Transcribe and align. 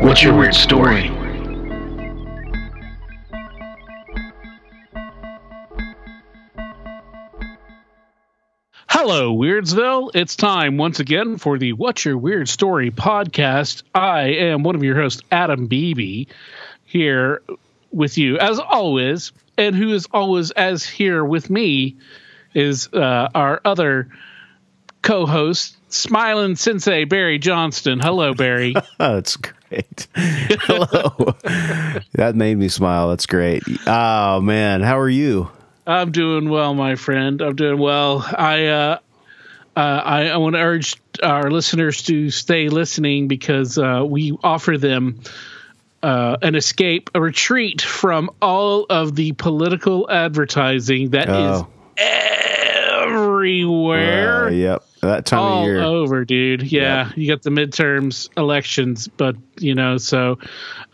what's 0.00 0.22
your 0.22 0.36
weird 0.36 0.54
story? 0.54 1.10
Hello, 8.88 9.34
Weirdsville. 9.36 10.10
It's 10.14 10.36
time 10.36 10.76
once 10.76 11.00
again 11.00 11.38
for 11.38 11.58
the 11.58 11.72
What's 11.72 12.04
Your 12.04 12.18
Weird 12.18 12.48
Story 12.48 12.90
podcast. 12.90 13.82
I 13.94 14.22
am 14.22 14.62
one 14.62 14.74
of 14.74 14.82
your 14.82 14.96
hosts, 14.96 15.22
Adam 15.30 15.66
Beebe, 15.66 16.26
here 16.84 17.42
with 17.90 18.18
you 18.18 18.38
as 18.38 18.58
always, 18.58 19.32
and 19.56 19.74
who 19.74 19.92
is 19.92 20.06
always 20.12 20.50
as 20.52 20.84
here 20.84 21.24
with 21.24 21.50
me 21.50 21.96
is 22.54 22.88
uh, 22.92 23.28
our 23.34 23.60
other 23.64 24.08
co-host, 25.02 25.76
smiling 25.92 26.56
sensei 26.56 27.04
Barry 27.04 27.38
Johnston. 27.38 28.00
Hello, 28.00 28.34
Barry. 28.34 28.74
That's 28.98 29.36
great. 29.68 30.06
Hello. 30.14 31.34
that 32.12 32.34
made 32.34 32.56
me 32.58 32.68
smile. 32.68 33.08
That's 33.10 33.26
great. 33.26 33.62
Oh 33.86 34.40
man, 34.40 34.82
how 34.82 34.98
are 34.98 35.08
you? 35.08 35.50
I'm 35.86 36.10
doing 36.12 36.48
well, 36.48 36.74
my 36.74 36.96
friend. 36.96 37.40
I'm 37.40 37.54
doing 37.54 37.78
well. 37.78 38.24
I 38.26 38.66
uh, 38.66 38.98
uh, 39.76 39.80
I, 39.80 40.28
I 40.28 40.36
want 40.38 40.54
to 40.54 40.60
urge 40.60 40.96
our 41.22 41.50
listeners 41.50 42.02
to 42.04 42.30
stay 42.30 42.68
listening 42.68 43.28
because 43.28 43.78
uh, 43.78 44.04
we 44.06 44.36
offer 44.42 44.78
them 44.78 45.20
uh, 46.02 46.36
an 46.42 46.54
escape, 46.54 47.10
a 47.14 47.20
retreat 47.20 47.82
from 47.82 48.30
all 48.40 48.86
of 48.88 49.14
the 49.14 49.32
political 49.32 50.10
advertising 50.10 51.10
that 51.10 51.28
is 51.28 51.62
Oh. 51.62 51.68
Everywhere. 53.06 54.46
Uh, 54.46 54.50
yep. 54.50 54.84
That 55.00 55.26
time 55.26 55.40
all 55.40 55.60
of 55.62 55.66
year. 55.66 55.80
over, 55.82 56.24
dude. 56.24 56.62
Yeah, 56.64 57.08
Yep. 57.08 57.16
you 57.16 57.28
got 57.28 57.42
the 57.42 57.50
midterms, 57.50 58.28
elections, 58.36 59.08
but 59.08 59.36
you 59.58 59.74
know, 59.74 59.98
so 59.98 60.38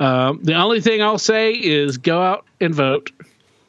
um, 0.01 0.41
the 0.43 0.55
only 0.55 0.81
thing 0.81 1.01
I'll 1.03 1.19
say 1.19 1.53
is 1.53 1.99
go 1.99 2.21
out 2.21 2.45
and 2.61 2.75
vote, 2.75 3.11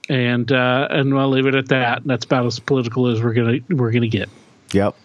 and 0.10 0.52
uh, 0.52 0.88
and 0.90 1.14
I'll 1.18 1.30
leave 1.30 1.46
it 1.46 1.56
at 1.56 1.70
that. 1.70 2.02
And 2.02 2.10
that's 2.10 2.26
about 2.26 2.46
as 2.46 2.60
political 2.60 3.08
as 3.08 3.22
we're 3.22 3.34
gonna 3.34 3.60
we're 3.70 3.92
gonna 3.92 4.08
get. 4.08 4.28
Yep. 4.74 4.96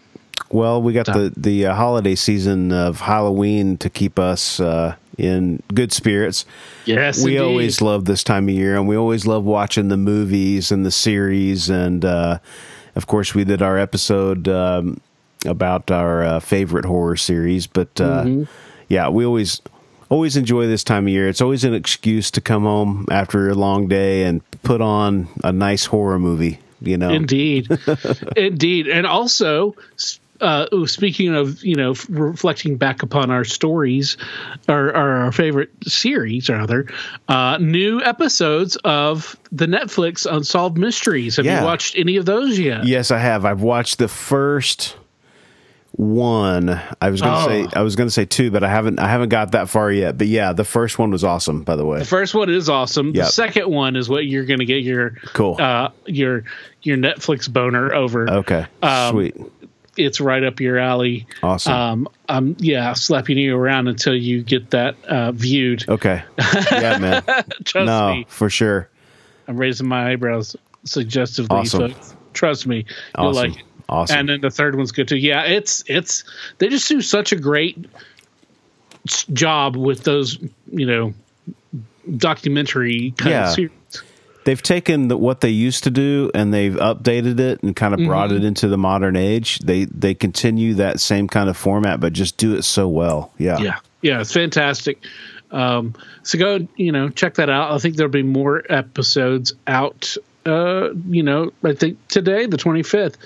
Well, 0.51 0.81
we 0.83 0.93
got 0.93 1.07
the 1.07 1.33
the 1.37 1.67
uh, 1.67 1.75
holiday 1.75 2.15
season 2.15 2.73
of 2.73 3.01
Halloween 3.01 3.77
to 3.79 3.91
keep 3.91 4.19
us 4.19 4.59
uh, 4.61 4.97
in 5.19 5.63
good 5.75 5.93
spirits. 5.93 6.47
Yes, 6.87 7.23
we 7.23 7.37
indeed. 7.37 7.45
always 7.47 7.83
love 7.83 8.07
this 8.07 8.25
time 8.25 8.49
of 8.49 8.55
year, 8.55 8.75
and 8.77 8.89
we 8.89 8.97
always 8.97 9.27
love 9.27 9.45
watching 9.45 9.89
the 9.89 9.99
movies 9.99 10.73
and 10.73 10.87
the 10.87 10.91
series. 10.91 11.69
And 11.69 12.03
uh, 12.05 12.39
of 12.99 13.07
course, 13.07 13.35
we 13.35 13.45
did 13.45 13.63
our 13.63 13.79
episode 13.79 14.47
um, 14.49 15.01
about 15.47 15.91
our 15.91 16.23
uh, 16.23 16.41
favorite 16.41 16.85
horror 16.85 17.17
series. 17.17 17.67
But 17.67 17.99
uh, 18.01 18.25
Mm-hmm. 18.25 18.43
yeah, 18.89 19.09
we 19.09 19.25
always 19.25 19.63
always 20.11 20.37
enjoy 20.37 20.67
this 20.67 20.85
time 20.85 21.07
of 21.07 21.13
year. 21.13 21.29
It's 21.29 21.41
always 21.41 21.65
an 21.65 21.73
excuse 21.75 22.31
to 22.33 22.41
come 22.43 22.65
home 22.65 23.07
after 23.11 23.49
a 23.49 23.55
long 23.55 23.89
day 23.89 24.25
and 24.25 24.43
put 24.63 24.81
on 24.81 25.29
a 25.45 25.53
nice 25.53 25.87
horror 25.87 26.19
movie. 26.19 26.59
You 26.81 26.97
know, 26.99 27.11
Indeed, 27.11 27.69
indeed, 28.37 28.87
and 28.89 29.07
also. 29.07 29.75
Uh, 30.41 30.87
speaking 30.87 31.35
of, 31.35 31.65
you 31.65 31.75
know, 31.75 31.95
reflecting 32.09 32.77
back 32.77 33.03
upon 33.03 33.31
our 33.31 33.45
stories, 33.45 34.17
our, 34.69 34.95
our, 34.95 35.17
our 35.25 35.33
favorite 35.33 35.71
series, 35.85 36.49
rather, 36.49 36.87
uh, 37.29 37.59
new 37.61 38.01
episodes 38.03 38.77
of 38.85 39.37
the 39.51 39.67
Netflix 39.67 40.31
Unsolved 40.31 40.79
Mysteries. 40.79 41.37
Have 41.37 41.45
Yeah. 41.47 41.61
you 41.61 41.65
watched 41.67 41.97
any 41.99 42.17
of 42.17 42.25
those 42.27 42.59
yet? 42.59 42.85
Yes, 42.87 43.11
I 43.11 43.19
have. 43.19 43.45
I've 43.45 43.63
watched 43.63 43.99
the 43.99 44.07
first 44.09 44.97
one. 45.93 46.81
I 47.01 47.11
was 47.11 47.21
gonna 47.21 47.45
Oh. 47.45 47.49
say 47.49 47.67
I 47.75 47.83
was 47.83 47.97
gonna 47.97 48.11
say 48.11 48.25
two, 48.25 48.51
but 48.53 48.63
I 48.63 48.69
haven't 48.69 49.01
I 49.01 49.09
haven't 49.09 49.31
got 49.31 49.53
that 49.53 49.69
far 49.69 49.91
yet. 49.91 50.17
But 50.17 50.29
yeah, 50.29 50.53
the 50.53 50.65
first 50.65 50.99
one 50.99 51.11
was 51.11 51.25
awesome, 51.25 51.63
by 51.63 51.75
the 51.77 51.85
way. 51.85 51.99
The 51.99 52.05
first 52.05 52.35
one 52.35 52.49
is 52.51 52.69
awesome. 52.69 53.13
The 53.13 53.25
second 53.25 53.69
one 53.69 53.97
is 53.97 54.09
what 54.09 54.27
you're 54.27 54.45
going 54.45 54.61
to 54.61 54.65
get 54.67 54.85
your 54.85 55.15
Cool. 55.33 55.57
uh, 55.59 55.89
your 56.07 56.45
your 56.83 56.97
Netflix 56.97 57.53
boner 57.53 57.93
over. 57.93 58.31
Okay. 58.31 58.67
Um, 58.83 59.11
Sweet. 59.13 59.37
It's 59.99 60.21
right 60.21 60.43
up 60.45 60.61
your 60.61 60.79
alley. 60.79 61.27
Awesome. 61.43 61.73
Um, 61.73 62.09
I'm 62.29 62.57
yeah, 62.59 62.93
slapping 62.93 63.37
you 63.39 63.57
around 63.57 63.89
until 63.89 64.15
you 64.15 64.43
get 64.43 64.71
that 64.71 64.97
uh, 65.07 65.33
viewed. 65.33 65.89
Okay. 65.89 66.23
Yeah, 66.73 66.99
man. 66.99 67.23
Trust 67.65 67.87
no, 67.87 68.15
me, 68.15 68.27
for 68.29 68.49
sure. 68.49 68.89
I'm 69.49 69.57
raising 69.57 69.89
my 69.89 70.13
eyebrows 70.13 70.57
suggestively. 70.85 71.57
Awesome. 71.57 71.93
folks. 71.93 72.15
Trust 72.35 72.67
me, 72.67 72.85
you'll 73.17 73.29
Awesome. 73.29 73.51
like 73.51 73.59
it. 73.61 73.65
Awesome. 73.89 74.19
And 74.19 74.29
then 74.29 74.41
the 74.43 74.51
third 74.51 74.77
one's 74.77 74.93
good 74.93 75.09
too. 75.09 75.17
Yeah, 75.17 75.43
it's 75.45 75.83
it's 75.87 76.23
they 76.59 76.69
just 76.69 76.87
do 76.89 77.01
such 77.01 77.33
a 77.33 77.37
great 77.37 77.87
job 79.33 79.77
with 79.77 80.05
those 80.05 80.39
you 80.71 80.87
know 80.87 81.15
documentary 82.17 83.13
kind 83.17 83.31
Yeah. 83.31 83.49
of 83.49 83.55
series. 83.55 83.71
They've 84.49 84.63
taken 84.63 85.09
the, 85.09 85.17
what 85.19 85.43
they 85.43 85.51
used 85.51 85.85
to 85.85 85.91
do 85.91 86.31
and 86.35 86.55
they've 86.55 86.73
updated 86.73 87.39
it 87.39 87.63
and 87.63 87.77
kind 87.77 87.93
of 87.93 88.01
brought 88.01 88.31
Mm-hmm. 88.31 88.39
it 88.39 88.45
into 88.45 88.69
the 88.69 88.79
modern 88.79 89.15
age. 89.15 89.59
They 89.59 89.85
they 89.85 90.15
continue 90.15 90.75
that 90.75 91.01
same 91.01 91.29
kind 91.29 91.51
of 91.51 91.57
format, 91.59 92.01
but 92.01 92.15
just 92.15 92.39
do 92.39 92.55
it 92.55 92.63
so 92.63 92.89
well. 92.89 93.31
Yeah. 93.37 93.59
yeah 93.59 93.79
yeah 94.01 94.21
it's 94.21 94.33
fantastic 94.33 95.03
um 95.51 95.93
so 96.23 96.39
go 96.39 96.67
you 96.77 96.93
know 96.93 97.09
check 97.09 97.35
that 97.35 97.51
out 97.51 97.73
i 97.73 97.79
think 97.79 97.97
there'll 97.97 98.13
be 98.13 98.23
more 98.23 98.63
episodes 98.69 99.53
out 99.67 100.17
uh 100.47 100.91
you 101.09 101.23
know 101.25 101.51
i 101.65 101.73
think 101.73 101.99
today 102.07 102.47
the 102.47 102.57
25th 102.57 103.17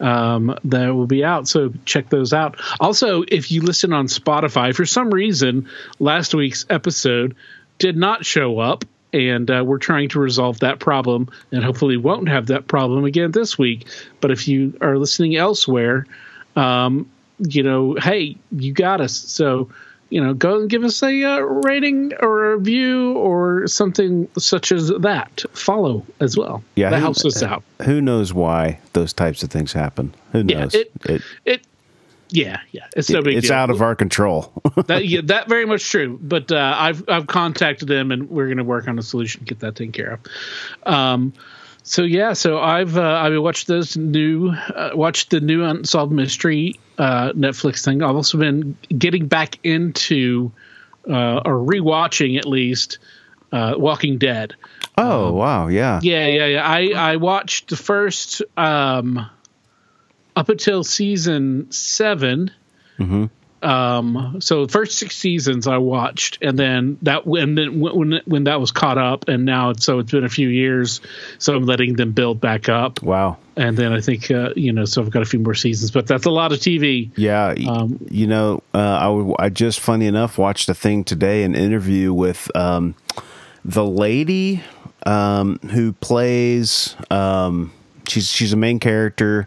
um 0.00 0.56
that 0.64 0.94
will 0.94 1.06
be 1.06 1.22
out 1.22 1.46
so 1.46 1.72
check 1.84 2.08
those 2.08 2.32
out 2.32 2.58
also 2.80 3.24
if 3.28 3.52
you 3.52 3.60
listen 3.60 3.92
on 3.92 4.06
spotify 4.06 4.74
for 4.74 4.86
some 4.86 5.10
reason 5.10 5.68
last 5.98 6.34
week's 6.34 6.64
episode 6.70 7.36
did 7.78 7.96
not 7.96 8.24
show 8.24 8.58
up 8.58 8.84
and 9.12 9.50
uh, 9.50 9.62
we're 9.66 9.78
trying 9.78 10.08
to 10.08 10.18
resolve 10.20 10.58
that 10.60 10.78
problem 10.78 11.28
and 11.52 11.62
hopefully 11.64 11.96
won't 11.96 12.28
have 12.28 12.46
that 12.46 12.66
problem 12.68 13.04
again 13.04 13.30
this 13.32 13.58
week 13.58 13.86
but 14.20 14.30
if 14.30 14.46
you 14.48 14.72
are 14.80 14.96
listening 14.98 15.36
elsewhere 15.36 16.06
um, 16.56 17.08
you 17.38 17.62
know, 17.62 17.94
hey, 18.00 18.36
you 18.52 18.72
got 18.72 19.00
us. 19.00 19.14
So, 19.16 19.68
you 20.10 20.22
know, 20.22 20.34
go 20.34 20.60
and 20.60 20.68
give 20.70 20.84
us 20.84 21.02
a 21.02 21.24
uh, 21.24 21.38
rating 21.40 22.12
or 22.20 22.52
a 22.52 22.56
review 22.58 23.14
or 23.14 23.66
something 23.66 24.28
such 24.38 24.70
as 24.70 24.88
that. 25.00 25.42
Follow 25.54 26.04
as 26.20 26.36
well. 26.36 26.62
Yeah, 26.76 26.90
that 26.90 26.96
who- 26.98 27.02
helps 27.04 27.24
us 27.24 27.42
out. 27.42 27.62
Who 27.84 28.00
knows 28.02 28.32
why 28.34 28.78
those 28.92 29.12
types 29.14 29.42
of 29.42 29.50
things 29.50 29.72
happen? 29.72 30.14
Who 30.32 30.44
Yeah, 30.46 30.60
knows? 30.60 30.74
it- 30.74 31.22
It, 31.46 31.62
yeah, 32.32 32.60
yeah, 32.70 32.86
it's 32.96 33.10
no 33.10 33.22
big 33.22 33.36
it's 33.36 33.48
deal. 33.48 33.56
out 33.56 33.70
of 33.70 33.82
our 33.82 33.94
control. 33.94 34.52
that, 34.86 35.06
yeah, 35.06 35.20
that 35.24 35.48
very 35.48 35.66
much 35.66 35.88
true. 35.88 36.18
But 36.20 36.50
uh, 36.50 36.74
I've 36.76 37.04
I've 37.08 37.26
contacted 37.26 37.88
them 37.88 38.10
and 38.10 38.30
we're 38.30 38.46
going 38.46 38.58
to 38.58 38.64
work 38.64 38.88
on 38.88 38.98
a 38.98 39.02
solution 39.02 39.40
to 39.40 39.44
get 39.44 39.60
that 39.60 39.76
taken 39.76 39.92
care 39.92 40.12
of. 40.12 40.20
Um, 40.92 41.32
so 41.82 42.02
yeah, 42.02 42.32
so 42.32 42.58
I've 42.58 42.96
uh, 42.96 43.02
I've 43.02 43.40
watched 43.42 43.66
those 43.66 43.96
new 43.96 44.50
uh, 44.50 44.90
watched 44.94 45.30
the 45.30 45.40
new 45.40 45.64
unsolved 45.64 46.12
mystery 46.12 46.80
uh, 46.98 47.32
Netflix 47.32 47.84
thing. 47.84 48.02
I've 48.02 48.16
also 48.16 48.38
been 48.38 48.76
getting 48.96 49.26
back 49.26 49.58
into 49.62 50.52
uh, 51.08 51.42
or 51.44 51.54
rewatching 51.54 52.38
at 52.38 52.46
least 52.46 52.98
uh, 53.52 53.74
Walking 53.76 54.18
Dead. 54.18 54.54
oh, 54.96 55.32
wow. 55.32 55.66
Yeah. 55.68 56.00
Yeah, 56.02 56.26
yeah, 56.26 56.46
yeah. 56.46 56.66
I 56.66 57.12
I 57.12 57.16
watched 57.16 57.68
the 57.68 57.76
first 57.76 58.42
um, 58.56 59.28
up 60.36 60.48
until 60.48 60.84
season 60.84 61.70
7 61.72 62.50
Um, 63.62 64.38
so 64.40 64.66
the 64.66 64.72
first 64.72 64.98
six 64.98 65.16
seasons 65.16 65.68
I 65.68 65.78
watched, 65.78 66.38
and 66.42 66.58
then 66.58 66.98
that 67.02 67.22
then 67.24 67.78
when 67.78 67.96
when, 68.10 68.20
when 68.24 68.44
that 68.44 68.58
was 68.60 68.72
caught 68.72 68.98
up, 68.98 69.28
and 69.28 69.44
now 69.44 69.72
so 69.74 70.00
it's 70.00 70.10
been 70.10 70.24
a 70.24 70.28
few 70.28 70.48
years, 70.48 71.00
so 71.38 71.54
I'm 71.54 71.64
letting 71.64 71.94
them 71.94 72.10
build 72.10 72.40
back 72.40 72.68
up, 72.68 73.00
Wow. 73.04 73.36
and 73.56 73.76
then 73.76 73.92
I 73.92 74.00
think 74.00 74.32
uh, 74.32 74.50
you 74.56 74.72
know, 74.72 74.84
so 74.84 75.00
I've 75.00 75.10
got 75.12 75.22
a 75.22 75.26
few 75.26 75.38
more 75.38 75.54
seasons, 75.54 75.92
but 75.92 76.08
that's 76.08 76.26
a 76.26 76.30
lot 76.30 76.50
of 76.52 76.58
TV. 76.58 77.10
Yeah, 77.14 77.54
Um, 77.68 78.04
you 78.10 78.26
know, 78.26 78.64
uh, 78.74 78.78
I 79.00 79.04
w- 79.04 79.36
I 79.38 79.48
just 79.48 79.78
funny 79.78 80.06
enough 80.08 80.38
watched 80.38 80.68
a 80.68 80.74
thing 80.74 81.04
today, 81.04 81.44
an 81.44 81.54
interview 81.54 82.12
with 82.12 82.50
um, 82.56 82.96
the 83.64 83.84
lady 83.84 84.60
um, 85.06 85.60
who 85.70 85.92
plays. 85.92 86.96
Um, 87.12 87.70
she's 88.08 88.26
she's 88.28 88.52
a 88.52 88.56
main 88.56 88.80
character 88.80 89.46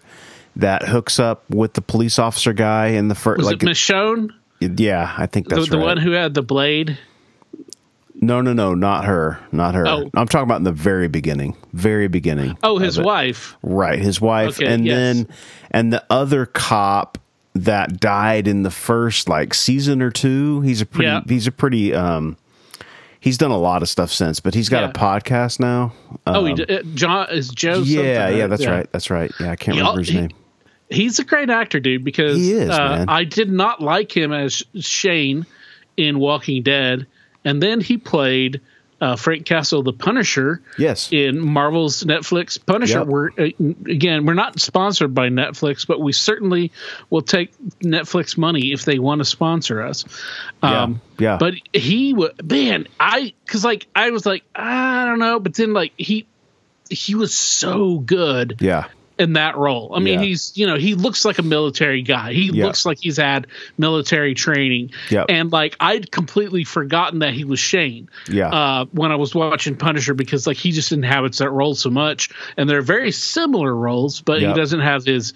that 0.57 0.83
hooks 0.83 1.19
up 1.19 1.43
with 1.49 1.73
the 1.73 1.81
police 1.81 2.17
officer 2.19 2.53
guy 2.53 2.87
in 2.87 3.07
the 3.07 3.15
first. 3.15 3.37
Was 3.39 3.47
Like, 3.47 3.61
it 3.63 3.65
Michonne? 3.65 4.29
Yeah, 4.61 5.13
I 5.17 5.25
think 5.27 5.49
The, 5.49 5.55
that's 5.55 5.69
the 5.69 5.77
right. 5.77 5.85
one 5.85 5.97
who 5.97 6.11
had 6.11 6.33
the 6.33 6.41
blade. 6.41 6.97
no, 8.21 8.41
no, 8.41 8.53
no, 8.53 8.73
not 8.73 9.05
her, 9.05 9.39
not 9.51 9.75
her. 9.75 9.85
Oh. 9.87 10.09
I'm 10.13 10.27
talking 10.27 10.45
about 10.45 10.57
in 10.57 10.63
the 10.63 10.71
very 10.71 11.07
beginning, 11.09 11.55
very 11.73 12.07
beginning. 12.07 12.57
Oh, 12.63 12.77
his 12.77 12.99
wife. 12.99 13.57
Right, 13.61 13.99
his 13.99 14.21
wife, 14.21 14.59
Okay, 14.59 14.73
and 14.73 14.85
yes. 14.85 14.95
then 14.95 15.27
and 15.71 15.91
the 15.93 16.03
other 16.09 16.45
cop 16.45 17.17
that 17.53 17.99
died 17.99 18.47
in 18.47 18.63
the 18.63 18.71
first 18.71 19.27
like 19.29 19.53
season 19.53 20.01
or 20.01 20.09
two. 20.11 20.61
He's 20.61 20.81
a 20.81 20.85
pretty. 20.85 21.07
Yeah. 21.07 21.21
He's 21.27 21.47
a 21.47 21.51
pretty. 21.51 21.93
um 21.93 22.37
He's 23.19 23.39
done 23.39 23.49
a 23.49 23.57
lot 23.57 23.81
of 23.81 23.89
stuff 23.89 24.11
since, 24.11 24.39
but 24.39 24.53
he's 24.53 24.69
got 24.69 24.83
Yeah. 24.83 24.89
a 24.89 24.93
podcast 24.93 25.59
now. 25.59 25.93
Oh, 26.27 26.45
he 26.45 26.53
Um, 26.53 26.59
uh, 26.69 26.77
John 26.93 27.27
is 27.31 27.49
Joe. 27.49 27.79
yeah, 27.79 28.19
something, 28.25 28.37
yeah, 28.37 28.47
that's 28.47 28.61
Yeah. 28.61 28.69
right, 28.69 28.91
that's 28.91 29.09
right. 29.09 29.31
Yeah, 29.39 29.49
I 29.51 29.55
can't 29.55 29.75
He- 29.75 29.81
remember 29.81 30.01
his 30.01 30.13
name. 30.13 30.29
He's 30.89 31.19
a 31.19 31.23
great 31.23 31.49
actor, 31.49 31.79
dude. 31.79 32.03
Because 32.03 32.37
He 32.37 32.53
is, 32.53 32.69
uh. 32.69 33.05
I 33.07 33.23
did 33.23 33.49
not 33.49 33.81
like 33.81 34.15
him 34.15 34.31
as 34.31 34.63
Shane 34.79 35.45
in 35.97 36.19
Walking 36.19 36.63
Dead, 36.63 37.07
and 37.43 37.61
then 37.61 37.81
he 37.81 37.97
played 37.97 38.61
uh, 39.01 39.15
Frank 39.15 39.45
Castle, 39.45 39.83
the 39.83 39.93
Punisher, 39.93 40.61
Yes, 40.77 41.11
in 41.11 41.39
Marvel's 41.39 42.03
Netflix 42.03 42.63
Punisher. 42.63 42.99
Yep. 42.99 43.07
We're 43.07 43.29
uh, 43.37 43.49
again, 43.87 44.25
we're 44.25 44.33
not 44.35 44.59
sponsored 44.59 45.13
by 45.13 45.29
Netflix, 45.29 45.85
but 45.85 45.99
we 45.99 46.13
certainly 46.13 46.71
will 47.09 47.21
take 47.21 47.53
Netflix 47.81 48.37
money 48.37 48.71
if 48.71 48.85
they 48.85 48.99
want 48.99 49.19
to 49.19 49.25
sponsor 49.25 49.81
us. 49.81 50.05
Um, 50.61 51.01
Yeah, 51.19 51.31
yeah. 51.31 51.37
But 51.37 51.55
he 51.73 52.13
was 52.13 52.31
man, 52.41 52.87
I 52.99 53.33
because 53.45 53.65
like 53.65 53.87
I 53.95 54.11
was 54.11 54.25
like 54.25 54.43
I 54.55 55.05
don't 55.05 55.19
know, 55.19 55.39
but 55.39 55.55
then 55.55 55.73
like 55.73 55.93
he 55.97 56.25
he 56.89 57.15
was 57.15 57.33
so 57.33 57.97
good 57.99 58.57
yeah, 58.59 58.85
in 59.17 59.33
that 59.33 59.55
role. 59.57 59.91
I 59.95 59.99
mean, 59.99 60.19
Yeah. 60.19 60.25
he's 60.25 60.51
you 60.55 60.67
know 60.67 60.75
he 60.77 60.93
looks 60.95 61.23
like 61.25 61.39
a 61.39 61.43
military 61.43 62.01
guy. 62.01 62.33
He 62.33 62.49
Yeah. 62.53 62.65
looks 62.65 62.85
like 62.85 62.99
he's 62.99 63.17
had 63.17 63.47
military 63.77 64.33
training. 64.33 64.91
Yep. 65.09 65.25
And 65.29 65.51
like 65.51 65.75
I'd 65.79 66.11
completely 66.11 66.63
forgotten 66.65 67.19
that 67.19 67.33
he 67.33 67.43
was 67.45 67.59
Shane. 67.59 68.09
Yeah. 68.29 68.49
Uh, 68.49 68.85
when 68.91 69.11
I 69.11 69.15
was 69.15 69.33
watching 69.33 69.75
Punisher 69.77 70.13
because 70.13 70.45
like 70.47 70.57
he 70.57 70.71
just 70.71 70.91
inhabits 70.91 71.37
that 71.37 71.49
role 71.49 71.75
so 71.75 71.89
much, 71.89 72.29
and 72.57 72.69
they're 72.69 72.81
very 72.81 73.11
similar 73.11 73.73
roles, 73.73 74.21
but 74.21 74.41
Yep. 74.41 74.55
he 74.55 74.59
doesn't 74.61 74.81
have 74.81 75.05
his 75.05 75.33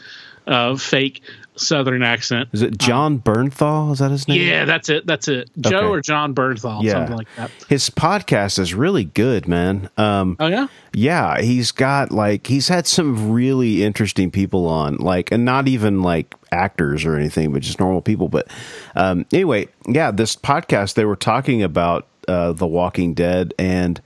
uh, 0.50 0.76
fake 0.76 1.22
Southern 1.56 2.04
accent. 2.04 2.48
is 2.54 2.62
it 2.62 2.78
Jon 2.78 3.20
Bernthal? 3.20 3.92
Is 3.92 4.00
that 4.00 4.12
his 4.12 4.28
name? 4.30 4.42
Yeah, 4.48 4.64
that's 4.64 4.88
it. 4.90 5.06
That's 5.06 5.28
it. 5.28 5.50
Joe 5.60 5.78
Okay. 5.78 5.88
or 5.88 6.02
Jon 6.02 6.34
Bernthal, 6.34 6.84
Yeah. 6.84 6.94
something 6.94 7.18
like 7.18 7.28
that. 7.36 7.52
His 7.68 7.90
podcast 7.90 8.60
is 8.60 8.74
really 8.74 9.04
good, 9.04 9.46
man. 9.48 9.90
Um, 9.98 10.38
Oh 10.40 10.48
yeah. 10.48 10.68
Yeah, 10.94 11.42
he's 11.42 11.72
got 11.74 12.12
like 12.14 12.48
he's 12.48 12.70
had 12.70 12.88
some 12.88 13.32
really 13.34 13.84
interesting 13.84 14.32
people 14.32 14.68
on, 14.68 14.96
like, 14.98 15.32
and 15.34 15.44
not 15.44 15.68
even 15.68 16.02
like 16.02 16.34
actors 16.52 17.04
or 17.06 17.16
anything, 17.18 17.52
but 17.52 17.62
just 17.62 17.80
normal 17.80 18.02
people. 18.02 18.30
But 18.30 18.48
um, 18.96 19.26
anyway, 19.34 19.68
yeah, 19.86 20.12
this 20.12 20.36
podcast 20.38 20.94
they 20.94 21.06
were 21.06 21.18
talking 21.18 21.62
about 21.62 22.08
uh, 22.30 22.54
The 22.54 22.68
Walking 22.68 23.14
Dead, 23.14 23.54
and 23.60 24.02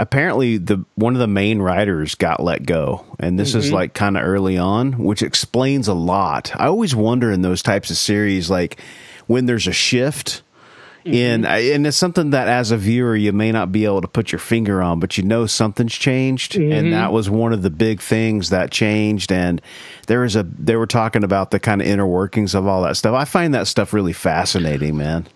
apparently 0.00 0.56
the 0.56 0.84
one 0.94 1.14
of 1.14 1.20
the 1.20 1.28
main 1.28 1.60
writers 1.60 2.14
got 2.14 2.42
let 2.42 2.64
go, 2.64 3.04
and 3.18 3.38
this 3.38 3.54
is 3.54 3.66
mm-hmm. 3.66 3.74
like 3.74 3.94
kind 3.94 4.16
of 4.16 4.24
early 4.24 4.56
on, 4.56 4.92
which 4.94 5.22
explains 5.22 5.88
a 5.88 5.94
lot. 5.94 6.50
I 6.56 6.66
always 6.66 6.94
wonder 6.96 7.30
in 7.30 7.42
those 7.42 7.62
types 7.62 7.90
of 7.90 7.98
series, 7.98 8.48
like 8.48 8.80
when 9.26 9.44
there's 9.44 9.66
a 9.66 9.72
shift 9.72 10.42
in 11.04 11.42
mm-hmm. 11.42 11.50
uh, 11.50 11.74
and 11.74 11.86
it's 11.86 11.96
something 11.96 12.30
that 12.30 12.48
as 12.48 12.72
a 12.72 12.76
viewer 12.76 13.16
you 13.16 13.32
may 13.32 13.52
not 13.52 13.72
be 13.72 13.86
able 13.86 14.02
to 14.02 14.08
put 14.08 14.32
your 14.32 14.38
finger 14.38 14.82
on 14.82 15.00
but 15.00 15.16
you 15.16 15.24
know 15.24 15.46
something's 15.46 15.94
changed. 15.94 16.56
And 16.56 16.72
mm-hmm. 16.72 16.90
that 16.90 17.12
was 17.12 17.30
one 17.30 17.52
of 17.52 17.62
the 17.62 17.70
big 17.70 18.02
things 18.02 18.50
that 18.50 18.70
changed. 18.70 19.32
And 19.32 19.62
there 20.08 20.20
was 20.20 20.36
a 20.36 20.42
they 20.42 20.76
were 20.76 20.86
talking 20.86 21.24
about 21.24 21.50
the 21.50 21.60
kind 21.60 21.80
of 21.80 21.86
inner 21.86 22.06
workings 22.06 22.54
of 22.54 22.66
all 22.66 22.82
that 22.82 22.96
stuff. 22.96 23.14
I 23.14 23.24
find 23.24 23.54
that 23.54 23.66
stuff 23.66 23.92
really 23.92 24.12
fascinating 24.12 24.96
man 24.96 25.26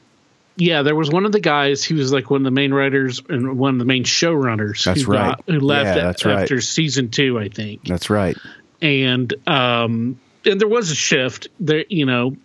Yeah, 0.56 0.82
there 0.82 0.94
was 0.94 1.10
one 1.10 1.24
of 1.26 1.32
the 1.32 1.40
guys. 1.40 1.82
He 1.82 1.94
was 1.94 2.12
like 2.12 2.30
one 2.30 2.40
of 2.42 2.44
the 2.44 2.50
main 2.52 2.72
writers 2.72 3.20
and 3.28 3.58
one 3.58 3.74
of 3.74 3.78
the 3.80 3.84
main 3.84 4.04
showrunners. 4.04 4.84
That's 4.84 5.02
who 5.02 5.12
right. 5.12 5.36
got- 5.36 5.44
who 5.46 5.58
left 5.60 5.96
Yeah, 5.96 6.02
a- 6.02 6.06
that's 6.06 6.24
right. 6.24 6.42
after 6.42 6.60
season 6.60 7.10
two, 7.10 7.38
I 7.38 7.48
think. 7.48 7.84
that's 7.84 8.08
right 8.08 8.36
And 8.80 9.34
um, 9.48 10.20
and 10.44 10.60
there 10.60 10.68
was 10.68 10.90
a 10.90 10.94
shift. 10.94 11.48
There, 11.58 11.84
you 11.88 12.06
know, 12.06 12.36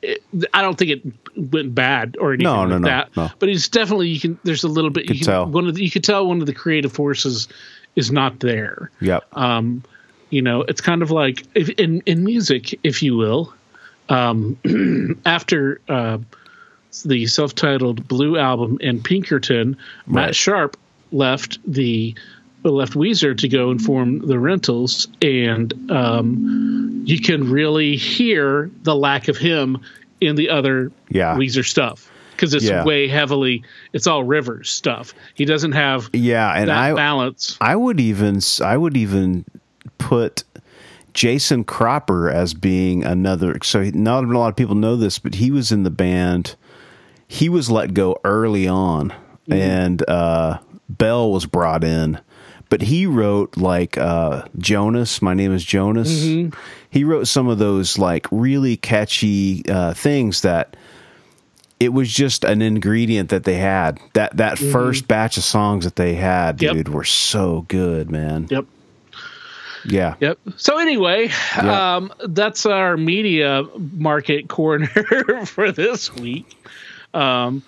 it, 0.00 0.22
I 0.54 0.62
don't 0.62 0.78
think 0.78 0.90
it 0.92 1.52
went 1.52 1.74
bad 1.74 2.16
or 2.20 2.32
anything 2.32 2.44
No, 2.44 2.60
like 2.60 2.68
no, 2.68 2.78
no, 2.78 2.88
that. 2.88 3.16
no. 3.16 3.30
But 3.38 3.48
it's 3.50 3.68
definitely 3.68 4.08
you 4.08 4.20
can. 4.20 4.38
There's 4.44 4.64
a 4.64 4.68
little 4.68 4.90
bit. 4.90 5.06
Could 5.06 5.16
you 5.16 5.24
can, 5.24 5.32
tell. 5.32 5.46
One 5.46 5.66
of 5.66 5.74
the, 5.74 5.82
you 5.84 5.90
could 5.90 6.04
tell 6.04 6.26
one 6.26 6.40
of 6.40 6.46
the 6.46 6.54
creative 6.54 6.92
forces 6.92 7.48
is 7.96 8.10
not 8.12 8.40
there. 8.40 8.90
yep 9.00 9.24
Um, 9.32 9.82
you 10.30 10.40
know, 10.42 10.62
it's 10.62 10.80
kind 10.80 11.02
of 11.02 11.10
like 11.10 11.42
if, 11.54 11.68
in 11.70 12.00
in 12.06 12.24
music, 12.24 12.78
if 12.82 13.02
you 13.02 13.16
will. 13.16 13.52
Um, 14.08 14.56
after 15.26 15.80
uh, 15.88 16.18
the 17.02 17.26
self-titled 17.26 18.06
Blue 18.08 18.36
album 18.38 18.78
and 18.82 19.02
Pinkerton, 19.04 19.76
Right. 20.06 20.26
Matt 20.26 20.36
Sharp 20.36 20.76
left 21.12 21.58
the 21.66 22.14
left 22.62 22.94
Weezer 22.94 23.36
to 23.38 23.48
go 23.48 23.70
and 23.70 23.80
form 23.80 24.18
the 24.26 24.38
Rentals, 24.40 25.06
and 25.22 25.72
um, 25.90 27.02
you 27.06 27.20
can 27.20 27.48
really 27.48 27.94
hear 27.96 28.70
the 28.82 28.94
lack 28.96 29.28
of 29.28 29.36
him 29.36 29.78
in 30.20 30.34
the 30.34 30.50
other 30.50 30.90
Yeah. 31.08 31.36
Weezer 31.36 31.64
stuff 31.64 32.10
because 32.32 32.54
it's 32.54 32.64
Yeah. 32.64 32.84
way 32.84 33.06
heavily 33.06 33.62
it's 33.92 34.06
all 34.08 34.24
Rivers 34.24 34.68
stuff. 34.70 35.14
He 35.34 35.44
doesn't 35.44 35.72
have 35.72 36.10
yeah 36.12 36.52
and 36.54 36.68
that 36.68 36.76
i 36.76 36.92
balance. 36.94 37.56
i 37.60 37.76
would 37.76 38.00
even 38.00 38.40
i 38.62 38.76
would 38.76 38.96
even 38.96 39.44
put 39.98 40.42
Jason 41.14 41.64
Cropper 41.64 42.28
as 42.30 42.52
being 42.52 43.02
another. 43.04 43.56
So 43.62 43.82
not 43.94 44.24
a 44.24 44.38
lot 44.38 44.48
of 44.48 44.56
people 44.56 44.74
know 44.74 44.96
this, 44.96 45.18
but 45.18 45.34
he 45.36 45.50
was 45.50 45.72
in 45.72 45.82
the 45.82 45.90
band. 45.90 46.56
He 47.28 47.48
was 47.48 47.70
let 47.70 47.92
go 47.94 48.18
early 48.24 48.68
on, 48.68 49.12
and 49.50 50.08
uh, 50.08 50.58
Bell 50.88 51.30
was 51.32 51.46
brought 51.46 51.84
in. 51.84 52.20
But 52.68 52.82
he 52.82 53.06
wrote 53.06 53.56
like 53.56 53.96
uh, 53.96 54.42
Jonas. 54.58 55.22
My 55.22 55.34
name 55.34 55.52
is 55.54 55.64
Jonas. 55.64 56.10
He 56.90 57.04
wrote 57.04 57.28
some 57.28 57.48
of 57.48 57.58
those 57.58 57.98
like 57.98 58.26
really 58.32 58.76
catchy 58.76 59.62
uh, 59.68 59.94
things 59.94 60.40
that 60.42 60.76
it 61.78 61.92
was 61.92 62.12
just 62.12 62.42
an 62.44 62.62
ingredient 62.62 63.28
that 63.30 63.44
they 63.44 63.54
had. 63.56 64.00
That 64.14 64.36
that 64.38 64.58
first 64.58 65.06
batch 65.06 65.36
of 65.36 65.44
songs 65.44 65.84
that 65.84 65.94
they 65.96 66.14
had, 66.14 66.60
Yep. 66.60 66.72
dude, 66.74 66.88
were 66.88 67.04
so 67.04 67.64
good, 67.68 68.10
man. 68.10 68.48
Yep. 68.50 68.66
Yeah. 69.84 70.16
Yep. 70.18 70.38
So 70.56 70.78
anyway, 70.78 71.28
Yeah. 71.56 71.96
um, 71.96 72.12
that's 72.28 72.66
our 72.66 72.96
media 72.96 73.62
market 73.92 74.48
corner 74.48 74.86
for 75.46 75.70
this 75.70 76.12
week. 76.14 76.56
Um, 77.16 77.62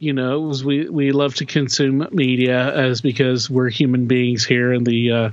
you 0.00 0.12
know, 0.12 0.50
as 0.50 0.64
we 0.64 0.88
we 0.88 1.12
love 1.12 1.34
to 1.36 1.46
consume 1.46 2.06
media 2.12 2.72
as 2.74 3.00
because 3.00 3.50
we're 3.50 3.68
human 3.68 4.06
beings 4.06 4.44
here 4.44 4.72
in 4.72 4.84
the 4.84 5.10
uh, 5.10 5.30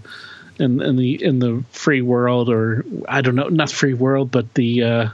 in 0.59 0.81
in 0.81 0.95
the 0.95 1.23
in 1.23 1.39
the 1.39 1.63
free 1.71 2.01
world, 2.01 2.49
or 2.49 2.83
I 3.07 3.21
don't 3.21 3.35
know, 3.35 3.49
not 3.49 3.71
free 3.71 3.93
world, 3.93 4.31
but 4.31 4.53
the 4.55 4.83
uh, 4.83 5.09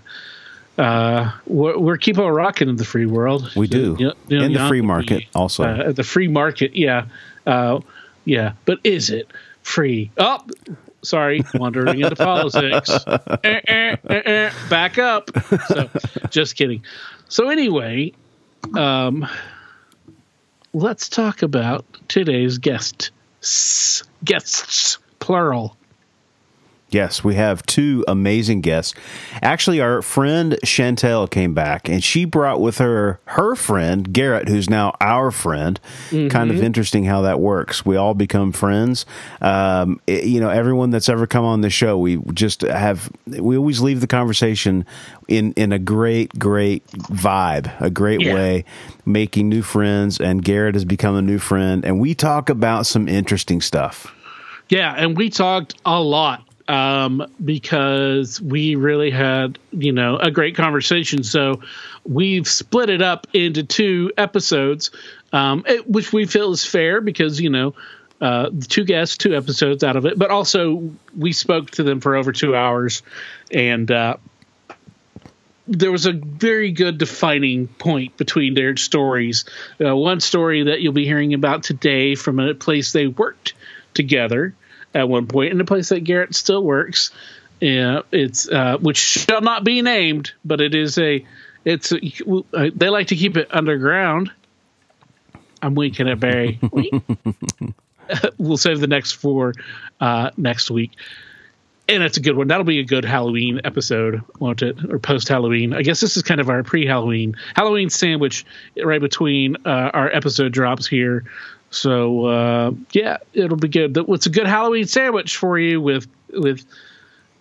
uh, 0.78 1.32
we're, 1.46 1.78
we're 1.78 1.98
keep 1.98 2.18
on 2.18 2.32
rocking 2.32 2.70
in 2.70 2.78
the 2.78 2.86
free 2.86 3.06
world. 3.06 3.54
We 3.56 3.68
do. 3.68 3.98
You 4.00 4.08
know, 4.08 4.14
you 4.28 4.40
know, 4.40 4.46
In 4.46 4.54
the 4.54 4.68
free 4.68 4.82
market 4.82 5.24
also. 5.36 5.64
Uh, 5.64 5.92
the 5.92 6.04
free 6.04 6.28
market, 6.28 6.76
yeah, 6.76 7.06
uh, 7.46 7.82
yeah. 8.26 8.54
But 8.66 8.80
is 8.84 9.10
it 9.10 9.30
free? 9.64 10.12
Oh, 10.18 10.40
sorry, 11.02 11.44
wandering 11.54 12.00
into 12.02 12.16
politics. 12.16 12.90
Eh, 13.44 13.60
eh, 13.68 13.96
eh, 14.10 14.22
eh, 14.26 14.52
back 14.70 14.98
up. 14.98 15.30
So, 15.68 15.90
just 16.30 16.56
kidding. 16.56 16.84
So 17.28 17.50
anyway, 17.50 18.14
um, 18.76 19.28
let's 20.74 21.10
talk 21.10 21.42
about 21.42 21.86
today's 22.08 22.58
guest. 22.58 23.12
Guests, 24.24 24.98
plural. 25.20 25.76
Yes, 26.92 27.24
we 27.24 27.36
have 27.36 27.66
two 27.66 28.04
amazing 28.08 28.60
guests. 28.62 28.94
Actually, 29.42 29.80
our 29.80 30.02
friend 30.02 30.58
Chantel 30.66 31.30
came 31.30 31.54
back 31.54 31.88
and 31.88 32.04
she 32.04 32.26
brought 32.26 32.60
with 32.60 32.80
her 32.80 33.20
her 33.26 33.56
friend 33.56 34.12
Garrett, 34.14 34.50
who's 34.50 34.70
now 34.70 34.94
our 35.00 35.32
friend. 35.32 35.80
Kind 36.10 36.52
of 36.52 36.62
interesting 36.62 37.06
how 37.06 37.22
that 37.22 37.40
works. 37.40 37.86
We 37.86 37.96
all 37.96 38.14
become 38.14 38.52
friends. 38.52 39.06
Um, 39.42 40.02
it- 40.06 40.26
you 40.26 40.40
know, 40.42 40.50
everyone 40.50 40.90
that's 40.90 41.08
ever 41.10 41.26
come 41.26 41.46
on 41.46 41.62
the 41.62 41.70
show, 41.70 41.98
we 41.98 42.18
just 42.34 42.62
have 42.62 43.10
we 43.26 43.56
always 43.58 43.80
leave 43.82 44.02
the 44.02 44.08
conversation 44.08 44.86
in 45.30 45.54
in 45.54 45.72
a 45.72 45.80
great 45.80 46.38
great 46.38 46.86
vibe, 46.88 47.72
a 47.80 47.90
great 47.90 48.22
Yeah. 48.22 48.34
way, 48.34 48.66
making 49.06 49.48
new 49.48 49.62
friends. 49.62 50.20
And 50.20 50.44
Garrett 50.44 50.76
has 50.76 50.84
become 50.86 51.16
a 51.16 51.22
new 51.22 51.40
friend, 51.40 51.86
and 51.86 52.00
we 52.02 52.14
talk 52.14 52.50
about 52.50 52.86
some 52.86 53.08
interesting 53.08 53.62
stuff. 53.62 54.14
Yeah, 54.70 54.94
and 54.98 55.18
we 55.18 55.30
talked 55.30 55.76
a 55.86 56.00
lot 56.02 56.44
um, 56.72 57.30
because 57.44 58.42
we 58.42 58.76
really 58.76 59.12
had, 59.12 59.60
you 59.72 59.92
know, 59.92 60.16
a 60.16 60.32
great 60.32 60.56
conversation. 60.56 61.22
So 61.22 61.64
we've 62.06 62.48
split 62.48 62.90
it 62.90 63.02
up 63.02 63.28
into 63.34 63.64
two 63.64 64.14
episodes, 64.18 64.90
um, 65.34 65.66
it, 65.68 65.90
which 65.90 66.14
we 66.14 66.26
feel 66.26 66.54
is 66.54 66.66
fair 66.66 67.02
because, 67.02 67.42
you 67.42 67.50
know, 67.50 67.76
uh, 68.22 68.52
two 68.70 68.86
guests, 68.86 69.18
two 69.18 69.36
episodes 69.36 69.84
out 69.84 69.98
of 69.98 70.06
it, 70.06 70.18
but 70.18 70.32
also 70.32 70.92
we 71.18 71.34
spoke 71.34 71.72
to 71.72 71.84
them 71.84 72.00
for 72.00 72.16
over 72.16 72.32
two 72.32 72.56
hours 72.56 73.04
and, 73.52 73.92
uh, 73.92 74.16
there 75.68 75.92
was 75.92 76.06
a 76.06 76.12
very 76.12 76.72
good 76.72 76.98
defining 76.98 77.68
point 77.68 78.18
between 78.18 78.56
their 78.56 78.76
stories. 78.78 79.46
Uh, 79.80 79.96
one 79.96 80.20
story 80.20 80.64
that 80.64 80.82
you'll 80.82 80.92
be 80.92 81.06
hearing 81.06 81.34
about 81.34 81.64
today 81.64 82.16
from 82.16 82.40
a 82.40 82.54
place 82.54 82.92
they 82.94 83.08
worked 83.08 83.54
together 83.94 84.56
at 84.94 85.08
one 85.08 85.28
point, 85.28 85.52
in 85.52 85.62
a 85.62 85.66
place 85.66 85.90
that 85.90 86.02
Garrett 86.02 86.36
still 86.36 86.64
works. 86.64 87.12
Yeah, 87.60 88.02
it's 88.12 88.50
uh, 88.50 88.78
which 88.78 88.98
shall 88.98 89.42
not 89.42 89.64
be 89.64 89.82
named, 89.82 90.34
but 90.44 90.62
it 90.62 90.76
is 90.76 90.98
a. 90.98 91.26
It's 91.64 91.92
a, 91.92 92.00
uh, 92.54 92.72
they 92.74 92.90
like 92.90 93.08
to 93.08 93.16
keep 93.16 93.38
it 93.38 93.48
underground. 93.52 94.32
I'm 95.62 95.76
winking 95.76 96.10
at 96.10 96.20
Barry. 96.20 96.60
we'll 98.40 98.58
save 98.58 98.80
the 98.80 98.88
next 98.88 99.12
four 99.12 99.54
uh, 100.00 100.32
next 100.38 100.72
week 100.72 100.92
and 101.92 102.04
it's 102.04 102.18
a 102.18 102.22
good 102.22 102.38
one. 102.38 102.48
That'll 102.48 102.64
be 102.64 102.80
a 102.80 102.86
good 102.86 103.06
Halloween 103.06 103.62
episode, 103.64 104.22
won't 104.40 104.62
it? 104.62 104.78
Or 104.90 104.98
post 104.98 105.28
Halloween. 105.28 105.74
I 105.74 105.82
guess 105.82 106.00
this 106.00 106.16
is 106.16 106.24
kind 106.24 106.40
of 106.40 106.50
our 106.50 106.64
pre 106.64 106.86
Halloween 106.86 107.36
Halloween 107.56 107.90
sandwich 107.90 108.46
right 108.82 109.02
between 109.02 109.58
uh, 109.66 109.92
our 109.94 110.10
episode 110.14 110.54
drops 110.54 110.88
here. 110.88 111.26
So 111.72 112.26
uh, 112.26 112.72
yeah, 112.92 113.18
it'll 113.34 113.58
be 113.58 113.70
good. 113.70 113.98
It's 113.98 114.26
a 114.26 114.30
good 114.30 114.48
Halloween 114.48 114.88
sandwich 114.88 115.38
for 115.38 115.58
you 115.58 115.82
with 115.82 116.08
with 116.30 116.66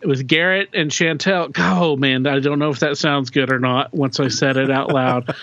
with 0.02 0.26
Garrett 0.26 0.70
and 0.72 0.90
Chantel. 0.90 1.52
Oh 1.58 1.96
man, 1.96 2.26
I 2.26 2.38
don't 2.40 2.58
know 2.58 2.70
if 2.70 2.80
that 2.80 2.96
sounds 2.96 3.30
good 3.30 3.52
or 3.52 3.58
not. 3.58 3.92
Once 3.92 4.20
I 4.20 4.28
said 4.28 4.56
it 4.56 4.70
out 4.70 4.92
loud, 4.92 5.34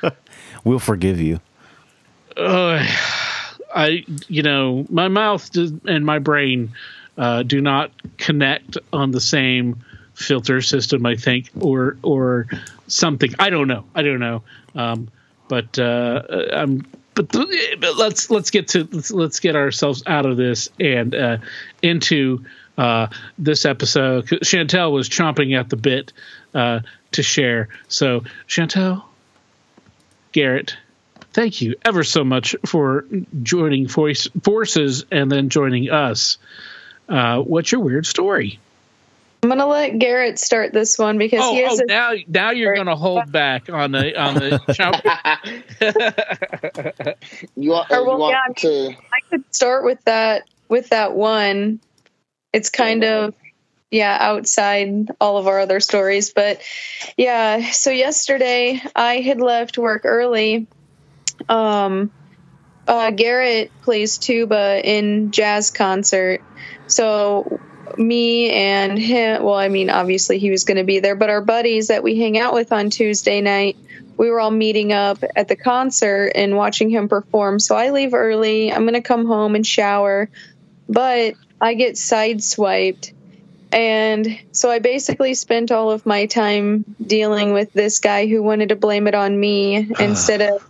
we'll 0.64 0.78
forgive 0.78 1.20
you. 1.20 1.40
Uh, 2.36 2.86
I, 3.74 4.04
you 4.28 4.42
know, 4.42 4.86
my 4.88 5.08
mouth 5.08 5.54
and 5.56 6.04
my 6.04 6.18
brain 6.18 6.72
uh, 7.18 7.42
do 7.42 7.60
not 7.60 7.90
connect 8.16 8.78
on 8.92 9.10
the 9.10 9.20
same 9.20 9.84
filter 10.14 10.60
system, 10.62 11.04
I 11.06 11.16
think, 11.16 11.50
or 11.60 11.96
or 12.02 12.46
something. 12.86 13.34
I 13.38 13.50
don't 13.50 13.68
know. 13.68 13.84
I 13.94 14.02
don't 14.02 14.20
know. 14.20 14.42
Um, 14.74 15.08
but 15.48 15.78
uh, 15.78 16.22
I'm. 16.52 16.86
But, 17.28 17.48
but 17.80 17.96
let's 17.96 18.30
let's 18.30 18.50
get 18.50 18.68
to 18.68 18.88
let's, 18.90 19.10
let's 19.10 19.40
get 19.40 19.56
ourselves 19.56 20.02
out 20.06 20.26
of 20.26 20.36
this 20.36 20.70
and 20.78 21.14
uh, 21.14 21.36
into 21.82 22.44
uh, 22.78 23.08
this 23.38 23.64
episode. 23.64 24.26
Chantel 24.26 24.92
was 24.92 25.08
chomping 25.08 25.58
at 25.58 25.68
the 25.68 25.76
bit 25.76 26.12
uh, 26.54 26.80
to 27.12 27.22
share. 27.22 27.68
So 27.88 28.24
Chantel, 28.48 29.04
Garrett, 30.32 30.76
thank 31.32 31.60
you 31.60 31.74
ever 31.84 32.04
so 32.04 32.24
much 32.24 32.56
for 32.64 33.04
joining 33.42 33.86
voice, 33.86 34.28
forces 34.42 35.04
and 35.10 35.30
then 35.30 35.50
joining 35.50 35.90
us. 35.90 36.38
Uh, 37.08 37.40
what's 37.40 37.70
your 37.70 37.82
weird 37.82 38.06
story? 38.06 38.60
I'm 39.42 39.48
gonna 39.48 39.66
let 39.66 39.98
Garrett 39.98 40.38
start 40.38 40.72
this 40.72 40.98
one 40.98 41.16
because 41.16 41.40
oh, 41.42 41.54
he 41.54 41.62
has 41.62 41.80
oh, 41.80 41.84
now 41.86 42.12
now 42.28 42.50
you're 42.50 42.74
gonna 42.74 42.96
hold 42.96 43.32
back 43.40 43.70
on 43.70 43.92
the 43.92 44.20
on 44.20 44.34
the 44.34 44.60
you 47.56 47.70
want, 47.70 47.90
or, 47.90 48.04
well, 48.04 48.16
you 48.16 48.20
want 48.20 48.62
yeah, 48.62 48.70
to 48.70 48.90
I 48.90 49.20
could 49.30 49.54
start 49.54 49.84
with 49.84 50.04
that 50.04 50.42
with 50.68 50.90
that 50.90 51.14
one. 51.14 51.80
It's 52.52 52.68
kind 52.68 53.04
of 53.04 53.34
yeah 53.90 54.16
outside 54.20 55.10
all 55.20 55.36
of 55.36 55.48
our 55.48 55.58
other 55.58 55.80
stories 55.80 56.32
but 56.32 56.62
yeah 57.16 57.72
so 57.72 57.90
yesterday 57.90 58.80
i 58.94 59.16
had 59.16 59.40
left 59.40 59.78
work 59.78 60.02
early. 60.04 60.66
Um 61.48 62.12
uh, 62.86 63.10
garrett 63.10 63.72
plays 63.82 64.18
tuba 64.18 64.80
in 64.84 65.30
jazz 65.30 65.70
concert. 65.70 66.42
So 66.88 67.60
me 67.98 68.50
and 68.50 68.98
him, 68.98 69.42
well, 69.42 69.54
I 69.54 69.68
mean, 69.68 69.90
obviously 69.90 70.38
he 70.38 70.50
was 70.50 70.64
going 70.64 70.76
to 70.76 70.84
be 70.84 71.00
there, 71.00 71.14
but 71.14 71.30
our 71.30 71.40
buddies 71.40 71.88
that 71.88 72.02
we 72.02 72.18
hang 72.18 72.38
out 72.38 72.54
with 72.54 72.72
on 72.72 72.90
Tuesday 72.90 73.40
night, 73.40 73.76
we 74.16 74.30
were 74.30 74.40
all 74.40 74.50
meeting 74.50 74.92
up 74.92 75.18
at 75.34 75.48
the 75.48 75.56
concert 75.56 76.32
and 76.34 76.56
watching 76.56 76.90
him 76.90 77.08
perform. 77.08 77.58
So 77.58 77.76
I 77.76 77.90
leave 77.90 78.14
early. 78.14 78.72
I'm 78.72 78.82
going 78.82 78.94
to 78.94 79.00
come 79.00 79.26
home 79.26 79.54
and 79.54 79.66
shower, 79.66 80.28
but 80.88 81.34
I 81.60 81.74
get 81.74 81.94
sideswiped. 81.94 83.12
And 83.72 84.38
so 84.52 84.70
I 84.70 84.80
basically 84.80 85.34
spent 85.34 85.70
all 85.70 85.90
of 85.90 86.04
my 86.04 86.26
time 86.26 86.84
dealing 87.04 87.52
with 87.52 87.72
this 87.72 88.00
guy 88.00 88.26
who 88.26 88.42
wanted 88.42 88.70
to 88.70 88.76
blame 88.76 89.06
it 89.06 89.14
on 89.14 89.38
me 89.38 89.76
instead 90.00 90.42
of 90.42 90.66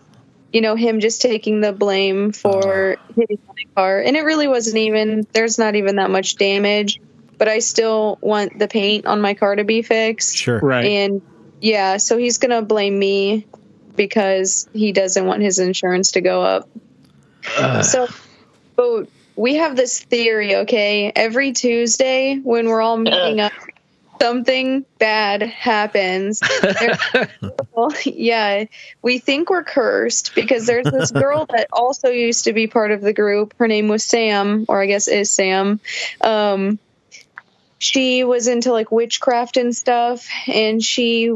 you 0.52 0.60
know, 0.60 0.74
him 0.74 1.00
just 1.00 1.22
taking 1.22 1.60
the 1.60 1.72
blame 1.72 2.32
for 2.32 2.96
uh, 2.98 3.12
hitting 3.14 3.38
my 3.46 3.54
car. 3.74 4.00
And 4.00 4.16
it 4.16 4.22
really 4.22 4.48
wasn't 4.48 4.78
even, 4.78 5.26
there's 5.32 5.58
not 5.58 5.76
even 5.76 5.96
that 5.96 6.10
much 6.10 6.36
damage, 6.36 7.00
but 7.40 7.48
I 7.48 7.60
still 7.60 8.18
want 8.20 8.58
the 8.58 8.68
paint 8.68 9.06
on 9.06 9.22
my 9.22 9.32
car 9.32 9.56
to 9.56 9.64
be 9.64 9.80
fixed. 9.80 10.36
Sure. 10.36 10.60
Right. 10.60 10.84
And 10.84 11.22
yeah, 11.62 11.96
so 11.96 12.18
he's 12.18 12.36
going 12.36 12.50
to 12.50 12.60
blame 12.60 12.98
me 12.98 13.46
because 13.96 14.68
he 14.74 14.92
doesn't 14.92 15.24
want 15.24 15.40
his 15.40 15.58
insurance 15.58 16.12
to 16.12 16.20
go 16.20 16.42
up. 16.42 16.68
Uh. 17.56 17.82
So, 17.82 18.08
but 18.76 19.08
we 19.36 19.54
have 19.54 19.74
this 19.74 19.98
theory, 20.00 20.56
okay? 20.56 21.12
Every 21.16 21.52
Tuesday 21.52 22.36
when 22.36 22.68
we're 22.68 22.82
all 22.82 22.98
meeting 22.98 23.40
up 23.40 23.52
something 24.20 24.84
bad 24.98 25.40
happens. 25.40 26.42
yeah, 28.04 28.64
we 29.00 29.18
think 29.18 29.48
we're 29.48 29.64
cursed 29.64 30.34
because 30.34 30.66
there's 30.66 30.84
this 30.84 31.10
girl 31.10 31.46
that 31.46 31.68
also 31.72 32.08
used 32.08 32.44
to 32.44 32.52
be 32.52 32.66
part 32.66 32.90
of 32.90 33.00
the 33.00 33.14
group. 33.14 33.54
Her 33.58 33.66
name 33.66 33.88
was 33.88 34.04
Sam, 34.04 34.66
or 34.68 34.82
I 34.82 34.84
guess 34.84 35.08
is 35.08 35.30
Sam. 35.30 35.80
Um, 36.20 36.78
she 37.80 38.24
was 38.24 38.46
into 38.46 38.72
like 38.72 38.92
witchcraft 38.92 39.56
and 39.56 39.74
stuff, 39.74 40.28
and 40.46 40.84
she 40.84 41.32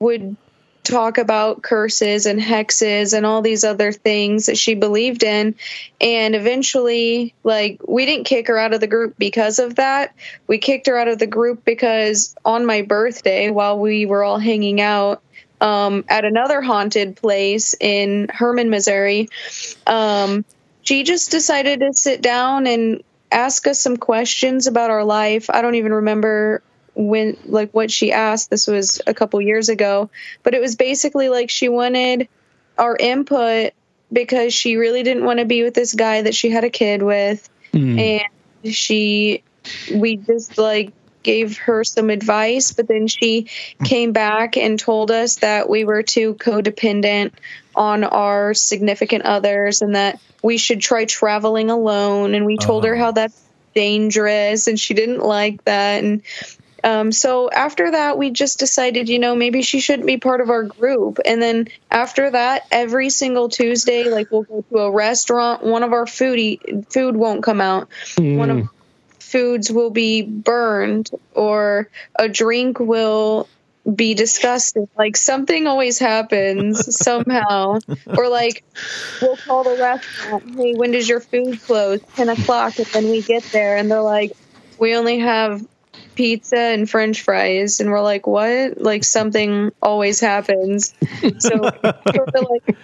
would 0.00 0.36
talk 0.82 1.18
about 1.18 1.62
curses 1.62 2.26
and 2.26 2.40
hexes 2.40 3.16
and 3.16 3.24
all 3.24 3.42
these 3.42 3.62
other 3.62 3.92
things 3.92 4.46
that 4.46 4.58
she 4.58 4.74
believed 4.74 5.22
in. 5.22 5.54
And 6.00 6.34
eventually, 6.34 7.32
like, 7.44 7.80
we 7.86 8.04
didn't 8.04 8.24
kick 8.24 8.48
her 8.48 8.58
out 8.58 8.74
of 8.74 8.80
the 8.80 8.88
group 8.88 9.14
because 9.16 9.60
of 9.60 9.76
that. 9.76 10.14
We 10.48 10.58
kicked 10.58 10.88
her 10.88 10.98
out 10.98 11.06
of 11.06 11.20
the 11.20 11.28
group 11.28 11.64
because 11.64 12.34
on 12.44 12.66
my 12.66 12.82
birthday, 12.82 13.48
while 13.50 13.78
we 13.78 14.04
were 14.04 14.24
all 14.24 14.38
hanging 14.38 14.80
out, 14.80 15.22
um, 15.60 16.04
at 16.08 16.24
another 16.24 16.60
haunted 16.60 17.14
place 17.14 17.76
in 17.78 18.28
Hermann 18.34 18.68
Missouri, 18.68 19.28
um, 19.86 20.44
she 20.82 21.04
just 21.04 21.30
decided 21.30 21.78
to 21.78 21.92
sit 21.94 22.20
down 22.20 22.66
and 22.66 23.04
ask 23.32 23.66
us 23.66 23.80
some 23.80 23.96
questions 23.96 24.66
about 24.66 24.90
our 24.90 25.04
life. 25.04 25.50
I 25.50 25.62
don't 25.62 25.74
even 25.74 25.92
remember 25.92 26.62
when 26.94 27.36
like 27.46 27.72
what 27.72 27.90
she 27.90 28.12
asked 28.12 28.50
this 28.50 28.66
was 28.66 29.00
a 29.06 29.14
couple 29.14 29.40
years 29.40 29.68
ago 29.68 30.10
but 30.42 30.54
it 30.54 30.60
was 30.60 30.76
basically 30.76 31.28
like 31.28 31.48
she 31.48 31.68
wanted 31.68 32.28
our 32.76 32.96
input 32.96 33.72
because 34.12 34.52
she 34.52 34.76
really 34.76 35.02
didn't 35.02 35.24
want 35.24 35.38
to 35.38 35.46
be 35.46 35.62
with 35.62 35.74
this 35.74 35.94
guy 35.94 36.22
that 36.22 36.34
she 36.34 36.50
had 36.50 36.64
a 36.64 36.70
kid 36.70 37.02
with 37.02 37.48
mm. 37.72 37.98
and 37.98 38.74
she 38.74 39.42
we 39.94 40.16
just 40.16 40.58
like 40.58 40.92
gave 41.22 41.56
her 41.56 41.84
some 41.84 42.10
advice 42.10 42.72
but 42.72 42.88
then 42.88 43.06
she 43.06 43.46
came 43.84 44.12
back 44.12 44.56
and 44.56 44.78
told 44.78 45.10
us 45.10 45.36
that 45.36 45.68
we 45.70 45.84
were 45.84 46.02
too 46.02 46.34
codependent 46.34 47.32
on 47.74 48.04
our 48.04 48.52
significant 48.54 49.24
others 49.24 49.80
and 49.82 49.94
that 49.94 50.20
we 50.42 50.58
should 50.58 50.80
try 50.80 51.04
traveling 51.04 51.70
alone 51.70 52.34
and 52.34 52.44
we 52.44 52.56
told 52.56 52.84
uh 52.84 52.88
her 52.88 52.94
uh-huh. 52.94 53.04
how 53.04 53.12
that's 53.12 53.40
dangerous 53.74 54.66
and 54.66 54.78
she 54.78 54.92
didn't 54.92 55.20
like 55.20 55.64
that 55.64 56.04
and 56.04 56.22
um, 56.84 57.12
so 57.12 57.50
after 57.50 57.92
that, 57.92 58.18
we 58.18 58.30
just 58.30 58.58
decided, 58.58 59.08
you 59.08 59.18
know, 59.18 59.36
maybe 59.36 59.62
she 59.62 59.80
shouldn't 59.80 60.06
be 60.06 60.16
part 60.16 60.40
of 60.40 60.50
our 60.50 60.64
group. 60.64 61.20
And 61.24 61.40
then 61.40 61.68
after 61.90 62.30
that, 62.30 62.66
every 62.70 63.10
single 63.10 63.48
Tuesday, 63.48 64.10
like 64.10 64.30
we'll 64.30 64.42
go 64.42 64.64
to 64.70 64.78
a 64.78 64.90
restaurant, 64.90 65.62
one 65.62 65.84
of 65.84 65.92
our 65.92 66.06
foodie 66.06 66.84
food 66.92 67.16
won't 67.16 67.44
come 67.44 67.60
out. 67.60 67.88
Mm. 68.16 68.36
One 68.36 68.50
of 68.50 68.68
foods 69.20 69.70
will 69.70 69.90
be 69.90 70.22
burned 70.22 71.10
or 71.34 71.88
a 72.16 72.28
drink 72.28 72.78
will 72.80 73.48
be 73.90 74.14
disgusting. 74.14 74.88
Like 74.96 75.16
something 75.16 75.66
always 75.66 75.98
happens 75.98 76.96
somehow. 76.96 77.78
Or 78.06 78.28
like 78.28 78.64
we'll 79.20 79.36
call 79.36 79.64
the 79.64 79.76
restaurant, 79.76 80.56
hey, 80.56 80.74
when 80.74 80.92
does 80.92 81.08
your 81.08 81.20
food 81.20 81.60
close? 81.62 82.00
Ten 82.14 82.28
o'clock, 82.28 82.78
and 82.78 82.86
then 82.88 83.10
we 83.10 83.22
get 83.22 83.42
there 83.52 83.76
and 83.76 83.90
they're 83.90 84.02
like, 84.02 84.32
we 84.78 84.96
only 84.96 85.18
have 85.20 85.66
pizza 86.14 86.58
and 86.58 86.88
french 86.88 87.22
fries. 87.22 87.80
And 87.80 87.90
we're 87.90 88.02
like 88.02 88.26
what? 88.26 88.80
Like 88.80 89.04
something 89.04 89.72
always 89.82 90.20
happens. 90.20 90.94
So 91.38 91.70
like 91.82 92.76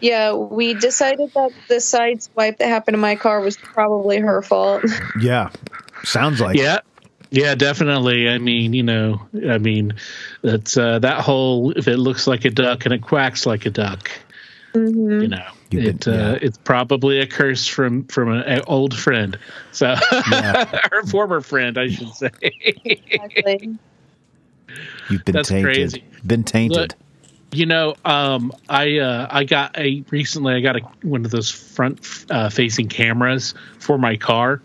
yeah 0.00 0.34
we 0.34 0.74
decided 0.74 1.32
that 1.34 1.50
the 1.68 1.80
side 1.80 2.22
swipe 2.22 2.58
that 2.58 2.68
happened 2.68 2.94
in 2.94 3.00
my 3.00 3.16
car 3.16 3.40
was 3.40 3.56
probably 3.56 4.18
her 4.18 4.42
fault. 4.42 4.84
Yeah. 5.20 5.50
Sounds 6.04 6.40
like 6.40 6.56
yeah 6.56 6.80
yeah 7.30 7.54
definitely 7.54 8.28
i 8.28 8.38
mean 8.38 8.72
you 8.72 8.82
know 8.82 9.20
i 9.48 9.58
mean 9.58 9.92
that's 10.42 10.76
uh, 10.76 10.98
that 10.98 11.20
whole 11.20 11.70
if 11.72 11.88
it 11.88 11.98
looks 11.98 12.26
like 12.26 12.44
a 12.44 12.50
duck 12.50 12.84
and 12.84 12.94
it 12.94 13.02
quacks 13.02 13.46
like 13.46 13.66
a 13.66 13.70
duck 13.70 14.10
mm-hmm. 14.74 15.22
you 15.22 15.28
know 15.28 15.46
it, 15.78 16.06
uh, 16.06 16.38
it's 16.40 16.58
probably 16.58 17.20
a 17.20 17.26
curse 17.26 17.66
from 17.66 18.04
from 18.04 18.30
an 18.30 18.62
old 18.66 18.96
friend, 18.96 19.38
so 19.72 19.94
yeah. 20.30 20.80
or 20.92 21.06
former 21.06 21.40
friend, 21.40 21.78
I 21.78 21.88
should 21.88 22.12
say. 22.14 22.30
exactly. 22.84 23.76
You've 25.10 25.24
been 25.24 25.34
That's 25.34 25.48
tainted. 25.48 25.64
crazy. 25.64 26.04
Been 26.26 26.44
tainted. 26.44 26.76
Look, 26.78 26.92
you 27.52 27.66
know, 27.66 27.94
um, 28.04 28.52
I 28.68 28.98
uh, 28.98 29.28
I 29.30 29.44
got 29.44 29.76
a 29.78 30.04
recently. 30.10 30.54
I 30.54 30.60
got 30.60 30.76
a 30.76 30.80
one 31.02 31.24
of 31.24 31.30
those 31.30 31.50
front 31.50 32.26
uh, 32.30 32.50
facing 32.50 32.88
cameras 32.88 33.54
for 33.78 33.98
my 33.98 34.16
car. 34.16 34.62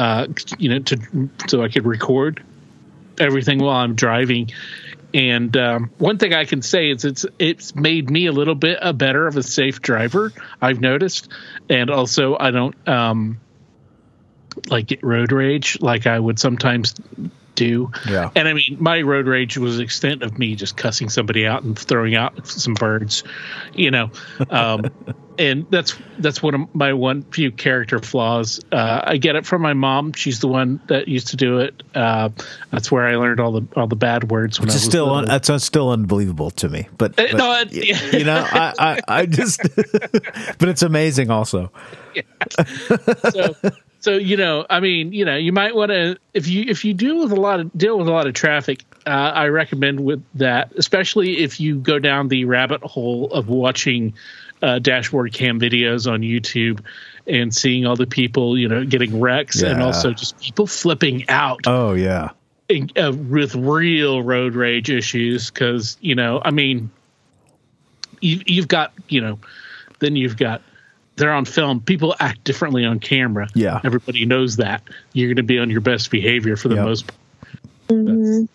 Uh, 0.00 0.28
you 0.58 0.70
know, 0.70 0.78
to 0.78 1.28
so 1.46 1.62
I 1.62 1.68
could 1.68 1.84
record 1.84 2.42
everything 3.18 3.58
while 3.58 3.76
I'm 3.76 3.96
driving. 3.96 4.50
And 5.12 5.54
um, 5.58 5.90
one 5.98 6.16
thing 6.16 6.32
I 6.32 6.46
can 6.46 6.62
say 6.62 6.88
is 6.90 7.04
it's 7.04 7.26
it's 7.38 7.74
made 7.74 8.08
me 8.08 8.24
a 8.24 8.32
little 8.32 8.54
bit 8.54 8.78
a 8.80 8.94
better 8.94 9.26
of 9.26 9.36
a 9.36 9.42
safe 9.42 9.82
driver. 9.82 10.32
I've 10.62 10.80
noticed, 10.80 11.28
and 11.68 11.90
also 11.90 12.34
I 12.40 12.50
don't 12.50 12.88
um, 12.88 13.40
like 14.70 14.86
get 14.86 15.02
road 15.02 15.32
rage 15.32 15.78
like 15.82 16.06
I 16.06 16.18
would 16.18 16.38
sometimes 16.38 16.94
do. 17.54 17.92
Yeah. 18.08 18.30
And 18.34 18.48
I 18.48 18.54
mean, 18.54 18.78
my 18.80 19.02
road 19.02 19.26
rage 19.26 19.58
was 19.58 19.76
the 19.76 19.82
extent 19.82 20.22
of 20.22 20.38
me 20.38 20.54
just 20.54 20.78
cussing 20.78 21.10
somebody 21.10 21.46
out 21.46 21.62
and 21.62 21.78
throwing 21.78 22.14
out 22.14 22.46
some 22.46 22.72
birds, 22.72 23.22
you 23.74 23.90
know. 23.90 24.12
Um, 24.48 24.86
and 25.40 25.66
that's 25.70 25.96
that's 26.18 26.42
one 26.42 26.54
of 26.54 26.74
my 26.74 26.92
one 26.92 27.22
few 27.22 27.50
character 27.50 27.98
flaws. 27.98 28.60
Uh, 28.70 29.00
I 29.04 29.16
get 29.16 29.36
it 29.36 29.46
from 29.46 29.62
my 29.62 29.72
mom. 29.72 30.12
She's 30.12 30.40
the 30.40 30.48
one 30.48 30.80
that 30.88 31.08
used 31.08 31.28
to 31.28 31.36
do 31.36 31.60
it. 31.60 31.82
Uh, 31.94 32.28
that's 32.70 32.92
where 32.92 33.06
I 33.06 33.16
learned 33.16 33.40
all 33.40 33.52
the 33.52 33.66
all 33.74 33.86
the 33.86 33.96
bad 33.96 34.30
words. 34.30 34.60
When 34.60 34.66
Which 34.66 34.74
is 34.76 34.84
still 34.84 35.10
un, 35.10 35.24
that's 35.24 35.64
still 35.64 35.90
unbelievable 35.90 36.50
to 36.52 36.68
me. 36.68 36.88
But, 36.98 37.18
Uh, 37.18 37.28
but 37.32 37.36
no, 37.38 37.64
it- 37.70 38.12
you 38.12 38.24
know, 38.24 38.46
I, 38.46 38.74
I, 38.78 39.00
I 39.20 39.26
just, 39.26 39.62
but 40.58 40.68
it's 40.68 40.82
amazing 40.82 41.30
also. 41.30 41.72
so 43.30 43.54
so 44.00 44.16
you 44.16 44.36
know 44.36 44.66
i 44.68 44.80
mean 44.80 45.12
you 45.12 45.24
know 45.24 45.36
you 45.36 45.52
might 45.52 45.76
want 45.76 45.90
to 45.90 46.16
if 46.34 46.48
you 46.48 46.64
if 46.66 46.84
you 46.84 46.92
deal 46.92 47.20
with 47.20 47.30
a 47.30 47.36
lot 47.40 47.60
of 47.60 47.70
deal 47.78 47.96
with 47.98 48.08
a 48.08 48.10
lot 48.10 48.26
of 48.26 48.34
traffic 48.34 48.82
uh, 49.06 49.10
i 49.10 49.46
recommend 49.46 50.00
with 50.00 50.20
that 50.34 50.72
especially 50.76 51.38
if 51.38 51.60
you 51.60 51.76
go 51.78 52.00
down 52.00 52.26
the 52.26 52.44
rabbit 52.46 52.82
hole 52.82 53.30
of 53.30 53.48
watching 53.48 54.12
uh, 54.62 54.78
dashboard 54.78 55.32
cam 55.32 55.58
videos 55.60 56.10
on 56.10 56.20
youtube 56.20 56.84
and 57.26 57.54
seeing 57.54 57.86
all 57.86 57.96
the 57.96 58.06
people 58.06 58.58
you 58.58 58.68
know 58.68 58.84
getting 58.84 59.20
wrecks 59.20 59.62
and 59.62 59.82
also 59.82 60.12
just 60.12 60.38
people 60.40 60.66
flipping 60.66 61.28
out 61.28 61.60
Oh 61.66 61.94
yeah, 61.94 62.30
uh, 62.96 63.12
with 63.12 63.54
real 63.54 64.22
road 64.22 64.54
rage 64.54 64.90
issues 64.90 65.50
because 65.50 65.96
you 66.00 66.14
know 66.14 66.40
i 66.44 66.50
mean 66.50 66.90
you, 68.20 68.40
you've 68.46 68.68
got 68.68 68.92
you 69.08 69.20
know 69.20 69.38
then 69.98 70.16
you've 70.16 70.36
got 70.36 70.62
they're 71.16 71.32
on 71.32 71.44
film. 71.44 71.80
People 71.82 72.14
act 72.18 72.44
differently 72.44 72.86
on 72.86 72.98
camera. 72.98 73.46
Yeah. 73.54 73.78
everybody 73.84 74.24
knows 74.24 74.56
that. 74.56 74.82
You're 75.12 75.28
going 75.28 75.36
to 75.36 75.42
be 75.42 75.58
on 75.58 75.68
your 75.68 75.82
best 75.82 76.10
behavior 76.10 76.56
for 76.56 76.68
the 76.68 76.76
Yep. 76.76 76.84
most 76.86 77.06
part 77.08 77.18
That's- 77.88 78.46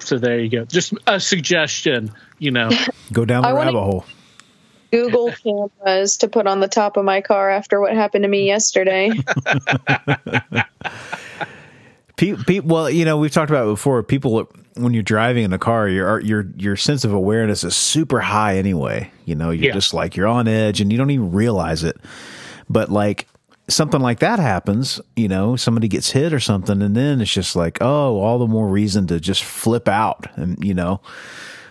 so 0.00 0.18
there 0.18 0.38
you 0.38 0.50
go. 0.50 0.64
Just 0.66 0.92
a 1.06 1.18
suggestion 1.18 2.12
you 2.38 2.50
know. 2.50 2.70
Go 3.12 3.24
down 3.24 3.42
the 3.42 3.48
I 3.48 3.52
wanna- 3.54 3.66
rabbit 3.72 3.80
hole. 3.80 4.04
Google 4.90 5.32
cameras 5.32 6.16
to 6.18 6.28
put 6.28 6.46
on 6.46 6.60
the 6.60 6.68
top 6.68 6.96
of 6.96 7.04
my 7.04 7.20
car 7.20 7.50
after 7.50 7.80
what 7.80 7.92
happened 7.94 8.22
to 8.24 8.28
me 8.28 8.46
yesterday. 8.46 9.10
Pe- 12.16 12.34
pe- 12.46 12.60
well, 12.60 12.88
you 12.88 13.04
know, 13.04 13.18
we've 13.18 13.30
talked 13.30 13.50
about 13.50 13.64
it 13.66 13.72
before. 13.72 14.02
People, 14.02 14.48
when 14.76 14.94
you're 14.94 15.02
driving 15.02 15.44
in 15.44 15.52
a 15.52 15.58
car, 15.58 15.86
your 15.86 16.18
your 16.20 16.46
your 16.56 16.74
sense 16.74 17.04
of 17.04 17.12
awareness 17.12 17.62
is 17.62 17.76
super 17.76 18.20
high 18.20 18.56
anyway. 18.56 19.10
You 19.26 19.34
know, 19.34 19.50
you're 19.50 19.66
Yeah. 19.66 19.72
just 19.74 19.92
like 19.92 20.16
you're 20.16 20.26
on 20.26 20.48
edge, 20.48 20.80
and 20.80 20.90
you 20.90 20.96
don't 20.96 21.10
even 21.10 21.30
realize 21.32 21.84
it. 21.84 21.98
But 22.70 22.90
like 22.90 23.28
something 23.68 24.00
like 24.00 24.20
that 24.20 24.38
happens, 24.38 24.98
you 25.14 25.28
know, 25.28 25.56
somebody 25.56 25.88
gets 25.88 26.10
hit 26.12 26.32
or 26.32 26.40
something, 26.40 26.80
and 26.80 26.96
then 26.96 27.20
it's 27.20 27.30
just 27.32 27.54
like, 27.54 27.78
oh, 27.82 28.18
all 28.20 28.38
the 28.38 28.46
more 28.46 28.66
reason 28.68 29.06
to 29.08 29.20
just 29.20 29.44
flip 29.44 29.86
out, 29.86 30.26
and 30.36 30.56
you 30.64 30.72
know, 30.72 31.02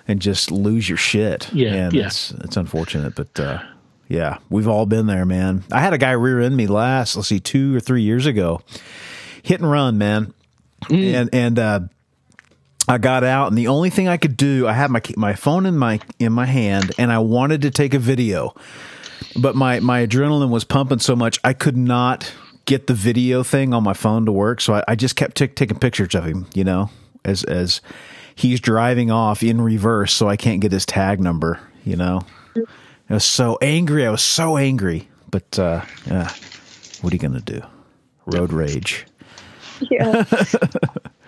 and 0.08 0.22
just 0.22 0.52
lose 0.52 0.88
your 0.88 0.98
shit. 0.98 1.52
Yeah, 1.54 1.74
and 1.74 1.94
yeah. 1.94 2.08
it's 2.08 2.32
it's 2.32 2.58
unfortunate, 2.58 3.16
but. 3.16 3.40
uh 3.40 3.64
yeah, 4.08 4.38
we've 4.52 4.68
all 4.68 4.86
been 4.86 5.08
there, 5.08 5.26
man. 5.26 5.64
I 5.72 5.80
had 5.80 5.94
a 5.94 5.98
guy 5.98 6.12
rear 6.12 6.40
end 6.40 6.56
me 6.56 6.68
last, 6.68 7.16
let's 7.16 7.28
see, 7.28 7.40
two 7.40 7.76
or 7.76 7.80
three 7.80 8.04
years 8.04 8.28
ago. 8.28 8.62
Hit 9.42 9.62
and 9.62 9.72
run, 9.72 9.98
man 9.98 10.32
and 10.90 11.30
and 11.34 11.60
uh, 11.60 11.80
I 12.88 12.98
got 12.98 13.24
out, 13.24 13.48
and 13.50 13.58
the 13.58 13.68
only 13.68 13.90
thing 13.90 14.08
I 14.08 14.18
could 14.18 14.38
do, 14.38 14.68
I 14.68 14.74
had 14.74 14.92
my 14.92 15.02
my 15.16 15.34
phone 15.34 15.66
in 15.66 15.78
my 15.78 16.00
in 16.20 16.34
my 16.34 16.46
hand, 16.46 16.92
and 16.98 17.12
I 17.12 17.20
wanted 17.20 17.62
to 17.64 17.72
take 17.72 17.94
a 17.94 18.00
video, 18.00 18.54
but 19.36 19.56
my 19.56 19.80
my 19.80 20.06
adrenaline 20.06 20.50
was 20.50 20.64
pumping 20.64 21.00
so 21.00 21.16
much, 21.16 21.40
I 21.44 21.54
could 21.54 21.78
not 21.78 22.32
get 22.66 22.88
the 22.88 22.94
video 22.94 23.44
thing 23.44 23.74
on 23.74 23.84
my 23.84 23.94
phone 23.94 24.26
to 24.26 24.32
work. 24.32 24.60
So 24.60 24.76
I, 24.76 24.84
I 24.88 24.96
just 24.96 25.16
kept 25.16 25.38
t- 25.38 25.48
taking 25.48 25.78
pictures 25.78 26.16
of 26.16 26.26
him, 26.26 26.48
you 26.54 26.64
know, 26.64 26.90
as 27.24 27.44
as 27.44 27.82
he's 28.36 28.60
driving 28.60 29.12
off 29.12 29.42
in 29.44 29.62
reverse, 29.62 30.14
so 30.14 30.28
I 30.30 30.38
can't 30.38 30.62
get 30.62 30.72
his 30.72 30.86
tag 30.86 31.20
number, 31.20 31.60
you 31.84 31.96
know. 31.96 32.22
I 33.10 33.14
was 33.14 33.26
so 33.26 33.58
angry. 33.62 34.06
I 34.06 34.10
was 34.10 34.22
so 34.24 34.58
angry, 34.58 35.08
but 35.32 35.58
uh, 35.60 35.82
yeah, 36.08 36.32
what 37.02 37.12
are 37.14 37.16
you 37.16 37.20
gonna 37.20 37.42
do? 37.42 37.62
Road 38.26 38.52
rage. 38.54 39.06
yeah. 39.92 40.24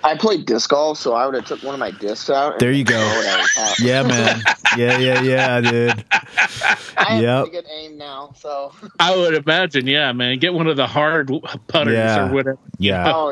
I 0.04 0.16
played 0.16 0.46
disc 0.46 0.70
golf, 0.70 0.98
so 1.00 1.14
I 1.14 1.26
would 1.26 1.36
have 1.36 1.46
took 1.46 1.64
one 1.64 1.74
of 1.74 1.80
my 1.80 1.92
discs 1.92 2.30
out. 2.30 2.60
There 2.60 2.72
you 2.72 2.84
go. 2.84 2.94
thrown 2.98 3.24
it 3.24 3.28
at 3.28 3.40
his 3.40 3.56
house. 3.56 3.80
Yeah, 3.82 4.04
man. 4.04 4.42
Yeah, 4.78 4.98
yeah, 5.00 5.22
yeah, 5.22 5.62
dude. 5.62 6.06
I 6.12 7.04
have 7.10 7.22
Yep. 7.22 7.46
pretty 7.46 7.58
good 7.58 7.72
aim 7.72 7.98
now, 7.98 8.32
so 8.38 8.72
i 9.00 9.16
would 9.16 9.34
imagine 9.34 9.86
yeah 9.88 10.12
man 10.12 10.38
get 10.40 10.54
one 10.54 10.68
of 10.68 10.78
the 10.78 10.88
hard 10.88 11.32
putters 11.68 11.94
Yeah. 11.94 12.30
or 12.30 12.34
whatever 12.34 12.58
Yeah, 12.78 13.12
oh 13.14 13.32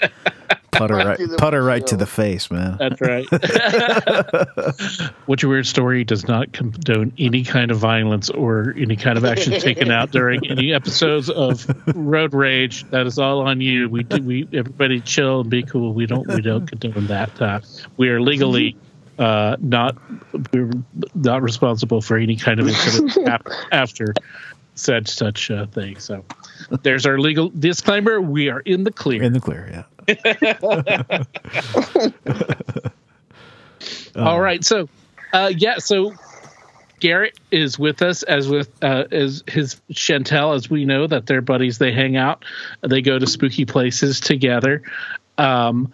yeah. 0.00 0.08
Putter 0.72 0.94
right 0.96 1.18
right, 1.18 1.38
putter 1.38 1.62
right 1.62 1.86
to 1.86 1.96
the 1.96 2.06
face, 2.06 2.50
man. 2.50 2.76
That's 2.78 3.00
right. 3.00 3.26
What's 5.26 5.42
your 5.42 5.50
weird 5.50 5.66
story 5.66 6.02
does 6.04 6.26
not 6.26 6.52
condone 6.52 7.12
any 7.18 7.44
kind 7.44 7.70
of 7.70 7.78
violence 7.78 8.30
or 8.30 8.74
any 8.76 8.96
kind 8.96 9.16
of 9.16 9.24
action 9.24 9.60
taken 9.60 9.90
out 9.90 10.10
during 10.10 10.46
any 10.50 10.72
episodes 10.72 11.30
of 11.30 11.66
Road 11.94 12.34
Rage. 12.34 12.84
That 12.90 13.06
is 13.06 13.18
all 13.18 13.40
on 13.40 13.60
you. 13.60 13.88
We 13.88 14.02
do, 14.02 14.22
we 14.22 14.48
everybody 14.52 15.00
chill 15.00 15.42
and 15.42 15.50
be 15.50 15.62
cool. 15.62 15.92
We 15.92 16.06
don't 16.06 16.26
we 16.26 16.40
don't 16.40 16.66
condone 16.66 17.06
that. 17.06 17.40
Uh, 17.40 17.60
we 17.96 18.08
are 18.08 18.20
legally 18.20 18.76
uh, 19.18 19.56
not 19.60 19.96
we're 20.52 20.70
not 21.14 21.42
responsible 21.42 22.00
for 22.00 22.16
any 22.16 22.36
kind 22.36 22.58
of 22.60 22.68
incident 22.68 23.28
ap- 23.28 23.46
after 23.72 24.14
such 24.74 25.08
such 25.08 25.50
uh, 25.50 25.66
thing. 25.66 25.98
So 25.98 26.24
there's 26.82 27.06
our 27.06 27.18
legal 27.18 27.50
disclaimer. 27.50 28.20
We 28.20 28.48
are 28.48 28.60
in 28.60 28.84
the 28.84 28.92
clear. 28.92 29.22
In 29.22 29.32
the 29.32 29.40
clear, 29.40 29.68
yeah. 29.70 29.84
All 34.16 34.40
right. 34.40 34.64
So, 34.64 34.88
uh, 35.32 35.52
yeah. 35.56 35.78
So 35.78 36.12
Garrett 37.00 37.38
is 37.50 37.78
with 37.78 38.02
us 38.02 38.22
as 38.22 38.48
with 38.48 38.70
uh, 38.82 39.04
as 39.10 39.42
his 39.46 39.80
Chantel, 39.92 40.54
as 40.54 40.70
we 40.70 40.84
know 40.84 41.06
that 41.06 41.26
they're 41.26 41.40
buddies. 41.40 41.78
They 41.78 41.92
hang 41.92 42.16
out. 42.16 42.44
They 42.80 43.02
go 43.02 43.18
to 43.18 43.26
spooky 43.26 43.64
places 43.64 44.20
together. 44.20 44.82
Um, 45.38 45.92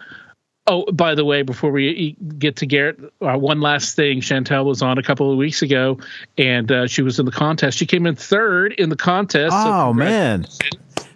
oh, 0.69 0.85
by 0.93 1.15
the 1.15 1.25
way, 1.25 1.41
before 1.41 1.71
we 1.71 2.15
get 2.37 2.55
to 2.57 2.65
Garrett, 2.65 2.99
uh, 3.21 3.37
one 3.37 3.59
last 3.59 3.95
thing. 3.97 4.21
Chantel 4.21 4.63
was 4.63 4.81
on 4.81 4.97
a 4.97 5.03
couple 5.03 5.29
of 5.31 5.37
weeks 5.37 5.61
ago, 5.61 5.97
and 6.37 6.71
uh, 6.71 6.87
she 6.87 7.01
was 7.01 7.19
in 7.19 7.25
the 7.25 7.31
contest. 7.33 7.77
She 7.77 7.85
came 7.85 8.05
in 8.05 8.15
third 8.15 8.71
in 8.73 8.89
the 8.89 8.95
contest. 8.95 9.51
so 9.51 9.57
Oh 9.71 9.93
man, 9.93 10.45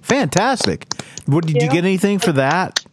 fantastic! 0.01 0.87
What 1.25 1.45
did 1.45 1.61
you 1.61 1.69
get 1.69 1.85
anything 1.85 2.19
for 2.19 2.33
that? 2.33 2.83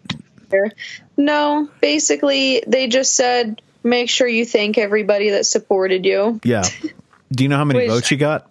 No, 1.16 1.68
basically, 1.81 2.62
they 2.66 2.87
just 2.88 3.14
said 3.14 3.61
make 3.83 4.11
sure 4.11 4.27
you 4.29 4.44
thank 4.44 4.79
everybody 4.79 5.31
that 5.31 5.46
supported 5.46 6.05
you. 6.05 6.40
Yeah. 6.44 6.64
Do 7.33 7.44
you 7.44 7.49
know 7.49 7.57
how 7.57 7.64
many 7.64 7.81
Which- 7.81 7.88
votes 7.90 8.11
you 8.11 8.16
got? 8.16 8.46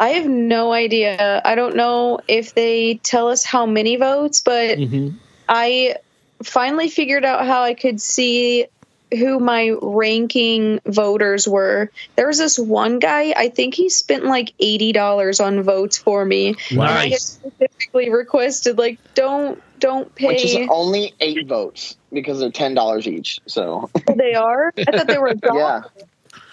I 0.00 0.10
have 0.10 0.26
no 0.26 0.72
idea. 0.72 1.42
I 1.44 1.54
don't 1.56 1.74
know 1.74 2.20
if 2.28 2.54
they 2.54 2.94
tell 3.02 3.28
us 3.28 3.42
how 3.44 3.66
many 3.66 3.96
votes, 3.96 4.40
but 4.42 4.78
Mhm. 4.78 5.14
I 5.48 5.96
finally 6.42 6.88
figured 6.88 7.24
out 7.24 7.46
how 7.46 7.62
I 7.62 7.74
could 7.74 8.00
see 8.00 8.66
who 9.10 9.38
my 9.40 9.74
ranking 9.80 10.80
voters 10.84 11.48
were. 11.48 11.90
There 12.16 12.26
was 12.26 12.36
this 12.38 12.58
one 12.58 12.98
guy, 12.98 13.32
I 13.34 13.48
think 13.48 13.74
he 13.74 13.88
spent 13.88 14.24
like 14.24 14.52
$80 14.58 15.44
on 15.44 15.62
votes 15.62 15.96
for 15.96 16.22
me. 16.24 16.56
And 16.70 16.80
I 16.82 17.08
Nice. 17.08 17.24
specifically 17.24 18.10
requested 18.10 18.76
like 18.76 18.98
don't 19.14 19.62
don't 19.78 20.12
pay 20.14 20.26
which 20.26 20.44
is 20.44 20.68
only 20.70 21.14
eight 21.20 21.46
votes 21.46 21.96
because 22.12 22.40
they're 22.40 22.50
ten 22.50 22.74
dollars 22.74 23.06
each. 23.06 23.38
So 23.46 23.88
oh, 23.94 24.14
they 24.14 24.34
are. 24.34 24.72
I 24.76 24.84
thought 24.84 25.06
they 25.06 25.18
were 25.18 25.28
a 25.28 25.34
dollar. 25.36 25.58
yeah, 25.96 26.04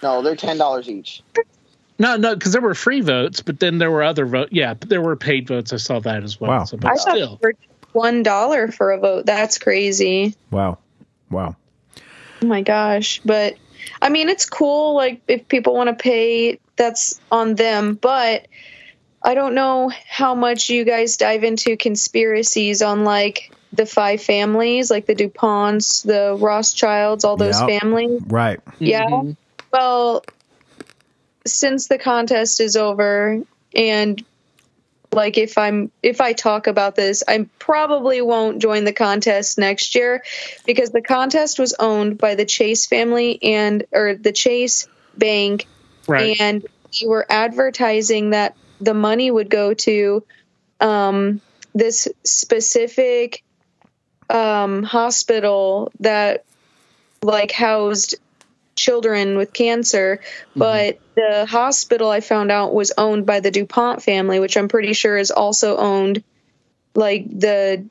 no, 0.02 0.22
they're 0.22 0.36
ten 0.36 0.56
dollars 0.58 0.88
each. 0.88 1.22
No, 1.98 2.16
no, 2.16 2.34
because 2.34 2.52
there 2.52 2.60
were 2.62 2.74
free 2.74 3.00
votes, 3.00 3.42
but 3.42 3.58
then 3.58 3.78
there 3.78 3.90
were 3.90 4.04
other 4.04 4.26
votes. 4.26 4.52
Yeah, 4.52 4.74
but 4.74 4.88
there 4.88 5.00
were 5.00 5.16
paid 5.16 5.48
votes. 5.48 5.72
I 5.72 5.76
saw 5.78 5.98
that 6.00 6.22
as 6.22 6.40
well. 6.40 6.50
Wow. 6.50 6.64
So, 6.64 6.76
I 6.76 6.80
but 6.80 6.88
thought 6.88 7.00
still, 7.00 7.38
they 7.42 7.48
were 7.48 7.54
one 7.96 8.22
dollar 8.22 8.68
for 8.70 8.92
a 8.92 8.98
vote. 8.98 9.26
That's 9.26 9.58
crazy. 9.58 10.34
Wow, 10.50 10.78
wow. 11.30 11.56
Oh 12.42 12.46
my 12.46 12.62
gosh. 12.62 13.20
But 13.24 13.56
I 14.02 14.10
mean, 14.10 14.28
it's 14.28 14.48
cool. 14.48 14.94
Like, 14.94 15.22
if 15.26 15.48
people 15.48 15.74
want 15.74 15.88
to 15.88 15.94
pay, 15.94 16.60
that's 16.76 17.20
on 17.32 17.54
them. 17.54 17.94
But 17.94 18.46
I 19.24 19.34
don't 19.34 19.54
know 19.54 19.90
how 20.08 20.34
much 20.34 20.68
you 20.68 20.84
guys 20.84 21.16
dive 21.16 21.42
into 21.42 21.76
conspiracies 21.76 22.82
on 22.82 23.04
like 23.04 23.50
the 23.72 23.86
five 23.86 24.22
families, 24.22 24.90
like 24.90 25.06
the 25.06 25.14
DuPonts, 25.14 26.04
the 26.04 26.36
Rothschilds, 26.38 27.24
all 27.24 27.36
those 27.36 27.60
Yep. 27.60 27.68
families. 27.80 28.22
Right. 28.26 28.60
Yeah. 28.78 29.06
Mm-hmm. 29.06 29.30
Well, 29.72 30.24
since 31.46 31.88
the 31.88 31.98
contest 31.98 32.60
is 32.60 32.76
over 32.76 33.40
and 33.74 34.24
like 35.12 35.38
if 35.38 35.56
I'm 35.58 35.90
if 36.02 36.20
I 36.20 36.32
talk 36.32 36.66
about 36.66 36.94
this, 36.94 37.22
I 37.26 37.48
probably 37.58 38.20
won't 38.20 38.60
join 38.60 38.84
the 38.84 38.92
contest 38.92 39.58
next 39.58 39.94
year 39.94 40.22
because 40.64 40.90
the 40.90 41.02
contest 41.02 41.58
was 41.58 41.74
owned 41.78 42.18
by 42.18 42.34
the 42.34 42.44
Chase 42.44 42.86
family 42.86 43.42
and 43.42 43.84
or 43.92 44.14
the 44.14 44.32
Chase 44.32 44.88
Bank 45.16 45.66
Right. 46.06 46.40
and 46.40 46.62
they 47.00 47.06
were 47.06 47.26
advertising 47.28 48.30
that 48.30 48.56
the 48.80 48.94
money 48.94 49.30
would 49.30 49.50
go 49.50 49.74
to 49.74 50.24
um, 50.80 51.40
this 51.74 52.08
specific 52.24 53.42
um, 54.30 54.82
hospital 54.82 55.90
that 56.00 56.44
like 57.22 57.50
housed 57.50 58.16
children 58.76 59.36
with 59.36 59.52
cancer 59.52 60.20
mm-hmm. 60.20 60.60
but 60.60 60.98
the 61.14 61.46
hospital 61.46 62.10
i 62.10 62.20
found 62.20 62.52
out 62.52 62.74
was 62.74 62.92
owned 62.96 63.26
by 63.26 63.40
the 63.40 63.50
dupont 63.50 64.02
family 64.02 64.38
which 64.38 64.56
i'm 64.56 64.68
pretty 64.68 64.92
sure 64.92 65.16
is 65.16 65.30
also 65.30 65.76
owned 65.76 66.22
like 66.94 67.26
the 67.28 67.84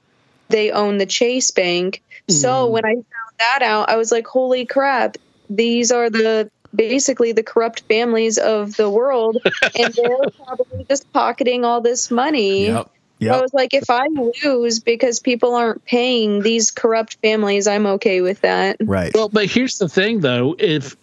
they 0.47 0.71
own 0.71 0.99
the 0.99 1.07
chase 1.07 1.49
bank. 1.51 2.03
So 2.29 2.49
mm-hmm. 2.49 2.73
when 2.73 2.85
i 2.85 2.93
found 2.93 3.05
that 3.39 3.61
out 3.61 3.89
i 3.89 3.97
was 3.97 4.11
like 4.11 4.27
holy 4.27 4.65
crap 4.65 5.17
these 5.49 5.91
are 5.91 6.09
the 6.09 6.49
basically 6.73 7.31
the 7.31 7.43
corrupt 7.43 7.81
families 7.81 8.37
of 8.37 8.75
the 8.75 8.89
world 8.89 9.37
and 9.79 9.93
they're 9.95 10.29
probably 10.43 10.85
just 10.89 11.11
pocketing 11.13 11.63
all 11.65 11.81
this 11.81 12.11
money 12.11 12.67
Yep. 12.67 12.91
I 13.21 13.41
was 13.41 13.53
like, 13.53 13.73
if 13.73 13.89
I 13.89 14.07
lose 14.43 14.79
because 14.79 15.19
people 15.19 15.55
aren't 15.55 15.85
paying 15.85 16.41
these 16.41 16.71
corrupt 16.71 17.17
families, 17.21 17.67
I'm 17.67 17.85
okay 17.87 18.21
with 18.21 18.41
that. 18.41 18.77
Right. 18.81 19.13
Well, 19.13 19.29
but 19.29 19.45
here's 19.45 19.77
the 19.77 19.87
thing, 19.87 20.19
though: 20.19 20.55
if 20.59 20.95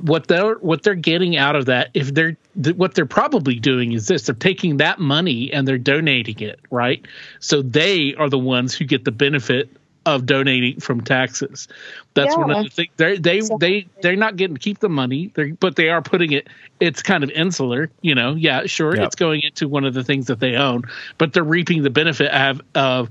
what 0.00 0.26
they're 0.26 0.54
what 0.56 0.82
they're 0.82 0.94
getting 0.94 1.36
out 1.36 1.56
of 1.56 1.66
that, 1.66 1.90
if 1.94 2.12
they're 2.12 2.36
th- 2.62 2.76
what 2.76 2.94
they're 2.94 3.06
probably 3.06 3.58
doing 3.58 3.92
is 3.92 4.06
this: 4.06 4.26
they're 4.26 4.34
taking 4.34 4.78
that 4.78 4.98
money 4.98 5.52
and 5.52 5.66
they're 5.66 5.78
donating 5.78 6.40
it, 6.40 6.60
right? 6.70 7.04
So 7.40 7.62
they 7.62 8.14
are 8.14 8.28
the 8.28 8.38
ones 8.38 8.74
who 8.74 8.84
get 8.84 9.04
the 9.04 9.12
benefit 9.12 9.70
of 10.06 10.24
donating 10.24 10.80
from 10.80 11.00
taxes. 11.02 11.68
That's 12.14 12.34
one 12.36 12.50
of 12.50 12.64
the 12.64 12.70
things. 12.70 12.88
They 12.96 13.16
they 13.18 13.40
they 13.60 13.86
they're 14.00 14.16
not 14.16 14.36
getting 14.36 14.54
to 14.56 14.60
keep 14.60 14.78
the 14.78 14.88
money, 14.88 15.30
they're, 15.34 15.52
but 15.54 15.76
they 15.76 15.90
are 15.90 16.00
putting 16.00 16.32
it. 16.32 16.48
It's 16.80 17.02
kind 17.02 17.22
of 17.22 17.30
insular, 17.30 17.90
you 18.00 18.14
know. 18.14 18.34
Yeah, 18.34 18.64
sure, 18.66 18.96
Yep. 18.96 19.04
it's 19.06 19.16
going 19.16 19.42
into 19.42 19.68
one 19.68 19.84
of 19.84 19.92
the 19.94 20.02
things 20.04 20.26
that 20.28 20.40
they 20.40 20.54
own, 20.56 20.84
but 21.18 21.32
they're 21.34 21.44
reaping 21.44 21.82
the 21.82 21.90
benefit 21.90 22.32
of 22.32 22.62
of 22.74 23.10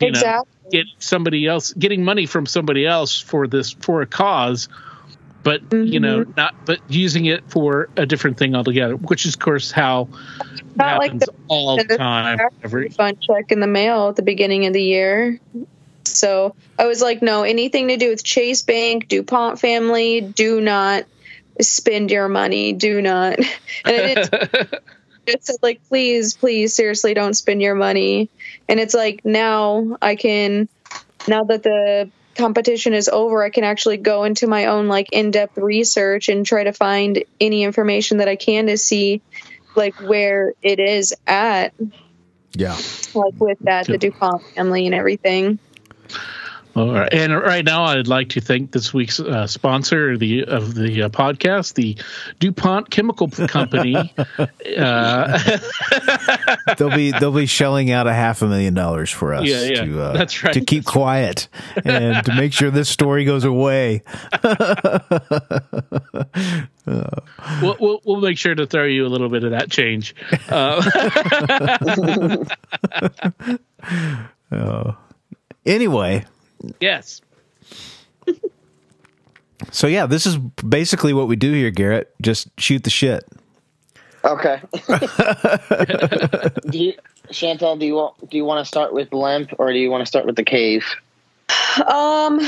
you 0.00 0.10
know 0.12 0.44
get 0.70 0.86
somebody 0.98 1.46
else 1.46 1.72
getting 1.74 2.04
money 2.04 2.26
from 2.26 2.46
somebody 2.46 2.86
else 2.86 3.20
for 3.20 3.46
this 3.46 3.72
for 3.72 4.00
a 4.02 4.06
cause 4.06 4.68
but 5.42 5.60
you 5.72 5.98
know 6.00 6.20
Mm-hmm. 6.20 6.32
not 6.36 6.54
but 6.64 6.78
using 6.88 7.26
it 7.26 7.42
for 7.50 7.88
a 7.96 8.06
different 8.06 8.38
thing 8.38 8.54
altogether 8.54 8.94
which 8.96 9.26
is 9.26 9.34
of 9.34 9.40
course 9.40 9.70
how 9.72 10.08
Not 10.76 10.98
like 10.98 11.12
happens 11.12 11.26
the- 11.26 11.32
all 11.48 11.76
the 11.76 11.84
the 11.84 11.98
time 11.98 12.38
every 12.62 12.84
refund 12.84 13.20
check 13.20 13.50
in 13.52 13.60
the 13.60 13.66
mail 13.66 14.08
at 14.08 14.16
the 14.16 14.22
beginning 14.22 14.64
of 14.66 14.72
the 14.72 14.82
year. 14.82 15.38
So 16.14 16.54
I 16.78 16.86
was 16.86 17.00
like, 17.00 17.22
no, 17.22 17.42
anything 17.42 17.88
to 17.88 17.96
do 17.96 18.10
with 18.10 18.24
Chase 18.24 18.62
Bank, 18.62 19.08
DuPont 19.08 19.60
family, 19.60 20.20
do 20.20 20.60
not 20.60 21.04
spend 21.60 22.10
your 22.10 22.28
money. 22.28 22.72
Do 22.72 23.02
not. 23.02 23.38
And 23.84 23.96
it, 24.18 24.82
it 25.26 25.44
said 25.44 25.56
like, 25.62 25.80
please, 25.88 26.34
please, 26.34 26.74
seriously, 26.74 27.14
don't 27.14 27.34
spend 27.34 27.62
your 27.62 27.74
money. 27.74 28.28
And 28.68 28.78
it's 28.78 28.94
like 28.94 29.24
now 29.24 29.96
I 30.02 30.16
can, 30.16 30.68
now 31.26 31.44
that 31.44 31.62
the 31.62 32.10
competition 32.34 32.92
is 32.94 33.08
over, 33.08 33.42
I 33.42 33.50
can 33.50 33.64
actually 33.64 33.96
go 33.98 34.24
into 34.24 34.46
my 34.46 34.66
own 34.66 34.88
like 34.88 35.08
in-depth 35.12 35.56
research 35.58 36.28
and 36.28 36.44
try 36.44 36.64
to 36.64 36.72
find 36.72 37.24
any 37.40 37.62
information 37.62 38.18
that 38.18 38.28
I 38.28 38.36
can 38.36 38.66
to 38.66 38.76
see 38.76 39.22
like 39.74 39.94
where 40.00 40.52
it 40.62 40.78
is 40.78 41.14
at 41.26 41.72
Yeah. 42.52 42.76
like 43.14 43.34
with 43.38 43.58
that 43.60 43.86
the 43.86 43.98
DuPont 43.98 44.42
family 44.54 44.86
and 44.86 44.94
everything. 44.94 45.58
All 46.76 46.92
right 46.92 47.12
and 47.12 47.34
right 47.34 47.64
now 47.64 47.82
i'd 47.82 48.06
like 48.06 48.28
to 48.28 48.40
thank 48.40 48.70
this 48.70 48.94
week's 48.94 49.18
uh, 49.18 49.44
sponsor 49.44 50.12
of 50.12 50.20
the 50.20 50.44
of 50.44 50.74
the 50.76 51.02
uh, 51.02 51.08
podcast 51.08 51.74
the 51.74 51.96
dupont 52.38 52.88
chemical 52.90 53.26
company 53.28 53.96
uh, 54.78 55.38
They'll 56.78 56.94
be 56.94 57.10
they'll 57.10 57.32
be 57.32 57.46
shelling 57.46 57.90
out 57.90 58.06
a 58.06 58.12
half 58.12 58.40
a 58.42 58.46
million 58.46 58.72
dollars 58.74 59.10
for 59.10 59.34
us 59.34 59.44
Yeah, 59.46 59.62
yeah. 59.62 59.84
to 59.84 60.00
uh, 60.02 60.12
That's 60.12 60.44
right. 60.44 60.54
to 60.54 60.60
keep 60.64 60.84
quiet 60.84 61.48
and 61.84 62.24
to 62.24 62.34
make 62.36 62.52
sure 62.52 62.70
this 62.70 62.88
story 62.88 63.24
goes 63.24 63.44
away. 63.44 64.02
we'll, 66.86 67.76
we'll, 67.80 68.00
we'll 68.04 68.20
make 68.20 68.38
sure 68.38 68.54
to 68.54 68.66
throw 68.66 68.84
you 68.84 69.04
a 69.06 69.08
little 69.08 69.28
bit 69.28 69.42
of 69.44 69.50
that 69.50 69.70
change 69.70 70.14
uh, 70.48 70.80
Anyway, 75.70 76.24
yes 76.80 77.22
so 79.70 79.86
yeah, 79.86 80.06
this 80.06 80.26
is 80.26 80.36
basically 80.36 81.12
what 81.12 81.28
we 81.28 81.36
do 81.36 81.52
here, 81.52 81.70
Garrett. 81.70 82.12
Just 82.20 82.48
shoot 82.58 82.84
the 82.84 82.90
shit. 82.90 83.24
Okay. 84.24 84.60
do 86.70 86.78
you, 86.78 86.94
Chantel, 87.28 87.78
do 87.78 87.86
you 87.86 87.94
want 87.94 88.30
do 88.30 88.36
you 88.36 88.44
want 88.44 88.64
to 88.64 88.64
start 88.68 88.92
with 88.92 89.12
Limp 89.12 89.52
or 89.58 89.72
do 89.72 89.78
you 89.78 89.90
want 89.90 90.02
to 90.02 90.06
start 90.06 90.26
with 90.26 90.36
the 90.36 90.44
cave? 90.44 90.84
Um, 91.78 92.40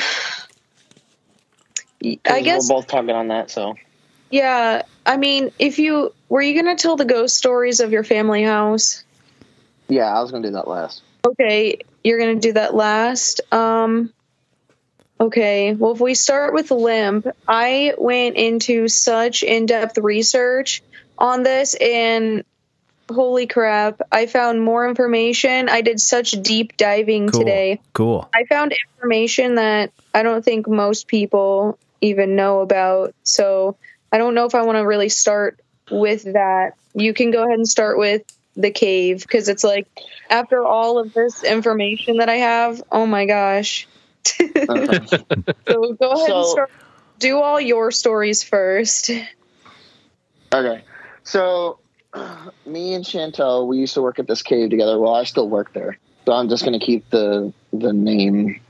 I 2.26 2.42
guess 2.42 2.68
we're 2.68 2.76
both 2.76 2.88
talking 2.88 3.10
on 3.10 3.28
that. 3.28 3.50
So 3.50 3.76
yeah, 4.30 4.82
I 5.06 5.16
mean, 5.16 5.52
if 5.58 5.78
you 5.78 6.12
were 6.28 6.42
you 6.42 6.60
going 6.60 6.76
to 6.76 6.80
tell 6.80 6.96
the 6.96 7.04
ghost 7.04 7.36
stories 7.36 7.80
of 7.80 7.92
your 7.92 8.04
family 8.04 8.42
house? 8.42 9.04
yeah, 9.88 10.12
I 10.12 10.20
was 10.20 10.30
gonna 10.30 10.46
do 10.46 10.52
that 10.54 10.68
last. 10.68 11.02
Okay, 11.26 11.78
you're 12.04 12.18
going 12.18 12.34
to 12.40 12.48
do 12.48 12.52
that 12.54 12.74
last. 12.74 13.40
Um 13.52 14.12
Okay, 15.20 15.74
well 15.74 15.92
if 15.92 16.00
we 16.00 16.14
start 16.14 16.52
with 16.52 16.72
limp, 16.72 17.28
I 17.46 17.94
went 17.96 18.36
into 18.36 18.88
such 18.88 19.44
in-depth 19.44 19.98
research 19.98 20.82
on 21.16 21.44
this 21.44 21.74
and 21.74 22.44
holy 23.08 23.46
crap, 23.46 24.00
I 24.10 24.26
found 24.26 24.62
more 24.62 24.88
information. 24.88 25.68
I 25.68 25.82
did 25.82 26.00
such 26.00 26.32
deep 26.42 26.76
diving 26.76 27.28
Cool. 27.28 27.40
today. 27.40 27.80
Cool. 27.92 28.28
I 28.34 28.44
found 28.44 28.72
information 28.72 29.56
that 29.56 29.92
I 30.14 30.22
don't 30.22 30.44
think 30.44 30.68
most 30.68 31.06
people 31.06 31.78
even 32.00 32.34
know 32.36 32.60
about. 32.60 33.14
So 33.22 33.76
I 34.10 34.18
don't 34.18 34.34
know 34.34 34.46
if 34.46 34.54
I 34.54 34.62
want 34.62 34.78
to 34.78 34.86
really 34.86 35.08
start 35.08 35.60
with 35.90 36.24
that. 36.32 36.72
You 36.94 37.14
can 37.14 37.30
go 37.30 37.44
ahead 37.44 37.58
and 37.58 37.68
start 37.68 37.98
with 37.98 38.22
the 38.56 38.70
cave 38.70 39.22
because 39.22 39.48
it's 39.48 39.64
like 39.64 39.86
after 40.30 40.64
all 40.64 40.98
of 40.98 41.12
this 41.14 41.42
information 41.44 42.18
that 42.18 42.28
I 42.28 42.36
have, 42.36 42.82
oh 42.92 43.06
my 43.06 43.26
gosh. 43.26 43.88
Okay. 44.40 45.06
So 45.68 45.94
go 45.94 46.10
ahead 46.10 46.30
and 46.30 46.46
start. 46.46 46.70
Do 47.18 47.38
all 47.40 47.60
your 47.60 47.90
stories 47.90 48.42
first. 48.42 49.10
okay. 50.52 50.84
So 51.24 51.78
me 52.66 52.94
and 52.94 53.04
Chantel, 53.04 53.66
we 53.66 53.78
used 53.78 53.94
to 53.94 54.02
work 54.02 54.18
at 54.18 54.26
this 54.26 54.42
cave 54.42 54.70
together. 54.70 54.98
Well, 54.98 55.14
I 55.14 55.24
still 55.24 55.48
work 55.48 55.72
there, 55.72 55.98
so 56.26 56.32
I'm 56.32 56.48
just 56.48 56.64
gonna 56.64 56.78
keep 56.80 57.08
the 57.10 57.52
the 57.72 57.92
name 57.92 58.60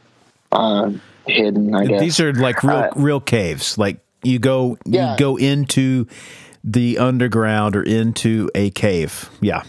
uh, 0.52 0.92
hidden. 1.26 1.74
I 1.74 1.86
guess 1.86 2.00
These 2.00 2.20
are 2.20 2.32
like 2.32 2.62
real 2.62 2.76
Uh, 2.76 2.90
real 2.94 3.20
caves. 3.20 3.78
Like 3.78 3.98
you 4.22 4.38
go 4.38 4.78
Yeah. 4.86 5.12
you 5.12 5.18
go 5.18 5.36
into 5.36 6.06
the 6.64 6.98
underground 6.98 7.76
or 7.76 7.82
into 7.82 8.50
a 8.54 8.70
cave. 8.70 9.30
Yeah. 9.40 9.62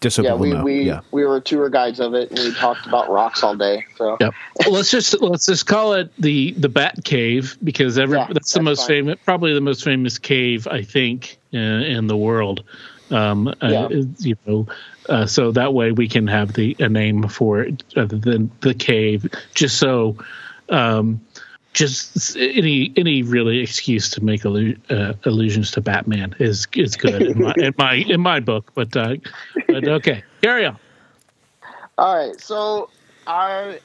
Just 0.00 0.16
so 0.16 0.22
Mm-hmm. 0.22 0.24
yeah, 0.24 0.34
we 0.34 0.50
know. 0.52 0.64
we 0.64 0.82
yeah. 0.84 1.00
we 1.10 1.22
were 1.26 1.38
tour 1.38 1.68
guides 1.68 2.00
of 2.00 2.14
it, 2.14 2.30
and 2.30 2.38
we 2.38 2.54
talked 2.54 2.86
about 2.86 3.10
rocks 3.10 3.42
all 3.42 3.54
day. 3.54 3.84
So 3.96 4.16
Yep. 4.18 4.32
Well, 4.60 4.72
let's 4.72 4.90
just 4.90 5.20
let's 5.20 5.44
just 5.44 5.66
call 5.66 5.92
it 5.92 6.10
the 6.18 6.52
the 6.52 6.70
Bat 6.70 7.00
Cave 7.04 7.58
because 7.62 7.98
every 7.98 8.16
Yeah, 8.16 8.28
that's 8.32 8.54
the 8.54 8.62
most 8.62 8.80
fine. 8.80 8.86
famous, 8.88 9.18
probably 9.26 9.52
the 9.52 9.60
most 9.60 9.84
famous 9.84 10.16
cave 10.18 10.66
I 10.66 10.82
think 10.82 11.36
uh, 11.52 11.58
in 11.58 12.06
the 12.06 12.16
world. 12.16 12.64
Um, 13.10 13.48
uh, 13.48 13.52
Yeah. 13.62 13.88
you 14.20 14.36
know, 14.46 14.66
uh, 15.10 15.26
so 15.26 15.52
that 15.52 15.74
way 15.74 15.92
we 15.92 16.08
can 16.08 16.26
have 16.28 16.54
the 16.54 16.74
a 16.78 16.88
name 16.88 17.28
for 17.28 17.60
it 17.60 17.82
other 17.96 18.16
than 18.16 18.50
the 18.62 18.72
cave, 18.72 19.28
just 19.54 19.76
so. 19.76 20.16
Um, 20.70 21.20
just 21.72 22.36
any 22.36 22.92
any 22.96 23.22
really 23.22 23.60
excuse 23.60 24.10
to 24.10 24.24
make 24.24 24.42
allu- 24.42 24.78
uh, 24.90 25.14
allusions 25.24 25.70
to 25.72 25.80
Batman 25.80 26.34
is 26.38 26.66
is 26.74 26.96
good 26.96 27.22
in 27.22 27.38
my 27.38 27.54
in 27.56 27.74
my, 27.78 27.94
in 27.94 28.20
my 28.20 28.40
book. 28.40 28.72
But 28.74 28.96
uh, 28.96 29.16
but 29.68 29.86
okay, 29.86 30.22
carry 30.42 30.66
on. 30.66 30.78
All 31.98 32.16
right, 32.16 32.40
so 32.40 32.90
I 33.26 33.78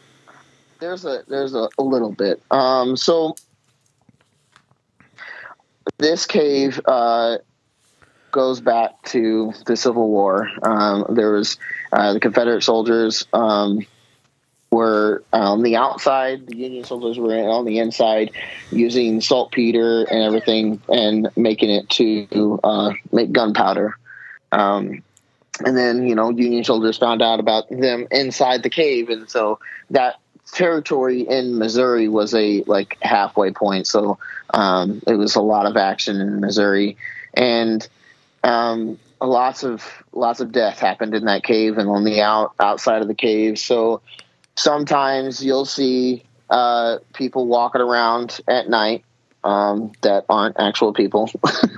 there's 0.79 1.05
a 1.05 1.23
there's 1.27 1.53
a, 1.53 1.69
a 1.77 1.83
little 1.83 2.11
bit. 2.11 2.41
Um, 2.51 2.97
so 2.97 3.35
this 5.97 6.25
cave 6.25 6.79
uh, 6.85 7.37
goes 8.31 8.61
back 8.61 9.01
to 9.03 9.53
the 9.65 9.75
Civil 9.75 10.09
War. 10.09 10.49
Um, 10.63 11.05
there 11.09 11.31
was 11.31 11.57
uh, 11.91 12.13
the 12.13 12.19
Confederate 12.19 12.63
soldiers 12.63 13.25
um, 13.33 13.85
were 14.75 15.23
on 15.31 15.63
the 15.63 15.77
outside. 15.77 16.47
The 16.47 16.57
Union 16.57 16.83
soldiers 16.83 17.17
were 17.17 17.33
on 17.49 17.65
the 17.65 17.79
inside, 17.79 18.31
using 18.71 19.21
saltpeter 19.21 20.03
and 20.03 20.21
everything, 20.21 20.81
and 20.89 21.29
making 21.37 21.69
it 21.69 21.89
to 21.91 22.59
uh, 22.63 22.93
make 23.11 23.31
gunpowder. 23.31 23.97
Um, 24.51 25.01
and 25.65 25.77
then 25.77 26.05
you 26.05 26.15
know 26.15 26.29
Union 26.29 26.65
soldiers 26.65 26.97
found 26.97 27.21
out 27.21 27.39
about 27.39 27.69
them 27.69 28.07
inside 28.11 28.63
the 28.63 28.69
cave, 28.69 29.09
and 29.09 29.29
so 29.29 29.59
that 29.91 30.19
territory 30.51 31.21
in 31.21 31.57
Missouri 31.57 32.07
was 32.07 32.35
a 32.35 32.63
like 32.63 32.97
halfway 33.01 33.51
point. 33.51 33.87
So 33.87 34.17
um, 34.53 35.01
it 35.07 35.15
was 35.15 35.35
a 35.35 35.41
lot 35.41 35.65
of 35.65 35.77
action 35.77 36.19
in 36.19 36.41
Missouri, 36.41 36.97
and 37.33 37.87
um, 38.43 38.99
lots 39.21 39.63
of 39.63 40.03
lots 40.11 40.41
of 40.41 40.51
death 40.51 40.79
happened 40.79 41.15
in 41.15 41.25
that 41.25 41.43
cave 41.43 41.77
and 41.77 41.89
on 41.89 42.03
the 42.03 42.21
out 42.21 42.53
outside 42.59 43.01
of 43.01 43.07
the 43.07 43.15
cave. 43.15 43.57
So 43.57 44.01
sometimes 44.55 45.43
you'll 45.43 45.65
see 45.65 46.23
uh, 46.49 46.97
people 47.13 47.47
walking 47.47 47.81
around 47.81 48.39
at 48.47 48.69
night 48.69 49.03
um, 49.43 49.91
that 50.01 50.25
aren't 50.29 50.59
actual 50.59 50.93
people 50.93 51.29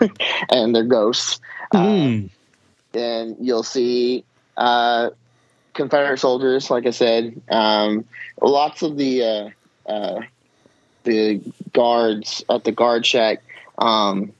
and 0.49 0.75
they're 0.75 0.83
ghosts. 0.83 1.39
Mm. 1.73 2.29
and 2.93 3.35
you'll 3.41 3.63
see 3.63 4.23
uh, 4.55 5.09
Confederate 5.73 6.17
soldiers, 6.19 6.69
like 6.71 6.85
I 6.85 6.91
said. 6.91 7.41
Um, 7.49 8.05
lots 8.41 8.81
of 8.83 8.95
the 8.97 9.23
uh, 9.23 9.49
uh, 9.91 10.21
the 11.03 11.41
guards 11.73 12.43
at 12.49 12.63
the 12.63 12.71
guard 12.71 13.05
shack 13.05 13.43
um, 13.77 14.31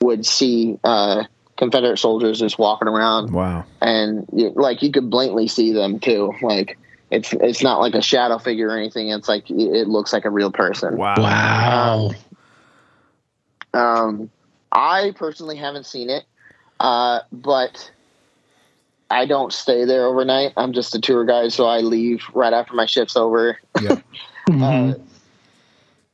would 0.00 0.24
see 0.26 0.78
uh, 0.84 1.24
Confederate 1.56 1.98
soldiers 1.98 2.40
just 2.40 2.58
walking 2.58 2.88
around, 2.88 3.32
Wow. 3.32 3.64
and 3.80 4.26
like 4.32 4.82
you 4.82 4.90
could 4.90 5.10
blatantly 5.10 5.46
see 5.48 5.72
them 5.72 6.00
too. 6.00 6.32
Like 6.42 6.78
it's 7.10 7.32
it's 7.32 7.62
not 7.62 7.80
like 7.80 7.94
a 7.94 8.02
shadow 8.02 8.38
figure 8.38 8.68
or 8.68 8.76
anything. 8.76 9.10
It's 9.10 9.28
like 9.28 9.50
it 9.50 9.88
looks 9.88 10.12
like 10.12 10.24
a 10.24 10.30
real 10.30 10.50
person. 10.50 10.96
Wow. 10.96 11.14
Wow. 11.18 12.10
Um, 13.72 14.30
I 14.72 15.12
personally 15.16 15.56
haven't 15.56 15.86
seen 15.86 16.10
it, 16.10 16.24
uh, 16.80 17.20
but 17.32 17.90
I 19.10 19.26
don't 19.26 19.52
stay 19.52 19.84
there 19.84 20.06
overnight. 20.06 20.52
I'm 20.56 20.72
just 20.72 20.94
a 20.94 21.00
tour 21.00 21.24
guide, 21.24 21.52
so 21.52 21.66
I 21.66 21.78
leave 21.78 22.24
right 22.34 22.52
after 22.52 22.74
my 22.74 22.86
shift's 22.86 23.16
over. 23.16 23.58
Yep. 23.80 24.02
Uh, 24.46 24.92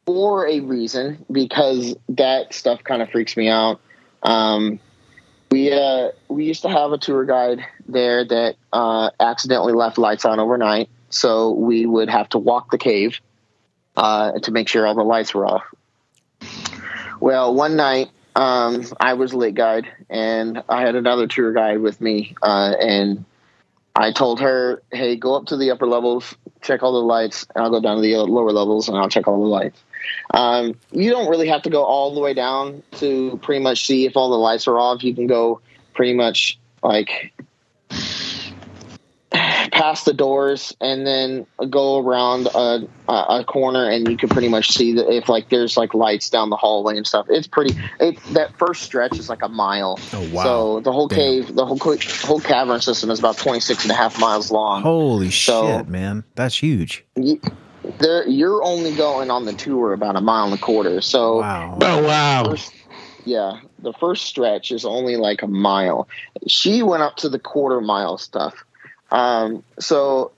for 0.07 0.46
a 0.46 0.61
reason, 0.61 1.24
because 1.33 1.96
that 2.09 2.55
stuff 2.55 2.85
kind 2.85 3.03
of 3.03 3.11
freaks 3.11 3.37
me 3.37 3.48
out. 3.48 3.81
Um, 4.22 4.79
we 5.51 5.73
uh, 5.73 6.11
we 6.29 6.45
used 6.45 6.63
to 6.63 6.69
have 6.69 6.93
a 6.93 6.99
tour 6.99 7.25
guide 7.25 7.65
there 7.89 8.25
that 8.25 8.57
uh, 8.73 9.11
accidentally 9.19 9.73
left 9.73 9.99
lights 9.99 10.25
on 10.25 10.39
overnight, 10.39 10.89
so 11.09 11.51
we 11.51 11.87
would 11.87 12.09
have 12.09 12.29
to 12.31 12.39
walk 12.39 12.71
the 12.71 12.79
cave 12.79 13.21
uh, 13.97 14.33
to 14.41 14.53
make 14.53 14.69
sure 14.69 14.87
all 14.87 14.95
the 14.95 15.03
lights 15.03 15.35
were 15.35 15.47
off. 15.47 15.65
Well, 17.19 17.55
one 17.55 17.77
night 17.77 18.11
um, 18.37 18.85
I 18.99 19.15
was 19.15 19.35
late 19.35 19.55
guide, 19.55 19.89
and 20.09 20.63
I 20.69 20.83
had 20.83 20.95
another 20.95 21.27
tour 21.27 21.53
guide 21.53 21.81
with 21.81 22.01
me, 22.01 22.35
uh, 22.43 22.75
and 22.81 23.25
I 23.96 24.12
told 24.12 24.40
her, 24.40 24.83
"Hey, 24.92 25.16
go 25.16 25.35
up 25.35 25.46
to 25.46 25.57
the 25.57 25.70
upper 25.70 25.87
levels, 25.87 26.35
check 26.62 26.83
all 26.83 26.92
the 26.92 26.98
lights, 27.07 27.46
and 27.55 27.64
I'll 27.64 27.70
go 27.70 27.81
down 27.81 27.96
to 27.96 28.03
the 28.03 28.16
lower 28.16 28.53
levels 28.53 28.88
and 28.88 28.96
I'll 28.96 29.09
check 29.09 29.26
all 29.29 29.40
the 29.40 29.48
lights." 29.48 29.83
Um, 30.33 30.74
you 30.92 31.11
don't 31.11 31.29
really 31.29 31.48
have 31.48 31.62
to 31.62 31.70
go 31.70 31.83
all 31.85 32.14
the 32.14 32.20
way 32.20 32.35
down 32.35 32.83
to 32.92 33.38
pretty 33.42 33.62
much 33.62 33.87
see 33.87 34.07
if 34.07 34.16
all 34.16 34.31
the 34.31 34.37
lights 34.37 34.66
are 34.68 34.79
off. 34.79 35.03
You 35.03 35.14
can 35.14 35.26
go 35.26 35.61
pretty 35.94 36.14
much 36.14 36.59
like 36.83 37.33
past 39.81 40.05
the 40.05 40.12
doors 40.12 40.77
and 40.81 41.07
then 41.07 41.47
go 41.71 41.99
around 42.05 42.47
a, 42.49 42.87
a, 43.09 43.12
a 43.40 43.45
corner 43.47 43.88
and 43.88 44.07
you 44.09 44.16
can 44.16 44.29
pretty 44.29 44.49
much 44.49 44.71
see 44.71 44.93
that 44.95 45.11
if 45.11 45.27
like 45.29 45.49
there's 45.49 45.77
like 45.79 45.95
lights 45.95 46.29
down 46.29 46.51
the 46.51 46.57
hallway 46.57 46.97
and 46.99 47.07
stuff 47.07 47.25
it's 47.31 47.47
pretty 47.47 47.75
it, 47.99 48.23
that 48.35 48.55
first 48.59 48.83
stretch 48.83 49.19
is 49.19 49.31
like 49.31 49.43
a 49.43 49.49
mile 49.49 49.99
Oh, 50.12 50.29
wow. 50.33 50.43
so 50.43 50.81
the 50.81 50.93
whole 50.93 51.09
Damn. 51.09 51.16
cave 51.19 51.55
the 51.55 51.64
whole 51.64 51.79
co- 51.79 51.97
whole 52.27 52.40
cavern 52.40 52.81
system 52.83 53.09
is 53.11 53.19
about 53.19 53.38
26 53.38 53.85
and 53.85 53.90
a 53.90 53.95
half 53.95 54.21
miles 54.21 54.51
long 54.51 54.83
Holy 54.83 55.31
So- 55.31 55.79
shit, 55.79 55.88
man. 55.88 56.25
That's 56.35 56.59
huge. 56.59 57.05
you, 57.16 57.40
there, 58.01 58.29
you're 58.29 58.62
only 58.62 58.95
going 58.95 59.31
on 59.31 59.47
the 59.47 59.55
tour 59.55 59.95
about 59.95 60.14
a 60.14 60.21
mile 60.21 60.45
and 60.45 60.55
a 60.55 60.59
quarter 60.59 61.01
so 61.01 61.38
Wow. 61.40 61.79
Oh 61.81 62.03
wow. 62.07 62.45
first, 62.51 62.75
yeah, 63.25 63.61
the 63.79 63.95
first 63.95 64.27
stretch 64.27 64.73
is 64.73 64.85
only 64.85 65.16
like 65.16 65.43
a 65.43 65.47
mile. 65.47 66.07
She 66.49 66.83
went 66.83 67.03
up 67.03 67.16
to 67.16 67.29
the 67.31 67.38
quarter 67.38 67.81
mile 67.81 68.19
stuff. 68.19 68.62
Um, 69.11 69.64
so 69.79 70.33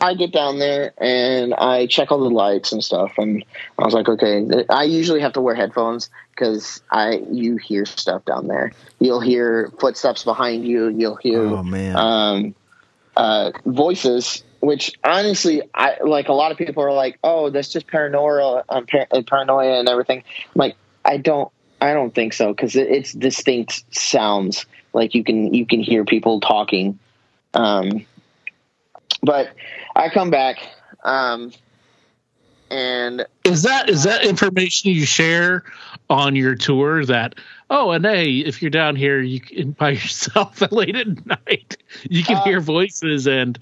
I 0.00 0.14
get 0.14 0.32
down 0.32 0.58
there 0.58 0.92
and 0.98 1.54
I 1.54 1.86
check 1.86 2.10
all 2.10 2.18
the 2.18 2.30
lights 2.30 2.72
and 2.72 2.82
stuff, 2.82 3.12
and 3.18 3.44
I 3.78 3.84
was 3.84 3.94
like, 3.94 4.08
okay. 4.08 4.44
I 4.68 4.82
usually 4.84 5.20
have 5.20 5.34
to 5.34 5.40
wear 5.40 5.54
headphones 5.54 6.10
because 6.30 6.82
I 6.90 7.22
you 7.30 7.56
hear 7.56 7.84
stuff 7.86 8.24
down 8.24 8.48
there. 8.48 8.72
You'll 8.98 9.20
hear 9.20 9.70
footsteps 9.78 10.24
behind 10.24 10.66
you. 10.66 10.88
You'll 10.88 11.16
hear 11.16 11.46
Oh 11.46 11.62
man. 11.62 11.96
um, 11.96 12.54
uh, 13.16 13.52
voices, 13.64 14.42
which 14.60 14.92
honestly, 15.04 15.62
I 15.74 15.98
like 16.04 16.28
a 16.28 16.32
lot 16.32 16.50
of 16.50 16.58
people 16.58 16.82
are 16.82 16.92
like, 16.92 17.18
"Oh, 17.22 17.50
that's 17.50 17.68
just 17.68 17.86
paranoia, 17.86 18.64
um, 18.68 18.86
par- 18.86 19.06
uh, 19.10 19.22
paranoia, 19.24 19.78
and 19.78 19.88
everything." 19.88 20.18
I'm 20.18 20.52
like, 20.56 20.76
I 21.04 21.18
don't, 21.18 21.48
I 21.80 21.92
don't 21.92 22.14
think 22.14 22.32
so 22.32 22.52
because 22.52 22.74
it, 22.74 22.88
it's 22.88 23.12
distinct 23.12 23.84
sounds. 23.94 24.66
Like 24.92 25.14
you 25.14 25.22
can 25.22 25.54
you 25.54 25.64
can 25.64 25.80
hear 25.80 26.04
people 26.04 26.40
talking. 26.40 26.98
Um, 27.54 28.06
but 29.22 29.54
I 29.94 30.08
come 30.08 30.30
back, 30.30 30.58
um, 31.04 31.52
and 32.72 33.26
Is 33.44 33.62
that 33.62 33.90
is 33.90 34.04
that 34.04 34.24
information 34.24 34.90
you 34.90 35.04
share 35.04 35.64
on 36.08 36.34
your 36.34 36.54
tour 36.54 37.04
that 37.04 37.34
oh 37.68 37.90
and 37.90 38.04
hey 38.04 38.38
if 38.38 38.62
you're 38.62 38.70
down 38.70 38.96
here 38.96 39.20
you 39.20 39.40
can 39.40 39.72
by 39.78 39.90
yourself 39.90 40.60
late 40.72 40.96
at 40.96 41.26
night 41.26 41.76
you 42.08 42.24
can 42.24 42.38
hear 42.38 42.60
voices 42.60 43.26
and 43.26 43.58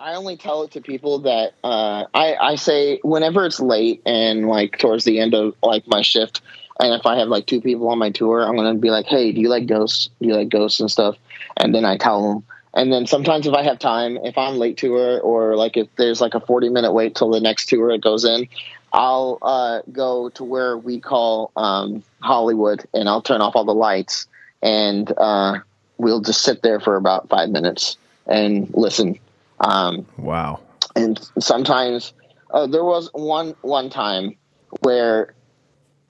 I 0.00 0.14
only 0.14 0.36
tell 0.36 0.62
it 0.62 0.70
to 0.72 0.80
people 0.80 1.20
that 1.20 1.54
uh, 1.64 2.04
I, 2.14 2.36
I 2.36 2.54
say 2.54 3.00
whenever 3.02 3.44
it's 3.44 3.58
late 3.58 4.00
and 4.06 4.46
like 4.46 4.78
towards 4.78 5.02
the 5.02 5.18
end 5.18 5.34
of 5.34 5.54
like 5.60 5.88
my 5.88 6.02
shift, 6.02 6.40
and 6.80 6.94
if 6.94 7.06
I 7.06 7.18
have 7.18 7.28
like 7.28 7.46
two 7.46 7.60
people 7.60 7.88
on 7.88 7.98
my 7.98 8.10
tour, 8.10 8.42
I'm 8.42 8.56
gonna 8.56 8.74
be 8.74 8.90
like, 8.90 9.06
"Hey, 9.06 9.32
do 9.32 9.40
you 9.40 9.48
like 9.48 9.66
ghosts? 9.66 10.10
Do 10.20 10.28
you 10.28 10.34
like 10.34 10.48
ghosts 10.48 10.80
and 10.80 10.90
stuff?" 10.90 11.16
And 11.56 11.74
then 11.74 11.84
I 11.84 11.96
tell 11.96 12.28
them. 12.28 12.44
And 12.74 12.92
then 12.92 13.06
sometimes 13.06 13.46
if 13.46 13.54
I 13.54 13.62
have 13.62 13.78
time, 13.78 14.18
if 14.18 14.38
I'm 14.38 14.56
late 14.56 14.76
tour 14.76 15.20
or 15.20 15.56
like 15.56 15.76
if 15.76 15.88
there's 15.96 16.20
like 16.20 16.34
a 16.34 16.40
40 16.40 16.68
minute 16.68 16.92
wait 16.92 17.14
till 17.16 17.30
the 17.30 17.40
next 17.40 17.68
tour 17.68 17.90
it 17.90 18.00
goes 18.02 18.24
in, 18.24 18.46
I'll 18.92 19.38
uh, 19.42 19.80
go 19.90 20.28
to 20.30 20.44
where 20.44 20.76
we 20.76 21.00
call 21.00 21.50
um, 21.56 22.02
Hollywood 22.20 22.86
and 22.94 23.08
I'll 23.08 23.22
turn 23.22 23.40
off 23.40 23.56
all 23.56 23.64
the 23.64 23.74
lights 23.74 24.26
and 24.62 25.10
uh, 25.16 25.58
we'll 25.96 26.20
just 26.20 26.42
sit 26.42 26.62
there 26.62 26.78
for 26.78 26.96
about 26.96 27.28
five 27.28 27.50
minutes 27.50 27.96
and 28.26 28.70
listen. 28.74 29.18
Um, 29.60 30.06
wow. 30.16 30.60
and 30.94 31.18
sometimes 31.40 32.12
uh, 32.50 32.66
there 32.66 32.84
was 32.84 33.10
one 33.12 33.54
one 33.62 33.90
time 33.90 34.36
where 34.82 35.34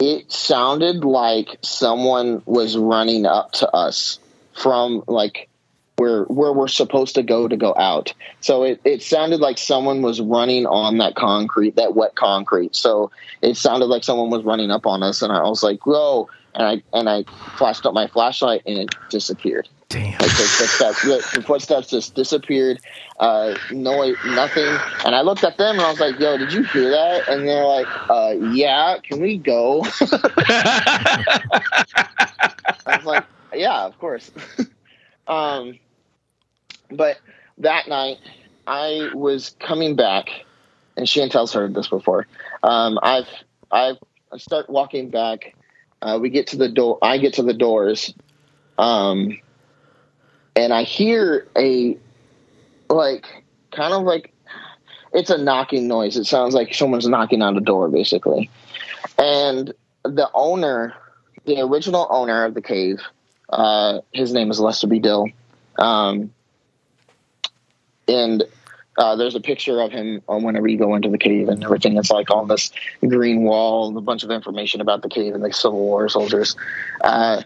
it 0.01 0.31
sounded 0.31 1.05
like 1.05 1.59
someone 1.63 2.43
was 2.47 2.77
running 2.77 3.27
up 3.27 3.53
to 3.53 3.71
us 3.71 4.19
from 4.55 5.03
like 5.07 5.49
where 5.97 6.25
where 6.25 6.53
we're 6.53 6.69
supposed 6.69 7.17
to 7.17 7.23
go 7.23 7.49
to 7.49 7.57
go 7.57 7.75
out. 7.77 8.15
So 8.41 8.63
it, 8.63 8.81
it 8.85 9.03
sounded 9.03 9.41
like 9.41 9.59
someone 9.59 10.03
was 10.03 10.21
running 10.21 10.67
on 10.67 10.99
that 10.99 11.17
concrete, 11.17 11.77
that 11.77 11.97
wet 11.97 12.15
concrete. 12.15 12.77
So 12.77 13.11
it 13.43 13.57
sounded 13.57 13.87
like 13.87 14.05
someone 14.05 14.31
was 14.31 14.45
running 14.45 14.71
up 14.71 14.87
on 14.87 15.03
us, 15.03 15.23
and 15.23 15.33
I 15.33 15.43
was 15.43 15.63
like, 15.63 15.85
"Whoa!" 15.85 16.29
And 16.55 16.65
I 16.65 16.83
and 16.97 17.09
I 17.09 17.25
flashed 17.57 17.85
up 17.85 17.95
my 17.95 18.07
flashlight, 18.07 18.63
and 18.67 18.79
it 18.79 18.95
disappeared. 19.11 19.69
Damn. 19.89 20.13
Like 20.21 20.31
footsteps, 20.31 21.03
the 21.03 21.43
footsteps 21.43 21.89
just 21.89 22.15
disappeared. 22.15 22.79
Uh, 23.19 23.55
no, 23.71 24.15
nothing. 24.27 24.67
And 25.07 25.15
I 25.15 25.23
looked 25.23 25.45
at 25.45 25.57
them 25.57 25.77
and 25.77 25.85
I 25.85 25.91
was 25.91 25.99
like, 25.99 26.19
"Yo, 26.21 26.37
did 26.37 26.53
you 26.53 26.63
hear 26.65 26.91
that?" 26.91 27.27
And 27.27 27.49
they're 27.49 27.65
like, 27.65 27.87
uh, 28.11 28.35
"Yeah, 28.53 28.99
can 29.03 29.19
we 29.19 29.39
go?" 29.39 29.83
I 32.87 32.97
was 32.97 33.05
like, 33.07 33.25
"Yeah, 33.55 33.87
of 33.87 33.99
course." 33.99 34.31
um, 35.27 35.79
but 36.91 37.19
that 37.57 37.89
night, 37.89 38.19
I 38.67 39.09
was 39.15 39.57
coming 39.59 39.97
back, 39.97 40.45
and 40.99 41.07
Chantel's 41.07 41.55
heard 41.55 41.75
this 41.75 41.89
before. 41.89 42.27
Um, 42.63 42.99
I've 43.03 43.29
I've 43.71 43.97
I 44.31 44.37
start 44.37 44.69
walking 44.69 45.09
back. 45.09 45.55
Uh, 46.03 46.19
we 46.21 46.29
get 46.29 46.49
to 46.49 46.59
the 46.59 46.69
door. 46.69 46.99
I 47.01 47.17
get 47.17 47.35
to 47.35 47.43
the 47.43 47.55
doors. 47.55 48.13
Um, 48.77 49.39
and 50.59 50.75
I 50.75 50.83
hear 50.83 51.47
a 51.57 51.97
like 52.91 53.27
kind 53.71 53.95
of 53.95 54.03
like 54.03 54.35
it's 55.15 55.31
a 55.31 55.39
knocking 55.39 55.87
noise. 55.87 56.17
It 56.17 56.25
sounds 56.25 56.53
like 56.53 56.75
someone's 56.75 57.07
knocking 57.07 57.43
on 57.43 57.55
the 57.55 57.61
door, 57.61 57.89
basically. 57.89 58.51
And 59.17 59.73
the 60.03 60.29
owner, 60.35 60.95
the 61.47 61.61
original 61.61 62.09
owner 62.11 62.45
of 62.45 62.55
the 62.55 62.61
cave, 62.61 63.01
uh, 63.49 64.01
his 64.13 64.33
name 64.33 64.51
is 64.51 64.59
Lester 64.59 64.89
B. 64.89 64.99
Dill. 64.99 65.29
Um, 65.79 66.33
and 68.09 68.43
uh, 68.99 69.15
there's 69.15 69.37
a 69.37 69.41
picture 69.41 69.81
of 69.81 69.93
him 69.93 70.23
on 70.29 70.43
whenever 70.43 70.67
you 70.67 70.77
go 70.77 70.97
into 70.97 71.09
the 71.09 71.19
cave 71.19 71.49
and 71.49 71.63
everything. 71.63 71.97
It's 71.97 72.11
like 72.11 72.31
on 72.33 72.49
this 72.49 72.73
green 73.01 73.45
wall, 73.45 73.97
a 73.97 74.01
bunch 74.01 74.25
of 74.25 74.31
information 74.33 74.81
about 74.81 75.03
the 75.03 75.09
cave 75.09 75.35
and 75.35 75.45
the 75.45 75.53
Civil 75.53 75.79
War 75.79 76.09
soldiers. 76.09 76.57
Uh, 77.01 77.43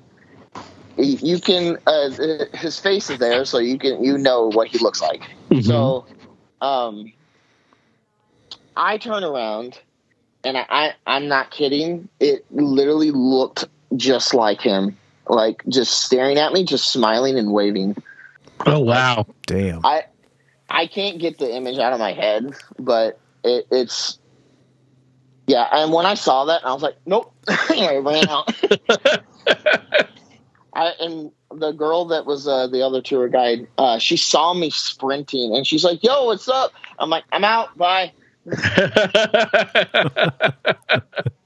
you 0.97 1.41
can 1.41 1.79
uh, 1.87 2.11
his 2.55 2.79
face 2.79 3.11
is 3.11 3.19
there, 3.19 3.45
so 3.45 3.59
you 3.59 3.79
can 3.79 4.03
you 4.05 4.19
know 4.19 4.49
what 4.51 4.69
he 4.69 4.79
looks 4.79 5.01
like. 5.01 5.23
Mhm. 5.51 5.65
So, 5.65 6.07
um, 6.61 7.13
I 8.77 8.99
turn 8.99 9.25
around, 9.25 9.79
and 10.45 10.57
I, 10.57 10.67
I 10.69 10.93
I'm 11.07 11.29
not 11.29 11.51
kidding. 11.51 12.09
It 12.21 12.45
literally 12.51 13.11
looked 13.11 13.65
just 13.97 14.35
like 14.35 14.61
him, 14.61 14.97
like 15.29 15.63
just 15.69 16.03
staring 16.03 16.39
at 16.39 16.53
me, 16.53 16.65
just 16.65 16.91
smiling 16.91 17.39
and 17.39 17.53
waving. 17.53 17.97
Oh 18.67 18.81
wow. 18.81 19.27
Damn. 19.47 19.85
I 19.85 20.05
I 20.69 20.87
can't 20.87 21.19
get 21.19 21.39
the 21.39 21.55
image 21.55 21.79
out 21.79 21.93
of 21.93 21.99
my 21.99 22.13
head, 22.13 22.55
but 22.79 23.19
it, 23.45 23.67
it's 23.71 24.19
yeah. 25.47 25.67
And 25.73 25.93
when 25.93 26.07
I 26.07 26.15
saw 26.15 26.47
that, 26.47 26.65
I 26.65 26.73
was 26.73 26.83
like, 26.83 26.97
nope. 27.07 27.33
I 27.49 27.97
ran 27.97 28.29
out. 28.29 28.55
I, 30.75 30.93
and 31.01 31.31
the 31.55 31.73
girl 31.73 32.07
that 32.07 32.27
was 32.27 32.49
uh, 32.49 32.67
the 32.67 32.83
other 32.83 33.03
tour 33.03 33.29
guide, 33.29 33.67
uh, 33.79 33.99
she 33.99 34.17
saw 34.17 34.55
me 34.55 34.71
sprinting, 34.71 35.55
and 35.55 35.67
she's 35.67 35.85
like, 35.85 36.03
"Yo, 36.03 36.25
what's 36.27 36.49
up?" 36.49 36.73
I'm 36.99 37.11
like, 37.11 37.25
"I'm 37.33 37.45
out. 37.45 37.77
Bye." 37.77 38.13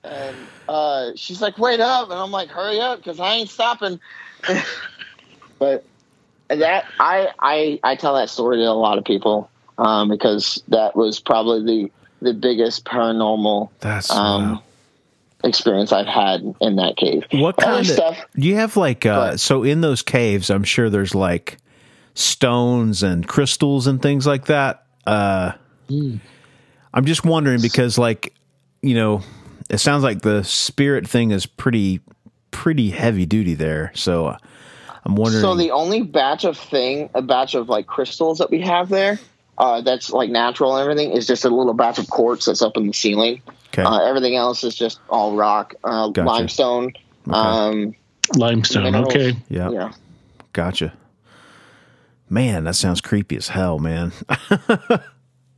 And 0.06 0.36
uh, 0.68 1.10
she's 1.16 1.42
like, 1.42 1.58
"Wait 1.58 1.80
up!" 1.80 2.10
And 2.10 2.18
I'm 2.18 2.30
like, 2.30 2.48
"Hurry 2.48 2.78
up, 2.80 2.98
because 2.98 3.18
I 3.18 3.34
ain't 3.34 3.50
stopping." 3.50 3.98
but 5.58 5.84
that 6.48 6.84
I 7.00 7.28
I 7.40 7.80
I 7.82 7.96
tell 7.96 8.14
that 8.14 8.30
story 8.30 8.58
to 8.58 8.62
a 8.62 8.70
lot 8.70 8.98
of 8.98 9.04
people 9.04 9.50
um, 9.78 10.08
because 10.08 10.62
that 10.68 10.94
was 10.94 11.18
probably 11.18 11.64
the 11.64 11.92
the 12.22 12.34
biggest 12.34 12.84
paranormal 12.84 13.70
That's 13.80 14.10
um, 14.10 14.52
wow. 14.52 14.62
Experience 15.46 15.92
I've 15.92 16.06
had 16.06 16.42
in 16.60 16.76
that 16.76 16.96
cave. 16.96 17.24
What 17.32 17.58
Other 17.58 17.66
kind 17.66 17.80
of 17.80 17.86
stuff? 17.86 18.26
do 18.34 18.46
you 18.46 18.56
have 18.56 18.76
like 18.76 19.06
uh 19.06 19.36
so 19.36 19.62
in 19.62 19.80
those 19.80 20.02
caves 20.02 20.50
I'm 20.50 20.64
sure 20.64 20.90
there's 20.90 21.14
like 21.14 21.58
stones 22.14 23.02
and 23.02 23.26
crystals 23.26 23.86
and 23.86 24.00
things 24.02 24.26
like 24.26 24.46
that. 24.46 24.84
Uh 25.06 25.52
I'm 25.88 27.04
just 27.04 27.24
wondering 27.24 27.60
because 27.60 27.98
like 27.98 28.34
you 28.82 28.94
know 28.94 29.22
it 29.70 29.78
sounds 29.78 30.02
like 30.02 30.22
the 30.22 30.42
spirit 30.44 31.08
thing 31.08 31.30
is 31.30 31.46
pretty 31.46 32.00
pretty 32.50 32.90
heavy 32.90 33.26
duty 33.26 33.54
there. 33.54 33.92
So 33.94 34.26
uh, 34.26 34.38
I'm 35.04 35.14
wondering 35.14 35.42
So 35.42 35.54
the 35.54 35.72
only 35.72 36.02
batch 36.02 36.44
of 36.44 36.56
thing, 36.56 37.10
a 37.14 37.22
batch 37.22 37.54
of 37.54 37.68
like 37.68 37.86
crystals 37.86 38.38
that 38.38 38.50
we 38.50 38.60
have 38.62 38.88
there, 38.88 39.18
uh, 39.58 39.80
that's 39.80 40.10
like 40.10 40.30
natural 40.30 40.76
and 40.76 40.82
everything, 40.82 41.12
is 41.16 41.26
just 41.26 41.44
a 41.44 41.50
little 41.50 41.74
batch 41.74 41.98
of 41.98 42.08
quartz 42.10 42.44
that's 42.46 42.62
up 42.62 42.76
in 42.76 42.86
the 42.86 42.92
ceiling. 42.92 43.40
okay. 43.68 43.82
Uh, 43.82 44.04
everything 44.06 44.36
else 44.36 44.64
is 44.64 44.74
just 44.74 45.00
all 45.08 45.34
rock, 45.36 45.74
uh, 45.84 46.08
Gotcha. 46.08 46.26
limestone. 46.28 46.92
Um, 47.30 47.94
Limestone. 48.36 48.84
minerals. 48.84 49.08
Okay. 49.08 49.36
yeah. 49.48 49.70
Yeah. 49.70 49.92
Gotcha. 50.52 50.92
Man, 52.28 52.64
that 52.64 52.74
sounds 52.74 53.00
creepy 53.00 53.36
as 53.36 53.48
hell, 53.48 53.78
man. 53.78 54.12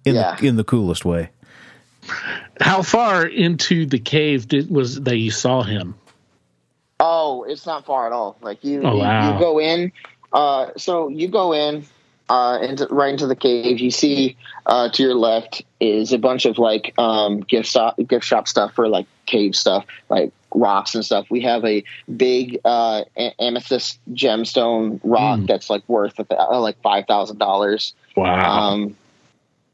in 0.04 0.14
Yeah. 0.14 0.36
the 0.36 0.46
in 0.46 0.56
the 0.56 0.64
coolest 0.64 1.04
way. 1.04 1.30
How 2.60 2.82
far 2.82 3.24
into 3.26 3.86
the 3.86 3.98
cave 3.98 4.48
did 4.48 4.70
was 4.70 5.00
that 5.02 5.16
you 5.18 5.30
saw 5.30 5.62
him? 5.62 5.94
Oh, 7.00 7.44
it's 7.44 7.64
not 7.66 7.86
far 7.86 8.06
at 8.06 8.12
all. 8.12 8.36
Like 8.40 8.64
you, 8.64 8.82
Oh, 8.82 8.92
you, 8.94 8.98
wow. 8.98 9.32
you 9.34 9.38
go 9.38 9.60
in. 9.60 9.92
Uh, 10.32 10.70
so 10.76 11.08
you 11.08 11.28
go 11.28 11.52
in 11.52 11.84
uh, 12.28 12.58
into 12.62 12.86
right 12.90 13.10
into 13.12 13.26
the 13.26 13.36
cave. 13.36 13.78
You 13.80 13.90
see 13.90 14.36
uh, 14.66 14.90
to 14.90 15.02
your 15.02 15.14
left 15.14 15.62
is 15.80 16.12
a 16.12 16.18
bunch 16.18 16.44
of 16.46 16.58
like 16.58 16.94
um, 16.98 17.40
gift 17.40 17.68
shop 17.70 17.96
gift 18.06 18.24
shop 18.24 18.48
stuff 18.48 18.74
for 18.74 18.88
like 18.88 19.06
cave 19.26 19.54
stuff, 19.56 19.84
like 20.08 20.32
rocks 20.54 20.94
and 20.94 21.04
stuff. 21.04 21.26
We 21.30 21.40
have 21.42 21.64
a 21.64 21.84
big 22.14 22.58
uh, 22.64 23.04
amethyst 23.38 23.98
gemstone 24.12 25.00
rock 25.04 25.40
Mm. 25.40 25.46
that's 25.46 25.70
like 25.70 25.88
worth 25.88 26.18
uh, 26.20 26.60
like 26.60 26.80
five 26.82 27.06
thousand 27.06 27.38
dollars. 27.38 27.94
Wow. 28.16 28.72
Um, 28.72 28.96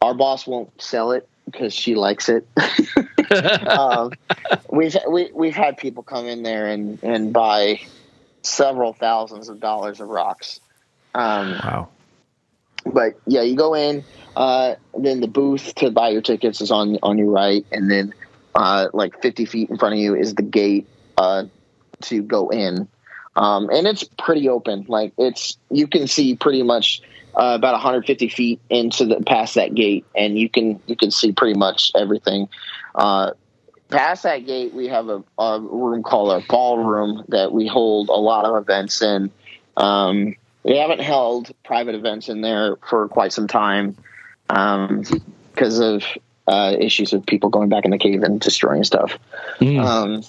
our 0.02 0.14
boss 0.14 0.46
won't 0.46 0.80
sell 0.82 1.12
it 1.12 1.28
because 1.46 1.72
she 1.74 1.94
likes 1.94 2.28
it. 2.28 2.46
um, 3.66 4.12
we've 4.70 4.96
we, 5.08 5.30
we've 5.32 5.54
had 5.54 5.76
people 5.76 6.02
come 6.02 6.26
in 6.26 6.42
there 6.42 6.66
and 6.68 6.98
and 7.02 7.32
buy 7.32 7.80
several 8.42 8.92
thousands 8.92 9.48
of 9.48 9.60
dollars 9.60 10.00
of 10.00 10.08
rocks. 10.08 10.60
Um, 11.14 11.52
Wow. 11.52 11.88
But 12.86 13.18
yeah, 13.26 13.42
you 13.42 13.56
go 13.56 13.74
in. 13.74 14.04
Uh, 14.36 14.74
then 14.98 15.20
the 15.20 15.28
booth 15.28 15.74
to 15.76 15.90
buy 15.90 16.08
your 16.08 16.22
tickets 16.22 16.60
is 16.60 16.70
on 16.70 16.98
on 17.02 17.18
your 17.18 17.30
right, 17.30 17.64
and 17.70 17.90
then 17.90 18.12
uh, 18.54 18.88
like 18.92 19.20
50 19.22 19.44
feet 19.46 19.70
in 19.70 19.78
front 19.78 19.94
of 19.94 20.00
you 20.00 20.14
is 20.14 20.34
the 20.34 20.42
gate 20.42 20.86
uh, 21.18 21.44
to 22.02 22.22
go 22.22 22.48
in. 22.48 22.88
Um, 23.36 23.68
and 23.70 23.86
it's 23.86 24.04
pretty 24.18 24.48
open. 24.48 24.86
Like 24.88 25.12
it's 25.18 25.56
you 25.70 25.86
can 25.86 26.06
see 26.06 26.36
pretty 26.36 26.62
much 26.62 27.02
uh, 27.34 27.54
about 27.56 27.72
150 27.72 28.28
feet 28.28 28.60
into 28.70 29.06
the 29.06 29.20
past 29.22 29.54
that 29.54 29.74
gate, 29.74 30.04
and 30.16 30.38
you 30.38 30.48
can 30.48 30.80
you 30.86 30.96
can 30.96 31.10
see 31.10 31.32
pretty 31.32 31.58
much 31.58 31.90
everything. 31.96 32.48
Uh, 32.94 33.32
past 33.90 34.22
that 34.22 34.46
gate, 34.46 34.72
we 34.72 34.88
have 34.88 35.08
a, 35.08 35.22
a 35.38 35.60
room 35.60 36.02
called 36.02 36.30
our 36.30 36.42
ballroom 36.48 37.24
that 37.28 37.52
we 37.52 37.66
hold 37.66 38.08
a 38.08 38.12
lot 38.12 38.44
of 38.44 38.60
events 38.62 39.02
in. 39.02 39.30
Um, 39.76 40.36
we 40.64 40.76
haven't 40.78 41.00
held 41.00 41.52
private 41.64 41.94
events 41.94 42.28
in 42.28 42.40
there 42.40 42.76
for 42.88 43.08
quite 43.08 43.32
some 43.32 43.46
time 43.46 43.96
because 44.48 45.78
of 45.78 46.04
uh, 46.46 46.74
issues 46.78 47.12
with 47.12 47.24
people 47.26 47.50
going 47.50 47.68
back 47.68 47.84
in 47.84 47.90
the 47.90 47.98
cave 47.98 48.22
and 48.22 48.40
destroying 48.40 48.84
stuff. 48.84 49.18
Mm. 49.60 49.84
Um, 49.84 50.22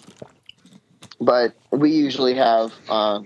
but 1.20 1.54
we 1.72 1.92
usually 1.92 2.36
have 2.36 2.74
uh, 2.90 3.22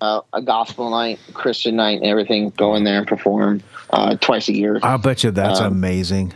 uh, 0.00 0.20
a 0.32 0.42
gospel 0.42 0.90
night, 0.90 1.18
Christian 1.34 1.76
night, 1.76 1.98
and 1.98 2.06
everything. 2.06 2.50
Go 2.50 2.74
in 2.74 2.84
there 2.84 2.98
and 2.98 3.06
perform 3.06 3.62
uh, 3.90 4.16
twice 4.16 4.48
a 4.48 4.54
year. 4.54 4.78
I'll 4.82 4.98
bet 4.98 5.24
you 5.24 5.30
that's 5.30 5.60
Um, 5.60 5.72
amazing. 5.72 6.32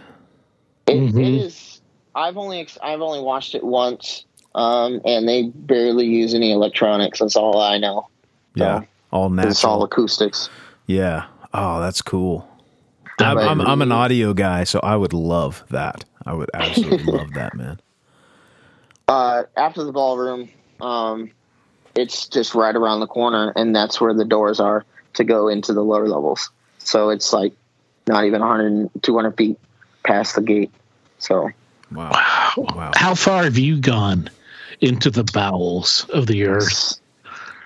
It, 0.87 0.97
Mhm. 0.97 1.21
it 1.21 1.35
is. 1.47 1.81
I've 2.15 2.37
only 2.37 2.61
ex- 2.61 2.79
I've 2.83 3.01
only 3.01 3.21
watched 3.21 3.55
it 3.55 3.65
once, 3.65 4.25
um, 4.55 5.01
and 5.05 5.27
they 5.27 5.45
barely 5.45 6.07
use 6.07 6.35
any 6.35 6.53
electronics. 6.53 7.21
That's 7.21 7.37
all 7.37 7.59
I 7.61 7.79
know. 7.79 8.09
Yeah. 8.55 8.83
All 9.13 9.39
It's 9.41 9.65
all 9.65 9.83
acoustics. 9.83 10.49
Yeah. 10.87 11.27
Oh, 11.55 11.81
that's 11.81 12.03
cool. 12.03 12.49
I'm, 13.19 13.39
I'm, 13.39 13.61
I'm 13.61 13.83
an 13.83 13.93
audio 13.93 14.33
guy, 14.33 14.65
so 14.65 14.81
I 14.81 14.97
would 14.97 15.13
love 15.13 15.65
that. 15.71 16.05
I 16.25 16.33
would 16.33 16.51
absolutely 16.55 17.13
love 17.13 17.33
that, 17.35 17.55
man. 17.55 17.81
Uh, 19.07 19.45
after 19.57 19.85
the 19.85 19.93
ballroom, 19.93 20.49
um, 20.81 21.31
it's 21.95 22.29
just 22.29 22.55
right 22.55 22.75
around 22.75 23.01
the 23.01 23.07
corner, 23.07 23.53
and 23.55 23.77
that's 23.77 24.01
where 24.01 24.15
the 24.15 24.25
doors 24.25 24.59
are 24.61 24.85
to 25.15 25.25
go 25.25 25.49
into 25.49 25.73
the 25.73 25.83
lower 25.83 26.09
levels. 26.09 26.51
So 26.79 27.11
it's 27.11 27.33
like 27.33 27.53
not 28.07 28.25
even 28.25 28.41
100, 28.41 28.91
200 29.03 29.37
feet 29.37 29.59
past 30.03 30.35
the 30.35 30.43
gate. 30.43 30.73
So 31.19 31.51
Wow. 31.93 32.11
wow. 32.11 32.53
Wow. 32.75 32.93
How 32.95 33.15
far 33.15 33.45
have 33.45 33.59
you 33.59 33.79
gone 33.79 34.31
into 34.81 35.11
the 35.11 35.25
bowels 35.25 36.07
of 36.09 36.27
the 36.27 36.45
earth? 36.45 36.99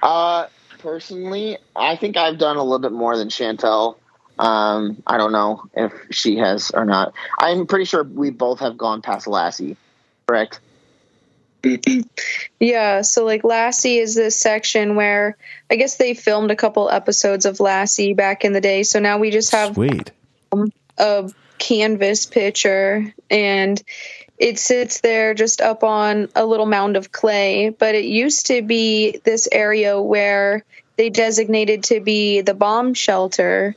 Uh, 0.03 0.47
personally, 0.87 1.59
I 1.75 1.97
think 1.97 2.17
I've 2.17 2.39
done 2.39 2.57
a 2.57 2.63
little 2.63 2.79
bit 2.79 2.93
more 2.93 3.17
than 3.17 3.29
Chantel. 3.29 3.97
Um, 4.39 5.03
I 5.05 5.17
don't 5.17 5.33
know 5.33 5.65
if 5.75 5.93
she 6.13 6.37
has 6.37 6.71
or 6.71 6.85
not. 6.85 7.13
I'm 7.41 7.67
pretty 7.67 7.87
sure 7.87 8.05
we 8.05 8.31
both 8.31 8.61
have 8.61 8.79
gone 8.79 9.03
past 9.03 9.27
Lassie, 9.27 9.77
correct? 10.27 10.61
Yeah, 12.61 13.03
so 13.03 13.25
like 13.25 13.45
Lassie 13.45 13.99
is 13.99 14.15
this 14.15 14.39
section 14.39 14.95
where 14.95 15.37
I 15.71 15.77
guess 15.77 15.97
they 15.97 16.15
filmed 16.15 16.51
a 16.51 16.57
couple 16.57 16.89
episodes 16.89 17.45
of 17.45 17.61
Lassie 17.61 18.15
back 18.15 18.45
in 18.45 18.53
the 18.53 18.61
day. 18.61 18.83
So 18.83 18.99
now 19.01 19.19
we 19.19 19.31
just 19.31 19.53
have 19.53 19.75
Sweet. 19.75 20.13
a 20.97 21.31
canvas 21.59 22.25
picture 22.25 23.13
and 23.29 23.83
it 24.39 24.59
sits 24.59 25.01
there 25.01 25.35
just 25.35 25.61
up 25.61 25.83
on 25.83 26.29
a 26.35 26.45
little 26.45 26.67
mound 26.67 26.97
of 26.97 27.13
clay. 27.13 27.71
But 27.71 27.95
it 27.95 28.05
used 28.05 28.47
to 28.47 28.63
be 28.63 29.21
this 29.25 29.49
area 29.51 30.01
where 30.01 30.65
they 30.97 31.11
designated 31.11 31.85
to 31.85 32.01
be 32.01 32.41
the 32.41 32.55
bomb 32.55 32.95
shelter. 32.95 33.75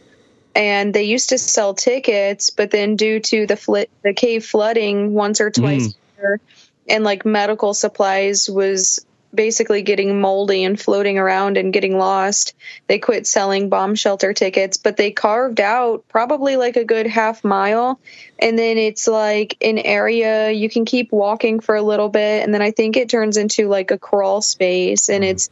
And 0.55 0.93
they 0.93 1.03
used 1.03 1.29
to 1.29 1.37
sell 1.37 1.73
tickets, 1.73 2.49
but 2.49 2.71
then 2.71 2.95
due 2.95 3.19
to 3.19 3.45
the 3.45 3.55
fl- 3.55 3.89
the 4.03 4.13
cave 4.13 4.45
flooding 4.45 5.13
once 5.13 5.39
or 5.39 5.51
hmm. 5.55 5.61
twice 5.61 5.87
a 5.87 6.21
year, 6.21 6.41
and 6.89 7.03
like 7.03 7.25
medical 7.25 7.73
supplies 7.73 8.49
was 8.49 9.05
basically 9.33 9.81
getting 9.81 10.19
moldy 10.19 10.63
and 10.63 10.79
floating 10.79 11.17
around 11.17 11.57
and 11.57 11.71
getting 11.71 11.97
lost. 11.97 12.55
They 12.87 12.99
quit 12.99 13.27
selling 13.27 13.69
bomb 13.69 13.95
shelter 13.95 14.33
tickets, 14.33 14.77
but 14.77 14.97
they 14.97 15.11
carved 15.11 15.59
out 15.59 16.03
probably 16.07 16.55
like 16.55 16.75
a 16.77 16.83
good 16.85 17.07
half 17.07 17.43
mile. 17.43 17.99
And 18.39 18.57
then 18.57 18.77
it's 18.77 19.07
like 19.07 19.55
an 19.61 19.77
area 19.77 20.51
you 20.51 20.69
can 20.69 20.85
keep 20.85 21.11
walking 21.11 21.59
for 21.59 21.75
a 21.75 21.81
little 21.81 22.09
bit. 22.09 22.43
And 22.43 22.53
then 22.53 22.61
I 22.61 22.71
think 22.71 22.97
it 22.97 23.09
turns 23.09 23.37
into 23.37 23.67
like 23.67 23.91
a 23.91 23.97
crawl 23.97 24.41
space 24.41 25.09
and 25.09 25.23
it's 25.23 25.49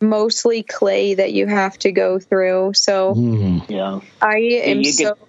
mostly 0.00 0.62
clay 0.62 1.14
that 1.14 1.32
you 1.32 1.46
have 1.46 1.76
to 1.78 1.90
go 1.92 2.18
through. 2.18 2.72
So 2.74 3.14
Mm. 3.14 3.68
Yeah. 3.68 4.00
I 4.20 4.36
am 4.38 4.78
you 4.80 4.92
so. 4.92 5.14
could- 5.14 5.22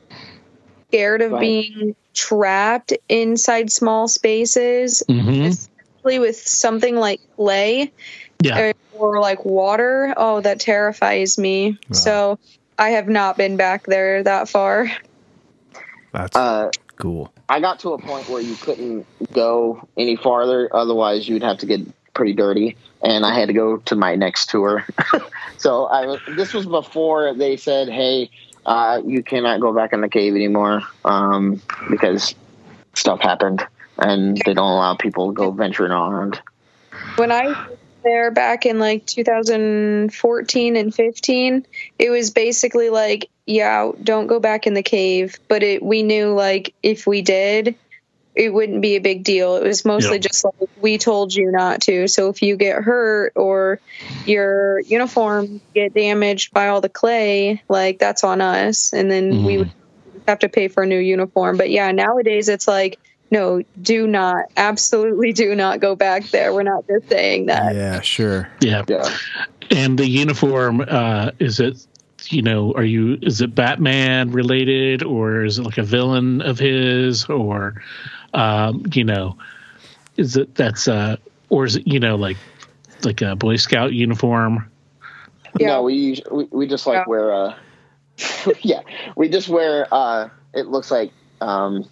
scared 0.89 1.21
of 1.21 1.37
being 1.39 1.95
trapped 2.13 2.93
inside 3.09 3.69
small 3.71 4.07
spaces, 4.07 5.03
hmm 5.07 5.49
especially 6.07 6.19
with 6.19 6.37
something 6.37 6.95
like 6.95 7.21
clay 7.35 7.91
Yeah. 8.43 8.59
or, 8.59 8.73
or 8.93 9.19
like 9.19 9.43
water. 9.45 10.13
Oh, 10.15 10.41
that 10.41 10.59
terrifies 10.59 11.37
me. 11.37 11.77
So 11.91 12.39
I 12.77 12.89
have 12.89 13.07
not 13.07 13.37
been 13.37 13.57
back 13.57 13.85
there 13.85 14.23
that 14.23 14.49
far. 14.49 14.89
That's 16.13 16.35
Uh, 16.35 16.71
cool. 16.97 17.31
I 17.49 17.59
got 17.59 17.79
to 17.79 17.93
a 17.93 17.97
point 17.97 18.29
where 18.29 18.41
you 18.41 18.55
couldn't 18.55 19.05
go 19.33 19.87
any 19.97 20.15
farther, 20.15 20.69
otherwise 20.73 21.27
you'd 21.27 21.43
have 21.43 21.59
to 21.59 21.65
get 21.65 21.81
pretty 22.13 22.33
dirty, 22.33 22.75
and 23.03 23.25
I 23.25 23.37
had 23.37 23.47
to 23.47 23.53
go 23.53 23.77
to 23.77 23.95
my 23.95 24.15
next 24.15 24.49
tour. 24.49 24.85
so 25.57 25.85
I 25.87 26.17
this 26.35 26.53
was 26.53 26.65
before 26.65 27.33
they 27.33 27.55
said, 27.55 27.87
"Hey, 27.87 28.29
uh, 28.65 29.01
you 29.05 29.23
cannot 29.23 29.61
go 29.61 29.71
back 29.73 29.93
in 29.93 30.01
the 30.01 30.09
cave 30.09 30.35
anymore 30.35 30.81
um, 31.05 31.61
because 31.89 32.35
stuff 32.95 33.21
happened, 33.21 33.65
and 33.99 34.37
they 34.45 34.53
don't 34.53 34.71
allow 34.71 34.95
people 34.95 35.27
to 35.29 35.33
go 35.33 35.51
venturing 35.51 35.91
around." 35.91 36.41
when 37.17 37.31
I 37.31 37.47
was 37.47 37.57
there 38.03 38.31
back 38.31 38.65
in 38.65 38.79
like 38.79 39.05
2014 39.05 40.75
and 40.75 40.93
15, 40.93 41.65
it 41.99 42.09
was 42.09 42.31
basically 42.31 42.89
like, 42.89 43.29
yeah, 43.45 43.91
don't 44.01 44.27
go 44.27 44.39
back 44.39 44.67
in 44.67 44.73
the 44.73 44.83
cave. 44.83 45.35
But 45.49 45.63
it, 45.63 45.83
we 45.83 46.03
knew 46.03 46.33
like 46.33 46.73
if 46.83 47.07
we 47.07 47.21
did, 47.21 47.75
it 48.35 48.53
wouldn't 48.53 48.81
be 48.81 48.95
a 48.95 49.01
big 49.01 49.23
deal. 49.23 49.55
It 49.55 49.63
was 49.63 49.83
mostly 49.83 50.17
Yeah. 50.17 50.27
just 50.29 50.45
like 50.45 50.69
we 50.75 50.97
told 50.97 51.33
you 51.33 51.51
not 51.51 51.81
to. 51.81 52.07
So 52.07 52.29
if 52.29 52.41
you 52.41 52.55
get 52.55 52.83
hurt 52.83 53.33
or 53.35 53.81
your 54.25 54.81
uniform 54.81 55.61
get 55.73 55.93
damaged 55.93 56.53
by 56.53 56.67
all 56.67 56.81
the 56.81 56.89
clay, 56.89 57.63
like 57.69 57.97
that's 57.99 58.23
on 58.23 58.41
us, 58.41 58.93
and 58.93 59.09
then 59.09 59.43
we 59.43 59.55
Mhm. 59.55 59.59
would 59.59 59.71
have 60.27 60.39
to 60.39 60.49
pay 60.49 60.67
for 60.67 60.83
a 60.83 60.87
new 60.87 60.99
uniform. 60.99 61.57
But 61.57 61.69
yeah, 61.71 61.91
nowadays 61.91 62.49
it's 62.49 62.67
like. 62.67 62.99
No, 63.29 63.61
do 63.81 64.07
not, 64.07 64.45
absolutely 64.55 65.33
do 65.33 65.53
not 65.55 65.79
go 65.79 65.95
back 65.95 66.27
there. 66.29 66.53
We're 66.53 66.63
not 66.63 66.87
just 66.87 67.09
saying 67.09 67.47
that. 67.47 67.75
Yeah, 67.75 67.99
sure. 68.01 68.49
Yeah. 68.61 68.83
Yeah. 68.87 69.17
And 69.69 69.97
the 69.99 70.07
uniform, 70.07 70.81
uh, 70.87 71.31
is 71.39 71.59
it, 71.59 71.85
you 72.29 72.41
know, 72.41 72.73
are 72.73 72.83
you, 72.85 73.17
is 73.21 73.41
it 73.41 73.53
Batman 73.53 74.31
related 74.31 75.03
or 75.03 75.43
is 75.43 75.59
it 75.59 75.63
like 75.63 75.77
a 75.77 75.83
villain 75.83 76.41
of 76.41 76.57
his 76.57 77.25
or, 77.25 77.81
um, 78.33 78.83
you 78.93 79.03
know, 79.03 79.37
is 80.15 80.37
it 80.37 80.55
that's, 80.55 80.87
uh, 80.87 81.17
or 81.49 81.65
is 81.65 81.75
it, 81.75 81.85
you 81.87 81.99
know, 81.99 82.15
like, 82.15 82.37
like 83.03 83.21
a 83.21 83.35
Boy 83.35 83.57
Scout 83.57 83.93
uniform? 83.93 84.71
Yeah. 85.59 85.67
No, 85.67 85.83
we 85.83 86.21
we, 86.31 86.45
we 86.51 86.67
just 86.67 86.85
like 86.87 86.97
Yeah. 86.97 87.03
wear 87.07 87.33
uh 87.33 87.55
yeah, 88.61 88.81
we 89.15 89.29
just 89.29 89.47
wear 89.49 89.87
uh 89.91 90.29
it 90.53 90.67
looks 90.67 90.91
like 90.91 91.11
um 91.41 91.87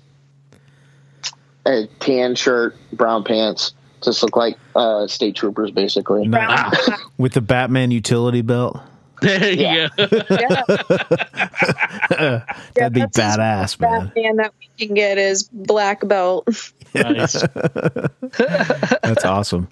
a 1.66 1.88
tan 2.00 2.36
shirt, 2.36 2.76
brown 2.94 3.24
pants, 3.24 3.74
just 4.04 4.22
look 4.24 4.36
like 4.36 4.58
uh 4.76 5.08
state 5.08 5.36
troopers 5.36 5.72
basically. 5.72 6.28
No- 6.28 6.72
with 7.18 7.34
the 7.34 7.42
Batman 7.42 7.92
utility 7.92 8.42
belt. 8.42 8.80
there 9.22 9.52
you 9.54 9.62
Yeah. 9.62 9.88
go. 9.98 10.08
Yeah, 12.12 12.46
That'd 12.76 12.94
be 12.94 13.02
badass, 13.02 13.80
man. 13.80 14.06
Batman 14.08 14.36
that 14.38 14.54
we 14.60 14.86
can 14.88 14.96
get 14.96 15.18
is 15.18 15.44
black 15.52 16.06
belt. 16.08 16.48
nice. 16.94 17.42
That's 19.02 19.26
awesome. 19.26 19.68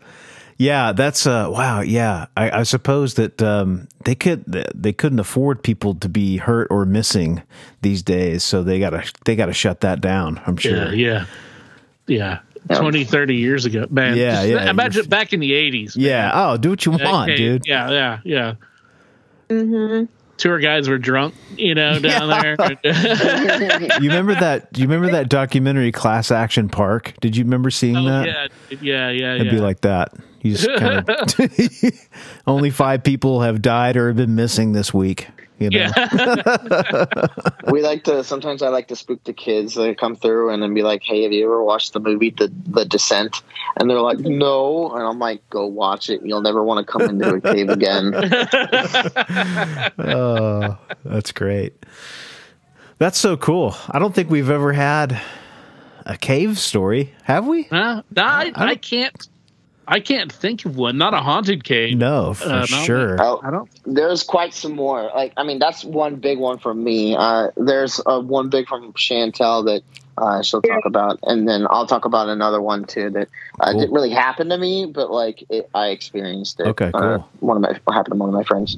Yeah, 0.57 0.91
that's 0.93 1.25
uh 1.25 1.47
wow, 1.49 1.81
yeah. 1.81 2.27
I, 2.37 2.59
I 2.59 2.63
suppose 2.63 3.15
that 3.15 3.41
um 3.41 3.87
they 4.05 4.15
could 4.15 4.45
they 4.75 4.93
couldn't 4.93 5.19
afford 5.19 5.63
people 5.63 5.95
to 5.95 6.07
be 6.09 6.37
hurt 6.37 6.67
or 6.69 6.85
missing 6.85 7.41
these 7.81 8.01
days, 8.03 8.43
so 8.43 8.61
they 8.63 8.79
gotta 8.79 9.03
they 9.25 9.35
gotta 9.35 9.53
shut 9.53 9.81
that 9.81 9.99
down, 10.01 10.41
I'm 10.45 10.57
sure. 10.57 10.93
Yeah. 10.93 11.25
Yeah. 11.25 11.25
Yeah. 12.07 12.39
20, 12.73 13.03
30 13.03 13.35
years 13.35 13.65
ago, 13.65 13.85
man. 13.89 14.15
Yeah, 14.15 14.35
Just 14.35 14.47
yeah, 14.47 14.69
Imagine 14.69 14.99
you're- 14.99 15.07
back 15.09 15.33
in 15.33 15.39
the 15.41 15.51
80s. 15.51 15.93
Yeah. 15.97 16.31
Oh, 16.33 16.57
do 16.57 16.69
what 16.69 16.85
you 16.85 16.93
want, 16.93 17.29
Okay, 17.29 17.35
dude. 17.37 17.63
Yeah, 17.65 17.89
yeah, 17.91 18.19
yeah. 18.23 18.53
hmm 19.49 20.05
Tour 20.37 20.59
guides 20.59 20.89
were 20.89 20.97
drunk, 20.97 21.35
you 21.57 21.75
know, 21.75 21.99
down 21.99 22.29
there. 22.29 22.55
You 24.01 24.09
remember 24.09 24.33
that 24.35 24.69
you 24.75 24.83
remember 24.87 25.11
that 25.11 25.29
documentary 25.29 25.91
Class 25.91 26.31
Action 26.31 26.69
Park? 26.69 27.13
Did 27.21 27.37
you 27.37 27.43
remember 27.43 27.69
seeing 27.69 27.97
Oh, 27.97 28.05
that? 28.05 28.25
yeah, 28.69 28.79
yeah, 28.81 29.09
yeah, 29.09 29.35
It'd 29.35 29.47
yeah. 29.47 29.51
be 29.51 29.59
like 29.59 29.81
that. 29.81 30.13
You 30.41 30.55
just 30.55 30.67
kind 30.79 31.07
of 31.07 31.99
only 32.47 32.69
five 32.71 33.03
people 33.03 33.41
have 33.41 33.61
died 33.61 33.95
or 33.95 34.07
have 34.07 34.17
been 34.17 34.35
missing 34.35 34.71
this 34.73 34.93
week. 34.93 35.27
You 35.59 35.69
know? 35.69 35.79
yeah, 35.79 37.05
we 37.71 37.81
like 37.81 38.03
to 38.05 38.23
sometimes 38.23 38.61
I 38.61 38.69
like 38.69 38.87
to 38.89 38.95
spook 38.95 39.23
the 39.23 39.33
kids 39.33 39.75
that 39.75 39.97
come 39.97 40.15
through 40.15 40.49
and 40.49 40.61
then 40.61 40.73
be 40.73 40.81
like, 40.81 41.03
Hey, 41.03 41.23
have 41.23 41.31
you 41.31 41.45
ever 41.45 41.63
watched 41.63 41.93
the 41.93 41.99
movie 41.99 42.31
The 42.31 42.51
The 42.67 42.85
Descent? 42.85 43.41
And 43.77 43.89
they're 43.89 44.01
like, 44.01 44.19
No 44.19 44.91
and 44.91 45.03
I'm 45.03 45.19
like, 45.19 45.47
Go 45.49 45.67
watch 45.67 46.09
it. 46.09 46.21
You'll 46.23 46.41
never 46.41 46.63
want 46.63 46.85
to 46.85 46.91
come 46.91 47.03
into 47.03 47.35
a 47.35 47.41
cave 47.41 47.69
again. 47.69 48.13
Oh, 49.97 50.77
that's 51.05 51.31
great. 51.31 51.85
That's 52.97 53.17
so 53.17 53.37
cool. 53.37 53.75
I 53.89 53.99
don't 53.99 54.13
think 54.13 54.29
we've 54.29 54.49
ever 54.49 54.73
had 54.73 55.21
a 56.05 56.17
cave 56.17 56.57
story, 56.57 57.13
have 57.23 57.47
we? 57.47 57.63
Huh? 57.63 58.03
No, 58.15 58.23
I, 58.23 58.51
I 58.55 58.75
can't. 58.75 59.27
I 59.87 59.99
can't 59.99 60.31
think 60.31 60.65
of 60.65 60.77
one. 60.77 60.97
Not 60.97 61.13
a 61.13 61.17
haunted 61.17 61.63
cave. 61.63 61.97
No, 61.97 62.33
for 62.33 62.49
Uh, 62.49 62.65
sure. 62.65 63.17
Oh, 63.21 63.39
I 63.43 63.51
don't. 63.51 63.69
there's 63.85 64.23
quite 64.23 64.53
some 64.53 64.73
more. 64.75 65.11
Like, 65.13 65.33
I 65.37 65.43
mean, 65.43 65.59
that's 65.59 65.83
one 65.83 66.15
big 66.15 66.39
one 66.39 66.57
for 66.57 66.73
me. 66.73 67.15
Uh, 67.17 67.49
there's 67.57 67.99
uh, 68.05 68.19
one 68.21 68.49
big 68.49 68.67
from 68.67 68.93
Chantel 68.93 69.65
that 69.65 69.83
uh, 70.17 70.41
she'll 70.41 70.61
talk 70.61 70.85
about, 70.85 71.19
and 71.23 71.47
then 71.47 71.65
I'll 71.69 71.87
talk 71.87 72.05
about 72.05 72.29
another 72.29 72.61
one 72.61 72.85
too 72.85 73.09
that 73.11 73.27
uh, 73.59 73.71
Cool. 73.71 73.79
didn't 73.81 73.93
really 73.93 74.11
happen 74.11 74.49
to 74.49 74.57
me, 74.57 74.85
but 74.85 75.11
like 75.11 75.43
it, 75.49 75.69
I 75.73 75.87
experienced 75.87 76.59
it. 76.59 76.67
Okay, 76.67 76.91
Uh, 76.93 77.17
cool. 77.17 77.29
one 77.39 77.57
of 77.57 77.63
my 77.87 77.93
happened 77.93 78.13
to 78.13 78.17
one 78.19 78.29
of 78.29 78.35
my 78.35 78.43
friends. 78.43 78.77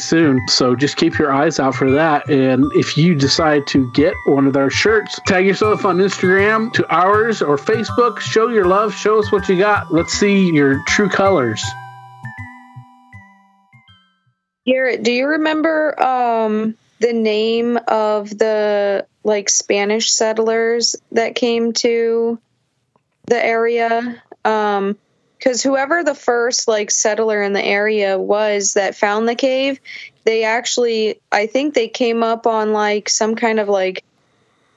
soon. 0.01 0.47
So 0.47 0.75
just 0.75 0.97
keep 0.97 1.17
your 1.17 1.31
eyes 1.31 1.59
out 1.59 1.75
for 1.75 1.91
that. 1.91 2.29
And 2.29 2.65
if 2.73 2.97
you 2.97 3.15
decide 3.15 3.67
to 3.67 3.91
get 3.93 4.13
one 4.25 4.47
of 4.47 4.55
our 4.55 4.69
shirts, 4.69 5.19
tag 5.27 5.45
yourself 5.45 5.85
on 5.85 5.97
Instagram 5.97 6.73
to 6.73 6.87
ours 6.93 7.41
or 7.41 7.57
Facebook. 7.57 8.19
Show 8.19 8.49
your 8.49 8.65
love. 8.65 8.93
Show 8.93 9.19
us 9.19 9.31
what 9.31 9.47
you 9.47 9.57
got. 9.57 9.93
Let's 9.93 10.13
see 10.13 10.51
your 10.51 10.83
true 10.87 11.09
colors. 11.09 11.63
Garrett, 14.65 15.03
do 15.03 15.11
you 15.11 15.27
remember 15.27 16.01
um, 16.01 16.75
the 16.99 17.13
name 17.13 17.79
of 17.87 18.29
the 18.29 19.07
like 19.23 19.49
Spanish 19.49 20.11
settlers 20.11 20.95
that 21.11 21.35
came 21.35 21.73
to 21.73 22.39
the 23.25 23.43
area? 23.43 24.21
Um, 24.45 24.97
because 25.41 25.63
whoever 25.63 26.03
the 26.03 26.13
first 26.13 26.67
like 26.67 26.91
settler 26.91 27.41
in 27.41 27.53
the 27.53 27.63
area 27.63 28.19
was 28.19 28.73
that 28.73 28.95
found 28.95 29.27
the 29.27 29.33
cave, 29.33 29.79
they 30.23 30.43
actually, 30.43 31.19
I 31.31 31.47
think 31.47 31.73
they 31.73 31.87
came 31.87 32.21
up 32.21 32.45
on 32.45 32.73
like 32.73 33.09
some 33.09 33.35
kind 33.35 33.59
of 33.59 33.67
like 33.67 34.03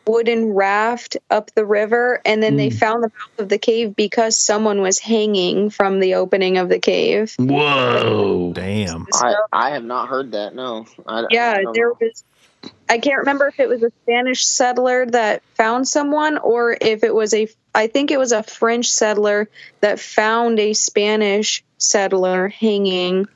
wooden 0.06 0.52
raft 0.54 1.18
up 1.30 1.50
the 1.54 1.66
river 1.66 2.20
and 2.24 2.42
then 2.42 2.56
they 2.56 2.70
hmm. 2.70 2.76
found 2.76 3.02
the 3.02 3.08
mouth 3.08 3.38
of 3.38 3.48
the 3.50 3.58
cave 3.58 3.94
because 3.94 4.38
someone 4.38 4.80
was 4.80 4.98
hanging 4.98 5.68
from 5.68 6.00
the 6.00 6.14
opening 6.14 6.56
of 6.56 6.70
the 6.70 6.78
cave. 6.78 7.34
Whoa. 7.38 8.52
Damn. 8.54 9.06
I, 9.12 9.34
I 9.52 9.70
have 9.70 9.84
not 9.84 10.08
heard 10.08 10.32
that. 10.32 10.54
No. 10.54 10.86
I, 11.06 11.26
Yeah, 11.30 11.58
I 11.58 11.72
there 11.74 11.92
was 11.92 12.24
I 12.88 12.98
can't 12.98 13.18
remember 13.18 13.48
if 13.48 13.58
it 13.58 13.68
was 13.68 13.82
a 13.82 13.90
Spanish 14.02 14.46
settler 14.46 15.06
that 15.06 15.42
found 15.54 15.88
someone 15.88 16.38
or 16.38 16.76
if 16.80 17.02
it 17.02 17.14
was 17.14 17.34
a 17.34 17.48
I 17.74 17.88
think 17.88 18.10
it 18.10 18.18
was 18.18 18.32
a 18.32 18.42
French 18.42 18.88
settler 18.88 19.48
that 19.80 19.98
found 19.98 20.60
a 20.60 20.74
Spanish 20.74 21.64
settler 21.78 22.48
hanging 22.48 23.26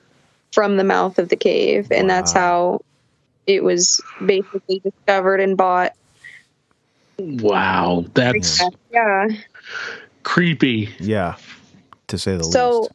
from 0.52 0.76
the 0.76 0.84
mouth 0.84 1.18
of 1.18 1.28
the 1.28 1.36
cave 1.36 1.90
and 1.90 2.08
that's 2.08 2.32
how 2.32 2.82
it 3.46 3.64
was 3.64 4.00
basically 4.24 4.80
discovered 4.80 5.40
and 5.40 5.56
bought. 5.56 5.94
Wow. 7.18 8.04
That's 8.14 8.60
Yeah. 8.92 9.28
creepy. 10.22 10.90
Yeah. 11.00 11.36
To 12.08 12.18
say 12.18 12.36
the 12.36 12.44
So, 12.44 12.80
least. 12.80 12.92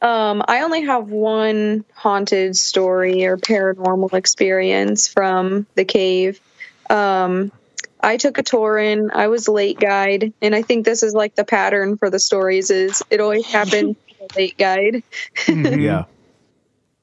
Um, 0.00 0.42
I 0.46 0.62
only 0.62 0.82
have 0.84 1.10
one 1.10 1.84
haunted 1.94 2.56
story 2.56 3.24
or 3.24 3.36
paranormal 3.36 4.14
experience 4.14 5.08
from 5.08 5.66
the 5.74 5.84
cave. 5.84 6.40
Um, 6.88 7.50
I 8.00 8.16
took 8.16 8.38
a 8.38 8.44
tour 8.44 8.78
in. 8.78 9.10
I 9.10 9.26
was 9.26 9.48
late 9.48 9.80
guide, 9.80 10.32
and 10.40 10.54
I 10.54 10.62
think 10.62 10.84
this 10.84 11.02
is 11.02 11.14
like 11.14 11.34
the 11.34 11.44
pattern 11.44 11.96
for 11.96 12.10
the 12.10 12.20
stories. 12.20 12.70
Is 12.70 13.02
it 13.10 13.20
always 13.20 13.46
happens 13.50 13.96
late 14.36 14.56
guide? 14.56 15.02
Yeah. 15.48 16.04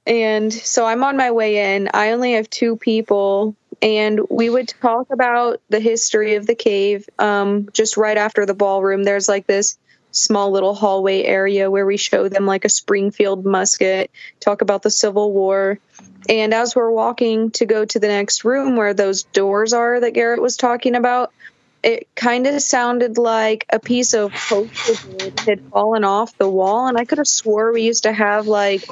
And 0.07 0.53
so 0.53 0.85
I'm 0.85 1.03
on 1.03 1.17
my 1.17 1.31
way 1.31 1.75
in. 1.75 1.89
I 1.91 2.11
only 2.11 2.33
have 2.33 2.47
two 2.47 2.75
people, 2.75 3.55
and 3.81 4.21
we 4.29 4.51
would 4.51 4.67
talk 4.67 5.07
about 5.11 5.61
the 5.69 5.79
history 5.79 6.35
of 6.35 6.45
the 6.45 6.53
cave. 6.53 7.09
Um, 7.17 7.69
just 7.73 7.97
right 7.97 8.15
after 8.17 8.45
the 8.45 8.53
ballroom, 8.53 9.03
there's 9.03 9.27
like 9.27 9.47
this 9.47 9.79
small 10.15 10.51
little 10.51 10.73
hallway 10.73 11.23
area 11.23 11.69
where 11.69 11.85
we 11.85 11.97
show 11.97 12.27
them 12.29 12.45
like 12.45 12.65
a 12.65 12.69
Springfield 12.69 13.45
musket, 13.45 14.11
talk 14.39 14.61
about 14.61 14.81
the 14.81 14.89
Civil 14.89 15.31
War. 15.31 15.79
And 16.27 16.53
as 16.53 16.75
we're 16.75 16.91
walking 16.91 17.51
to 17.51 17.65
go 17.65 17.85
to 17.85 17.99
the 17.99 18.07
next 18.07 18.43
room 18.43 18.75
where 18.75 18.93
those 18.93 19.23
doors 19.23 19.73
are 19.73 19.99
that 19.99 20.13
Garrett 20.13 20.41
was 20.41 20.57
talking 20.57 20.95
about, 20.95 21.31
it 21.83 22.07
kind 22.15 22.47
of 22.47 22.59
sounded 22.61 23.17
like 23.17 23.65
a 23.71 23.79
piece 23.79 24.15
of 24.15 24.33
poster 24.33 25.29
had 25.45 25.61
fallen 25.69 26.03
off 26.03 26.35
the 26.37 26.49
wall. 26.49 26.87
And 26.87 26.97
I 26.97 27.05
could 27.05 27.19
have 27.19 27.27
swore 27.27 27.71
we 27.71 27.83
used 27.83 28.03
to 28.03 28.13
have 28.13 28.47
like 28.47 28.83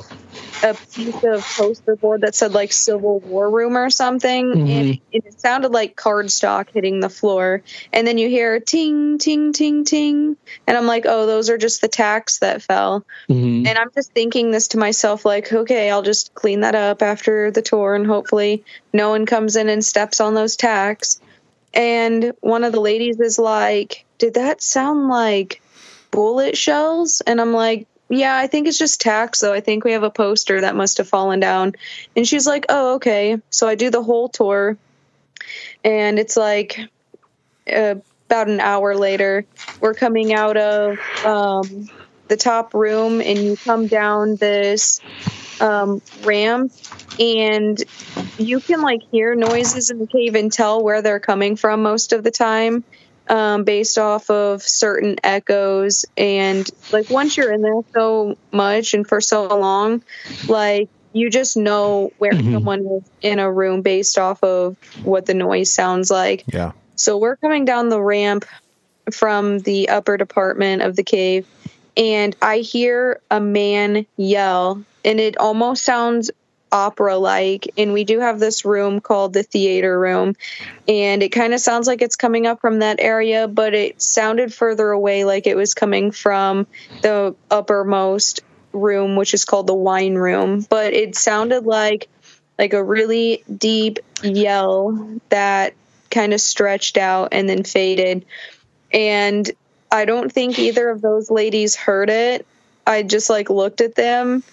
a 0.64 0.74
piece 0.74 1.24
of 1.24 1.42
poster 1.42 1.96
board 1.98 2.22
that 2.22 2.36
said 2.36 2.54
like 2.54 2.72
Civil 2.72 3.20
War 3.20 3.50
room 3.50 3.78
or 3.78 3.90
something, 3.90 4.70
and 4.70 5.00
it, 5.12 5.40
sounded 5.40 5.74
like 5.74 5.98
cardstock 5.98 6.70
hitting 6.74 7.02
the 7.02 7.10
floor. 7.10 7.64
And 7.92 8.08
then 8.08 8.18
you 8.18 8.30
hear 8.30 8.62
ting, 8.62 9.18
ting, 9.18 9.52
ting, 9.52 9.84
ting, 9.84 10.38
and 10.66 10.78
I'm 10.78 10.88
like, 10.88 11.04
oh, 11.06 11.26
those 11.26 11.50
are 11.50 11.58
just 11.58 11.82
the 11.82 11.90
tacks 11.90 12.40
that 12.40 12.62
fell. 12.62 13.06
Mhm. 13.30 13.68
And 13.68 13.78
I'm 13.78 13.92
just 13.94 14.14
thinking 14.14 14.52
this 14.52 14.70
to 14.70 14.78
myself, 14.78 15.26
like, 15.26 15.52
okay, 15.52 15.92
I'll 15.92 16.02
just 16.02 16.34
clean 16.34 16.62
that 16.62 16.76
up 16.76 17.02
after 17.02 17.52
the 17.52 17.62
tour, 17.62 17.94
and 17.94 18.08
hopefully 18.08 18.64
no 18.94 19.10
one 19.10 19.26
comes 19.26 19.58
in 19.58 19.68
and 19.68 19.84
steps 19.84 20.22
on 20.22 20.34
those 20.34 20.56
tacks. 20.56 21.20
And 21.74 22.34
one 22.40 22.64
of 22.64 22.72
the 22.72 22.80
ladies 22.80 23.20
is 23.20 23.38
like, 23.38 24.06
did 24.18 24.36
that 24.36 24.62
sound 24.62 25.10
like 25.10 25.62
bullet 26.12 26.56
shells? 26.56 27.22
And 27.26 27.42
I'm 27.42 27.52
like, 27.52 27.88
yeah, 28.18 28.36
I 28.36 28.48
think 28.48 28.68
it's 28.68 28.78
just 28.78 29.02
tacks, 29.02 29.40
though. 29.40 29.54
I 29.54 29.60
think 29.60 29.84
we 29.84 29.94
have 29.94 30.04
a 30.04 30.10
poster 30.10 30.62
that 30.62 30.76
must 30.76 30.98
have 30.98 31.08
fallen 31.08 31.40
down. 31.40 31.74
And 32.16 32.28
she's 32.28 32.48
like, 32.48 32.66
oh, 32.70 32.96
okay. 32.96 33.38
So 33.50 33.68
I 33.68 33.76
do 33.76 33.90
the 33.90 34.04
whole 34.04 34.30
tour, 34.30 34.78
and 35.84 36.20
it's 36.20 36.38
like 36.38 36.80
uh, 37.72 37.96
about 38.28 38.48
an 38.48 38.60
hour 38.60 38.96
later, 38.96 39.46
we're 39.80 39.94
coming 39.94 40.34
out 40.34 40.58
of 40.58 41.00
um, 41.26 41.90
the 42.28 42.38
top 42.38 42.74
room, 42.74 43.22
and 43.22 43.38
you 43.38 43.58
come 43.58 43.88
down 43.88 44.36
this 44.36 45.02
um, 45.62 46.02
ramp, 46.24 46.72
and 47.20 47.82
you 48.38 48.60
can 48.60 48.82
like 48.82 49.02
hear 49.12 49.36
noises 49.36 49.92
in 49.92 50.00
the 50.00 50.08
cave 50.08 50.36
and 50.36 50.52
tell 50.52 50.84
where 50.84 51.02
they're 51.02 51.20
coming 51.20 51.56
from 51.56 51.84
most 51.84 52.14
of 52.14 52.24
the 52.24 52.32
time 52.32 52.84
um, 53.30 53.64
based 53.64 53.98
off 53.98 54.30
of 54.30 54.62
certain 54.62 55.18
echoes. 55.24 56.06
And 56.18 56.70
like 56.92 57.10
once 57.10 57.38
you're 57.38 57.52
in 57.54 57.62
there 57.62 57.82
so 57.94 58.38
much 58.52 58.94
and 58.94 59.08
for 59.08 59.22
so 59.22 59.48
long 59.48 60.04
like 60.48 60.90
you 61.14 61.30
just 61.30 61.56
know 61.56 62.12
where 62.18 62.34
someone 62.34 62.86
is 62.86 63.04
in 63.22 63.40
a 63.40 63.52
room 63.52 63.82
based 63.82 64.18
off 64.18 64.44
of 64.44 64.76
what 65.04 65.26
the 65.26 65.34
noise 65.34 65.72
sounds 65.72 66.12
like. 66.12 66.44
Yeah. 66.48 66.74
so 66.96 67.18
we're 67.18 67.36
coming 67.38 67.66
down 67.66 67.90
the 67.90 68.02
ramp 68.02 68.46
from 69.12 69.60
the 69.60 69.90
upper 69.90 70.18
department 70.18 70.82
of 70.82 70.96
the 70.96 71.04
cave, 71.04 71.46
and 71.96 72.36
I 72.42 72.60
hear 72.60 73.22
a 73.30 73.40
man 73.40 74.06
yell, 74.18 74.84
and 75.06 75.20
it 75.20 75.38
almost 75.38 75.84
sounds 75.84 76.32
opera 76.74 77.18
like. 77.18 77.72
And 77.78 77.94
we 77.94 78.04
do 78.04 78.20
have 78.20 78.40
this 78.40 78.66
room 78.66 79.00
called 79.00 79.32
the 79.32 79.44
theater 79.44 79.98
room, 79.98 80.36
and 80.88 81.24
it 81.24 81.30
kind 81.30 81.54
of 81.54 81.62
sounds 81.62 81.88
like 81.88 82.02
it's 82.02 82.18
coming 82.18 82.48
up 82.48 82.60
from 82.60 82.80
that 82.80 83.00
area, 83.00 83.48
but 83.48 83.74
it 83.74 84.02
sounded 84.02 84.54
further 84.54 84.90
away, 84.90 85.24
like 85.24 85.48
it 85.48 85.56
was 85.56 85.74
coming 85.74 86.12
from 86.12 86.68
the 87.02 87.36
uppermost 87.50 88.42
room, 88.74 89.16
which 89.16 89.34
is 89.34 89.46
called 89.46 89.68
the 89.68 89.74
wine 89.74 90.16
room. 90.16 90.66
But 90.68 90.94
it 90.94 91.16
sounded 91.16 91.66
like 91.66 92.10
like 92.58 92.74
a 92.74 92.84
really 92.84 93.44
deep 93.56 94.00
yell 94.22 95.20
that 95.30 95.74
kind 96.12 96.34
of 96.34 96.42
stretched 96.42 96.98
out 96.98 97.30
and 97.32 97.48
then 97.50 97.64
faded. 97.64 98.26
And 98.92 99.50
I 99.92 100.06
don't 100.06 100.32
think 100.32 100.60
either 100.60 100.90
of 100.90 101.02
those 101.02 101.32
ladies 101.32 101.76
heard 101.76 102.10
it. 102.10 102.46
I 102.86 103.04
just 103.04 103.30
like 103.30 103.50
looked 103.50 103.82
at 103.82 103.96
them. 103.96 104.44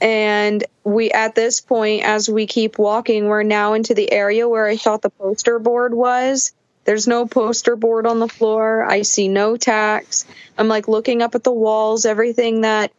And 0.00 0.64
we, 0.82 1.10
at 1.10 1.34
this 1.34 1.60
point, 1.60 2.04
as 2.04 2.28
we 2.28 2.46
keep 2.46 2.78
walking, 2.78 3.26
we're 3.26 3.42
now 3.42 3.72
into 3.72 3.94
the 3.94 4.10
area 4.12 4.48
where 4.48 4.66
I 4.66 4.76
thought 4.76 5.02
the 5.02 5.10
poster 5.10 5.58
board 5.58 5.94
was. 5.94 6.52
There's 6.84 7.08
no 7.08 7.26
poster 7.26 7.76
board 7.76 8.06
on 8.06 8.18
the 8.18 8.28
floor. 8.28 8.84
I 8.84 9.02
see 9.02 9.28
no 9.28 9.56
tacks. 9.56 10.26
I'm 10.58 10.68
like 10.68 10.88
looking 10.88 11.22
up 11.22 11.34
at 11.34 11.42
the 11.42 11.52
walls. 11.52 12.04
Everything 12.04 12.60
that 12.60 12.92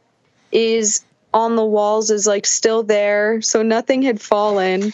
is 0.51 1.05
on 1.33 1.55
the 1.55 1.65
walls 1.65 2.09
is 2.09 2.25
like 2.25 2.47
still 2.47 2.81
there. 2.81 3.41
So 3.41 3.61
nothing 3.61 4.01
had 4.01 4.19
fallen. 4.19 4.93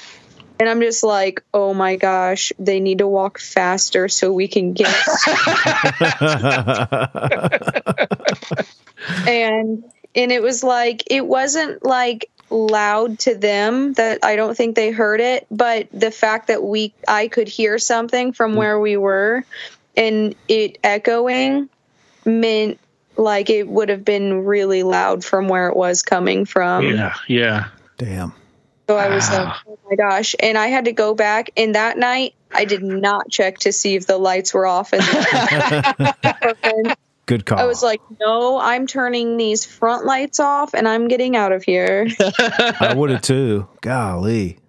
And 0.59 0.69
I'm 0.69 0.81
just 0.81 1.03
like, 1.03 1.41
oh 1.53 1.73
my 1.73 1.95
gosh, 1.95 2.51
they 2.59 2.79
need 2.79 2.97
to 2.97 3.07
walk 3.07 3.39
faster 3.39 4.09
so 4.09 4.33
we 4.33 4.47
can 4.47 4.73
get. 4.73 4.87
and 9.27 9.83
and 10.15 10.31
it 10.31 10.41
was 10.41 10.63
like 10.63 11.03
it 11.07 11.25
wasn't 11.25 11.83
like 11.85 12.29
loud 12.49 13.19
to 13.19 13.35
them 13.35 13.93
that 13.93 14.19
I 14.23 14.35
don't 14.35 14.55
think 14.55 14.75
they 14.75 14.91
heard 14.91 15.21
it, 15.21 15.47
but 15.49 15.87
the 15.93 16.11
fact 16.11 16.47
that 16.47 16.63
we 16.63 16.93
I 17.07 17.27
could 17.27 17.47
hear 17.47 17.77
something 17.79 18.33
from 18.33 18.53
mm. 18.53 18.57
where 18.57 18.79
we 18.79 18.97
were 18.97 19.45
and 19.95 20.35
it 20.47 20.77
echoing 20.83 21.69
meant 22.25 22.79
like 23.17 23.49
it 23.49 23.67
would 23.67 23.89
have 23.89 24.05
been 24.05 24.45
really 24.45 24.83
loud 24.83 25.23
from 25.23 25.47
where 25.47 25.67
it 25.69 25.75
was 25.75 26.01
coming 26.01 26.45
from. 26.45 26.85
Yeah, 26.85 27.15
yeah. 27.27 27.67
Damn. 27.97 28.33
So 28.87 28.97
I 28.97 29.13
was 29.13 29.29
like, 29.29 29.47
ah. 29.47 29.63
oh 29.67 29.79
my 29.89 29.95
gosh. 29.95 30.35
And 30.39 30.57
I 30.57 30.67
had 30.67 30.85
to 30.85 30.91
go 30.91 31.13
back. 31.13 31.51
And 31.55 31.75
that 31.75 31.97
night, 31.97 32.35
I 32.51 32.65
did 32.65 32.83
not 32.83 33.29
check 33.29 33.59
to 33.59 33.71
see 33.71 33.95
if 33.95 34.05
the 34.05 34.17
lights 34.17 34.53
were 34.53 34.65
off. 34.65 34.91
And 34.91 35.01
Good 37.25 37.45
call. 37.45 37.59
I 37.59 37.65
was 37.65 37.83
like, 37.83 38.01
no, 38.19 38.59
I'm 38.59 38.87
turning 38.87 39.37
these 39.37 39.65
front 39.65 40.05
lights 40.05 40.39
off 40.39 40.73
and 40.73 40.87
I'm 40.87 41.07
getting 41.07 41.35
out 41.35 41.51
of 41.51 41.63
here. 41.63 42.07
I 42.19 42.93
would 42.95 43.09
have 43.09 43.21
too. 43.21 43.67
Golly. 43.81 44.59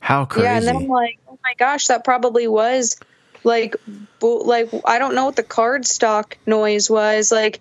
How 0.00 0.24
crazy. 0.24 0.44
Yeah. 0.44 0.56
And 0.56 0.66
then 0.66 0.76
I'm 0.76 0.88
like, 0.88 1.18
oh 1.28 1.38
my 1.44 1.54
gosh, 1.54 1.88
that 1.88 2.04
probably 2.04 2.48
was 2.48 2.98
like, 3.44 3.76
bo- 4.18 4.38
like, 4.38 4.70
I 4.84 4.98
don't 4.98 5.14
know 5.14 5.26
what 5.26 5.36
the 5.36 5.42
card 5.42 5.86
stock 5.86 6.38
noise 6.46 6.88
was. 6.88 7.30
Like, 7.30 7.60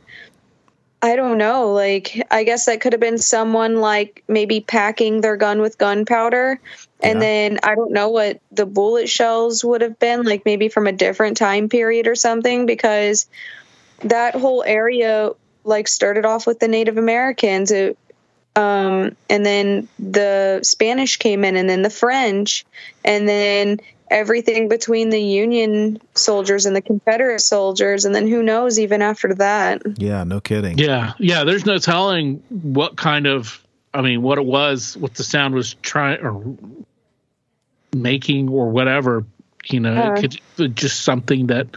I 1.01 1.15
don't 1.15 1.38
know. 1.38 1.74
Like, 1.74 2.26
I 2.32 2.43
guess 2.43 2.65
that 2.65 2.82
could 2.82 2.93
have 2.93 2.99
been 2.99 3.18
someone 3.18 3.78
like 3.78 4.24
maybe 4.28 4.61
packing 4.61 5.22
their 5.22 5.38
gun 5.38 5.61
with 5.61 5.78
gunpowder. 5.78 6.59
And 7.02 7.16
Yeah. 7.16 7.20
then 7.20 7.60
I 7.64 7.76
don't 7.76 7.91
know 7.91 8.10
what 8.10 8.39
the 8.52 8.66
bullet 8.66 9.08
shells 9.08 9.64
would 9.64 9.82
have 9.82 10.00
been, 10.00 10.24
like 10.24 10.45
maybe 10.45 10.68
from 10.70 10.88
a 10.88 10.91
different 10.91 11.38
time 11.38 11.70
period 11.70 12.08
or 12.08 12.16
something, 12.16 12.66
because 12.66 13.28
that 14.04 14.36
whole 14.36 14.64
area 14.64 15.32
like 15.64 15.88
started 15.88 16.26
off 16.26 16.48
with 16.48 16.60
the 16.60 16.68
Native 16.68 16.98
Americans. 16.98 17.72
It, 17.72 17.98
um, 18.56 19.16
and 19.30 19.45
then 19.45 19.88
the 20.00 20.62
Spanish 20.64 21.18
came 21.18 21.43
in, 21.45 21.56
and 21.56 21.70
then 21.70 21.84
the 21.84 21.91
French, 21.91 22.66
and 23.06 23.30
then 23.30 23.80
everything 24.10 24.70
between 24.70 25.10
the 25.10 25.22
Union 25.22 26.00
soldiers 26.16 26.66
and 26.66 26.76
the 26.76 26.82
Confederate 26.82 27.41
soldiers, 27.41 28.06
and 28.06 28.16
then 28.16 28.26
who 28.28 28.41
knows 28.41 28.80
even 28.80 29.02
after 29.04 29.36
that. 29.36 29.84
yeah, 29.98 30.24
no 30.24 30.39
kidding. 30.39 30.78
Yeah, 30.80 31.14
yeah. 31.20 31.43
There's 31.43 31.66
no 31.66 31.78
telling 31.78 32.38
what 32.50 32.95
kind 32.95 33.28
of, 33.28 33.62
I 33.98 34.02
mean, 34.02 34.22
what 34.22 34.38
it 34.38 34.45
was, 34.45 34.95
what 34.95 35.16
the 35.16 35.24
sound 35.24 35.56
was 35.56 35.74
trying 35.82 36.20
or 36.22 36.56
making 37.95 38.50
or 38.50 38.70
whatever 38.70 39.26
You 39.70 39.80
know, 39.82 39.95
Uh. 39.95 40.14
it 40.14 40.39
could 40.58 40.76
just 40.76 41.02
something 41.02 41.48
that 41.48 41.68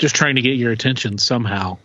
just 0.00 0.16
trying 0.16 0.34
to 0.36 0.42
get 0.42 0.56
your 0.56 0.72
attention 0.72 1.18
somehow. 1.18 1.78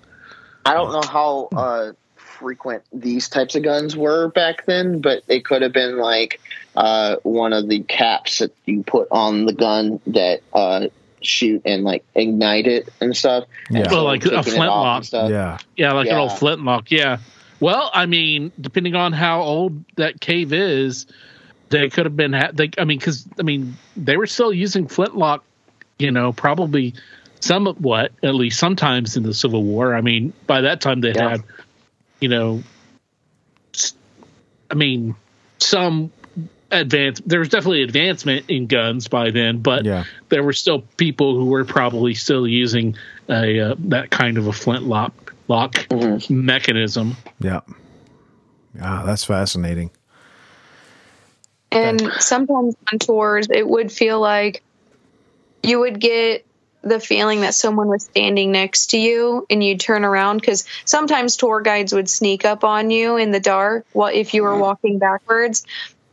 I 0.66 0.74
don't 0.74 0.92
know 0.92 1.08
how 1.08 1.50
uh, 1.56 1.92
frequent 2.16 2.84
these 2.92 3.30
types 3.30 3.54
of 3.56 3.62
guns 3.64 3.96
were 3.96 4.30
back 4.30 4.66
then, 4.66 5.02
but 5.02 5.24
it 5.28 5.46
could 5.46 5.62
have 5.62 5.74
been 5.74 5.98
like 5.98 6.40
uh, 6.76 7.18
one 7.22 7.54
of 7.54 7.68
the 7.70 7.82
caps 7.82 8.40
that 8.40 8.56
you 8.66 8.82
put 8.82 9.08
on 9.12 9.46
the 9.46 9.54
gun 9.54 10.00
that 10.08 10.42
uh, 10.54 10.88
shoot 11.22 11.62
and 11.66 11.84
like 11.84 12.04
ignite 12.16 12.66
it 12.66 12.90
and 13.00 13.16
stuff. 13.16 13.44
Yeah. 13.70 13.88
so 13.90 13.96
Well, 13.98 14.04
like 14.06 14.26
a 14.26 14.30
taking 14.30 14.40
it 14.40 14.46
flintlock. 14.56 15.06
yeah. 15.12 15.58
Yeah, 15.76 15.94
like 15.94 16.08
an 16.08 16.16
old 16.18 16.38
flintlock. 16.40 16.90
Yeah. 16.90 17.18
Well, 17.60 17.90
I 17.94 18.06
mean, 18.06 18.52
depending 18.60 18.96
on 18.96 19.14
how 19.14 19.42
old 19.42 19.84
that 19.96 20.20
cave 20.20 20.54
is, 20.54 21.06
they 21.70 21.90
could 21.90 22.06
have 22.06 22.16
been. 22.16 22.34
Ha- 22.34 22.52
they, 22.54 22.70
I 22.78 22.84
mean, 22.86 22.98
because 23.00 23.28
I 23.40 23.44
mean, 23.44 23.76
they 23.96 24.18
were 24.18 24.28
still 24.28 24.54
using 24.54 24.88
flintlock. 24.88 25.44
You 26.00 26.12
know, 26.12 26.34
probably 26.34 26.96
somewhat, 27.40 28.12
at 28.24 28.36
least 28.36 28.60
sometimes 28.60 29.16
in 29.16 29.24
the 29.24 29.34
Civil 29.34 29.64
War. 29.64 29.96
I 29.96 30.02
mean, 30.02 30.34
by 30.48 30.62
that 30.62 30.82
time 30.82 31.02
they 31.02 31.14
Yeah. 31.14 31.30
had, 31.30 31.44
you 32.20 32.30
know, 32.30 32.64
I 34.70 34.76
mean, 34.76 35.16
some 35.60 36.12
advance. 36.72 37.22
There 37.26 37.40
was 37.40 37.50
definitely 37.50 37.84
advancement 37.84 38.50
in 38.50 38.68
guns 38.68 39.08
by 39.08 39.32
then, 39.32 39.60
but 39.60 39.86
Yeah. 39.86 40.04
there 40.30 40.44
were 40.44 40.54
still 40.54 40.82
people 40.98 41.36
who 41.36 41.46
were 41.46 41.64
probably 41.64 42.16
still 42.16 42.48
using 42.48 42.96
a 43.30 43.60
uh, 43.60 43.76
that 43.80 44.10
kind 44.10 44.38
of 44.38 44.48
a 44.48 44.54
flintlock 44.54 45.14
lock 45.48 45.74
Mm-hmm. 45.90 46.46
mechanism. 46.46 47.18
Yeah. 47.40 47.62
Ah, 48.82 49.04
that's 49.06 49.24
fascinating. 49.24 49.92
And 51.72 52.02
sometimes 52.20 52.76
on 52.92 53.00
tours, 53.00 53.48
it 53.50 53.68
would 53.68 53.92
feel 53.92 54.20
like 54.20 54.64
you 55.64 55.80
would 55.80 56.00
get 56.00 56.46
the 56.84 57.00
feeling 57.00 57.42
that 57.42 57.54
someone 57.56 57.88
was 57.88 58.04
standing 58.04 58.52
next 58.52 58.92
to 58.92 58.98
you 58.98 59.46
and 59.50 59.64
you'd 59.64 59.80
turn 59.80 60.04
around 60.04 60.38
because 60.42 60.68
sometimes 60.86 61.38
tour 61.38 61.62
guides 61.62 61.94
would 61.94 62.10
sneak 62.10 62.46
up 62.46 62.64
on 62.64 62.92
you 62.92 63.16
in 63.16 63.32
the 63.32 63.40
dark 63.40 63.86
while 63.94 64.12
if 64.14 64.34
you 64.34 64.44
were 64.44 64.58
walking 64.58 65.00
backwards 65.00 65.66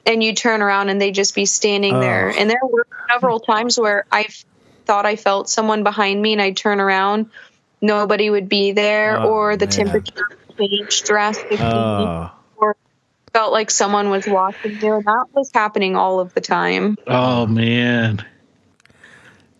and 0.06 0.22
you 0.22 0.32
turn 0.34 0.62
around 0.62 0.88
and 0.88 1.00
they'd 1.00 1.14
just 1.14 1.34
be 1.34 1.44
standing 1.44 1.98
there. 1.98 2.30
Oh. 2.30 2.38
And 2.38 2.48
there 2.48 2.60
were 2.62 2.86
several 3.10 3.40
times 3.40 3.78
where 3.78 4.06
I 4.12 4.28
thought 4.86 5.06
I 5.06 5.16
felt 5.16 5.50
someone 5.50 5.82
behind 5.82 6.22
me 6.22 6.32
and 6.32 6.40
I'd 6.40 6.56
turn 6.56 6.80
around, 6.80 7.30
nobody 7.80 8.30
would 8.30 8.48
be 8.48 8.72
there, 8.72 9.18
Oh, 9.18 9.28
or 9.30 9.56
the 9.56 9.66
man. 9.66 9.70
temperature 9.72 10.24
changed 10.58 11.04
drastically 11.06 11.58
Oh, 11.60 12.30
or 12.56 12.76
felt 13.32 13.52
like 13.52 13.70
someone 13.70 14.10
was 14.10 14.26
watching 14.26 14.80
you, 14.80 14.94
and 14.96 15.04
that 15.04 15.26
was 15.32 15.50
happening 15.54 15.96
all 15.96 16.20
of 16.20 16.34
the 16.34 16.40
time. 16.40 16.96
Oh 17.06 17.46
man, 17.46 18.24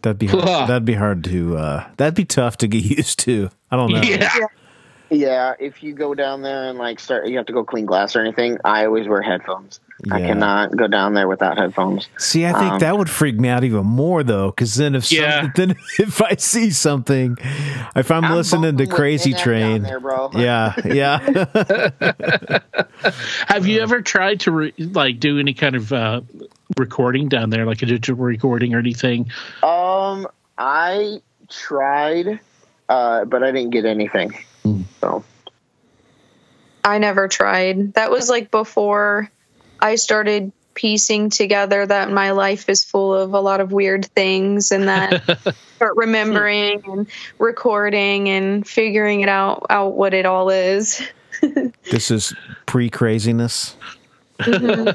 that'd 0.03 0.18
be 0.18 0.27
hard. 0.27 0.68
that'd 0.68 0.85
be 0.85 0.95
hard 0.95 1.25
to. 1.25 1.57
Uh, 1.57 1.87
that'd 1.97 2.14
be 2.14 2.25
tough 2.25 2.59
to 2.59 2.68
get 2.68 2.85
used 2.99 3.18
to. 3.21 3.51
I 3.71 3.77
don't 3.77 3.93
know. 3.93 4.01
yeah. 4.03 4.31
Yeah, 4.39 4.47
if 5.11 5.82
you 5.82 5.92
go 5.92 6.14
down 6.14 6.42
there 6.42 6.68
and 6.68 6.78
like 6.78 7.00
start, 7.00 7.28
you 7.28 7.36
have 7.36 7.46
to 7.46 7.52
go 7.52 7.64
clean 7.64 7.86
glass 7.86 8.14
or 8.16 8.20
anything. 8.20 8.58
I 8.64 8.86
always 8.86 9.08
wear 9.08 9.22
headphones. 9.22 9.80
I 10.11 10.20
cannot 10.20 10.74
go 10.74 10.86
down 10.86 11.12
there 11.12 11.28
without 11.28 11.58
headphones. 11.58 12.08
See, 12.18 12.46
I 12.46 12.52
think 12.52 12.72
Um, 12.72 12.78
that 12.78 12.96
would 12.96 13.11
freak 13.11 13.38
me 13.38 13.50
out 13.50 13.64
even 13.64 13.84
more 13.84 14.22
though, 14.22 14.46
because 14.50 14.74
then 14.76 14.94
if 14.94 15.12
Yeah. 15.12 15.42
some, 15.42 15.52
then 15.56 15.70
if 15.98 16.22
I 16.22 16.36
see 16.36 16.70
something, 16.70 17.36
if 17.94 18.11
I'm, 18.11 18.24
I'm 18.24 18.34
listening 18.34 18.78
to 18.78 18.86
Crazy 18.86 19.34
Train, 19.34 19.82
there, 19.82 20.00
bro. 20.00 20.30
yeah, 20.34 20.74
yeah, 20.86 21.18
Have 23.48 23.66
you 23.66 23.80
ever 23.80 24.00
tried 24.00 24.40
to 24.40 24.50
re- 24.52 24.74
like 24.78 25.20
do 25.20 25.38
any 25.38 25.52
kind 25.54 25.74
of 25.76 25.92
uh, 25.92 26.20
recording 26.78 27.28
down 27.28 27.50
there, 27.50 27.66
like 27.66 27.82
a 27.82 27.86
digital 27.86 28.16
recording 28.24 28.74
or 28.74 28.78
anything? 28.78 29.30
Um, 29.62 30.26
I 30.56 31.20
tried, 31.50 32.40
uh, 32.88 33.24
but 33.26 33.42
I 33.42 33.52
didn't 33.52 33.70
get 33.70 33.84
anything. 33.84 34.32
So 35.00 35.24
I 36.84 36.98
never 36.98 37.28
tried. 37.28 37.94
That 37.94 38.11
was 38.11 38.28
like 38.28 38.50
before 38.50 39.30
I 39.80 39.94
started 39.96 40.52
piecing 40.74 41.30
together 41.30 41.84
that 41.84 42.11
my 42.11 42.30
life 42.30 42.68
is 42.68 42.84
full 42.84 43.14
of 43.14 43.34
a 43.34 43.40
lot 43.40 43.61
of 43.61 43.72
weird 43.72 44.06
things 44.06 44.70
and 44.70 44.88
that 44.88 45.22
start 45.76 45.96
remembering 45.96 46.82
and 46.86 47.06
recording 47.38 48.28
and 48.28 48.66
figuring 48.66 49.20
it 49.20 49.28
out 49.28 49.66
out 49.68 49.94
what 49.94 50.14
it 50.14 50.26
all 50.26 50.48
is. 50.50 51.02
this 51.90 52.11
is 52.11 52.34
pre 52.66 52.88
craziness. 52.88 53.76
Craziness 54.40 54.86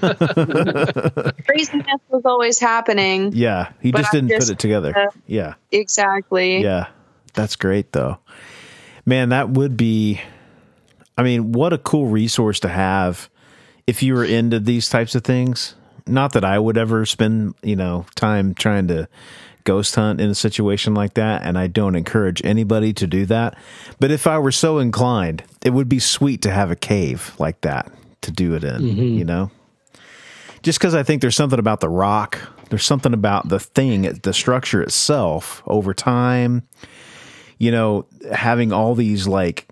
was 2.10 2.24
always 2.26 2.58
happening. 2.58 3.32
Yeah, 3.34 3.74
he 3.80 3.92
just 3.92 4.10
I 4.10 4.12
didn't 4.12 4.30
just, 4.30 4.48
put 4.48 4.54
it 4.54 4.60
together. 4.60 4.98
uh, 4.98 5.12
yeah, 5.28 5.54
Exactly. 5.72 6.64
yeah, 6.64 6.88
that's 7.36 7.56
great 7.56 7.92
though. 7.92 8.18
Man, 9.06 9.30
that 9.30 9.50
would 9.50 9.78
be. 9.78 10.22
I 11.18 11.24
mean, 11.24 11.54
what 11.54 11.72
a 11.72 11.78
cool 11.78 12.08
resource 12.08 12.60
to 12.62 12.70
have 12.70 13.30
if 13.88 14.04
you 14.04 14.14
were 14.14 14.26
into 14.26 14.60
these 14.60 14.90
types 14.90 15.16
of 15.16 15.24
things. 15.24 15.76
Not 16.08 16.34
that 16.34 16.46
I 16.46 16.60
would 16.60 16.78
ever 16.78 17.06
spend, 17.06 17.56
you 17.64 17.76
know, 17.76 18.06
time 18.16 18.54
trying 18.54 18.88
to 18.90 19.08
ghost 19.64 19.96
hunt 19.96 20.22
in 20.22 20.30
a 20.30 20.36
situation 20.36 20.94
like 20.94 21.16
that, 21.16 21.42
and 21.44 21.58
I 21.58 21.68
don't 21.68 21.96
encourage 21.96 22.44
anybody 22.46 22.94
to 22.94 23.08
do 23.08 23.26
that. 23.26 23.58
But 24.00 24.12
if 24.12 24.28
I 24.28 24.38
were 24.40 24.52
so 24.52 24.78
inclined, 24.80 25.44
it 25.64 25.72
would 25.72 25.90
be 25.90 26.00
sweet 26.00 26.42
to 26.44 26.52
have 26.52 26.72
a 26.72 26.76
cave 26.76 27.34
like 27.40 27.62
that 27.62 27.92
to 28.22 28.32
do 28.32 28.54
it 28.54 28.64
in, 28.64 28.82
mm-hmm. 28.82 29.02
you 29.02 29.26
know? 29.26 29.52
Just 30.62 30.80
because 30.80 30.96
I 30.96 31.04
think 31.04 31.22
there's 31.22 31.36
something 31.36 31.60
about 31.60 31.80
the 31.80 31.90
rock, 31.90 32.40
there's 32.70 32.86
something 32.86 33.14
about 33.14 33.50
the 33.50 33.60
thing, 33.60 34.04
the 34.04 34.34
structure 34.34 34.82
itself 34.82 35.62
over 35.68 35.94
time, 35.94 36.64
you 37.58 37.72
know, 37.72 38.06
having 38.32 38.72
all 38.72 38.96
these 38.96 39.28
like 39.28 39.68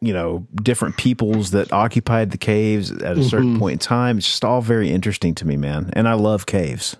you 0.00 0.14
know 0.14 0.46
different 0.62 0.96
peoples 0.96 1.50
that 1.50 1.72
occupied 1.72 2.30
the 2.30 2.38
caves 2.38 2.90
at 2.90 3.18
a 3.18 3.22
certain 3.24 3.50
mm-hmm. 3.50 3.58
point 3.58 3.72
in 3.74 3.78
time 3.78 4.16
it's 4.16 4.26
just 4.26 4.44
all 4.44 4.62
very 4.62 4.90
interesting 4.90 5.34
to 5.34 5.46
me 5.46 5.56
man. 5.56 5.90
And 5.92 6.08
i 6.08 6.14
love 6.14 6.46
caves. 6.46 6.96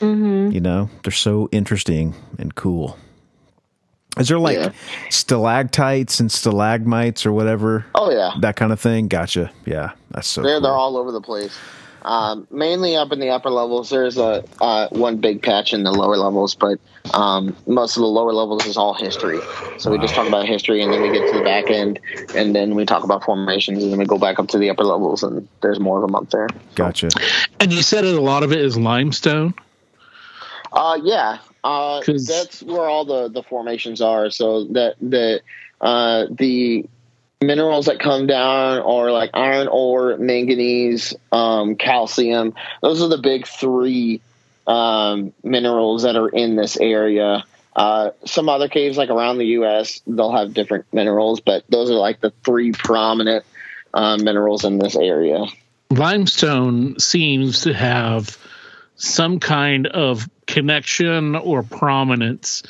Mm-hmm. 0.00 0.52
You 0.52 0.60
know 0.60 0.90
they're 1.02 1.12
so 1.12 1.48
interesting 1.52 2.14
and 2.38 2.54
cool. 2.54 2.96
Is 4.16 4.28
there 4.28 4.38
like 4.38 4.56
Yeah. 4.56 4.72
stalactites 5.10 6.18
and 6.18 6.32
stalagmites 6.32 7.26
or 7.26 7.32
whatever? 7.32 7.84
Oh 7.94 8.10
yeah, 8.10 8.32
that 8.40 8.56
kind 8.56 8.72
of 8.72 8.80
thing? 8.80 9.08
Gotcha. 9.08 9.50
Yeah 9.66 9.92
that's 10.10 10.26
so 10.28 10.42
they're 10.42 10.54
cool. 10.54 10.60
they're 10.62 10.72
all 10.72 10.96
over 10.96 11.12
the 11.12 11.20
place. 11.20 11.56
Um, 12.02 12.46
mainly 12.50 12.96
up 12.96 13.12
in 13.12 13.20
the 13.20 13.30
upper 13.30 13.50
levels. 13.50 13.90
There's 13.90 14.18
a 14.18 14.44
uh, 14.60 14.88
one 14.90 15.16
big 15.18 15.42
patch 15.42 15.72
in 15.72 15.82
the 15.82 15.90
lower 15.92 16.16
levels, 16.16 16.54
but 16.54 16.78
um, 17.12 17.56
most 17.66 17.96
of 17.96 18.02
the 18.02 18.06
lower 18.06 18.32
levels 18.32 18.66
is 18.66 18.76
all 18.76 18.94
history. 18.94 19.40
So 19.78 19.90
we 19.90 19.98
just 19.98 20.14
talk 20.14 20.26
about 20.28 20.46
history, 20.46 20.82
and 20.82 20.92
then 20.92 21.02
we 21.02 21.10
get 21.10 21.26
to 21.32 21.38
the 21.38 21.44
back 21.44 21.70
end, 21.70 21.98
and 22.34 22.54
then 22.54 22.74
we 22.74 22.84
talk 22.84 23.04
about 23.04 23.24
formations, 23.24 23.82
and 23.82 23.92
then 23.92 23.98
we 23.98 24.04
go 24.06 24.18
back 24.18 24.38
up 24.38 24.48
to 24.48 24.58
the 24.58 24.70
upper 24.70 24.84
levels, 24.84 25.22
and 25.22 25.48
there's 25.60 25.80
more 25.80 25.96
of 25.96 26.02
them 26.02 26.14
up 26.14 26.30
there. 26.30 26.48
gotcha 26.74 27.08
And 27.60 27.72
you 27.72 27.82
said 27.82 28.04
that 28.04 28.14
a 28.14 28.20
lot 28.20 28.42
of 28.42 28.52
it 28.52 28.60
is 28.60 28.76
limestone. 28.78 29.54
Uh, 30.72 30.98
yeah, 31.02 31.38
uh, 31.64 32.00
'Cause- 32.02 32.26
that's 32.26 32.62
where 32.62 32.86
all 32.88 33.04
the 33.04 33.28
the 33.28 33.42
formations 33.42 34.00
are. 34.00 34.30
So 34.30 34.64
that 34.64 34.94
the 35.00 35.40
uh, 35.80 36.26
the 36.30 36.84
minerals 37.40 37.86
that 37.86 38.00
come 38.00 38.26
down 38.26 38.80
are 38.80 39.12
like 39.12 39.30
iron 39.34 39.68
ore, 39.68 40.16
manganese, 40.16 41.14
um, 41.30 41.76
calcium. 41.76 42.54
Those 42.82 43.02
are 43.02 43.08
the 43.08 43.18
big 43.18 43.46
three 43.46 44.20
um, 44.66 45.32
minerals 45.42 46.02
that 46.02 46.16
are 46.16 46.28
in 46.28 46.56
this 46.56 46.76
area. 46.76 47.44
Uh, 47.76 48.10
some 48.24 48.48
other 48.48 48.68
caves, 48.68 48.98
like 48.98 49.08
around 49.08 49.38
the 49.38 49.46
U.S., 49.46 50.02
they'll 50.06 50.32
have 50.32 50.52
different 50.52 50.86
minerals, 50.92 51.40
but 51.40 51.64
those 51.68 51.90
are 51.90 51.94
like 51.94 52.20
the 52.20 52.32
three 52.44 52.72
prominent 52.72 53.44
uh, 53.94 54.16
minerals 54.16 54.64
in 54.64 54.78
this 54.78 54.96
area. 54.96 55.44
Limestone 55.90 56.98
seems 56.98 57.62
to 57.62 57.72
have 57.72 58.36
some 58.96 59.38
kind 59.38 59.86
of 59.86 60.28
connection 60.46 61.36
or 61.36 61.62
prominence 61.62 62.64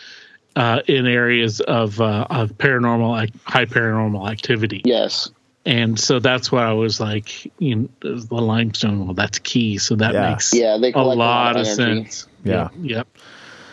uh, 0.58 0.80
in 0.86 1.06
areas 1.06 1.60
of 1.60 2.00
uh, 2.00 2.26
of 2.30 2.50
paranormal 2.58 3.22
ac- 3.22 3.32
high 3.44 3.64
paranormal 3.66 4.28
activity. 4.30 4.80
Yes. 4.84 5.30
and 5.66 5.98
so 6.00 6.18
that's 6.18 6.50
why 6.50 6.64
I 6.64 6.72
was 6.72 6.98
like, 7.00 7.44
you 7.60 7.74
know, 7.76 7.88
the 8.00 8.34
limestone. 8.54 9.04
Well, 9.04 9.14
that's 9.14 9.38
key. 9.38 9.76
So 9.78 9.96
that 9.96 10.12
Yeah. 10.14 10.30
makes 10.30 10.54
Yeah, 10.54 10.78
they 10.80 10.88
a 10.88 10.92
collect 10.92 11.18
lot 11.18 11.56
of 11.56 11.66
energy. 11.66 11.74
sense. 12.10 12.26
Yeah. 12.44 12.54
Yep. 12.54 12.72
Yep. 12.82 13.06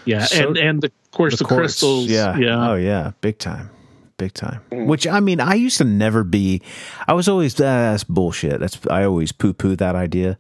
Yeah, 0.06 0.24
So- 0.26 0.48
and 0.48 0.58
and 0.58 0.82
the, 0.84 0.88
of 0.88 1.12
course 1.12 1.38
the, 1.40 1.46
quartz, 1.46 1.60
crystals. 1.80 2.06
Yeah. 2.08 2.38
Yeah. 2.38 2.70
Oh 2.70 2.76
yeah. 2.76 3.12
Big 3.22 3.38
time. 3.40 3.70
Big 4.18 4.34
time. 4.34 4.62
Which 4.72 5.08
I 5.08 5.20
mean, 5.20 5.40
I 5.40 5.56
used 5.56 5.78
to 5.80 5.84
never 5.86 6.24
be. 6.24 6.62
I 7.08 7.14
was 7.14 7.28
always 7.28 7.56
uh, 7.60 7.92
that's 7.92 8.04
bullshit. 8.06 8.60
That's 8.60 8.78
I 8.90 9.04
always 9.06 9.32
poo 9.32 9.54
poo 9.54 9.76
that 9.78 9.96
idea 9.96 10.38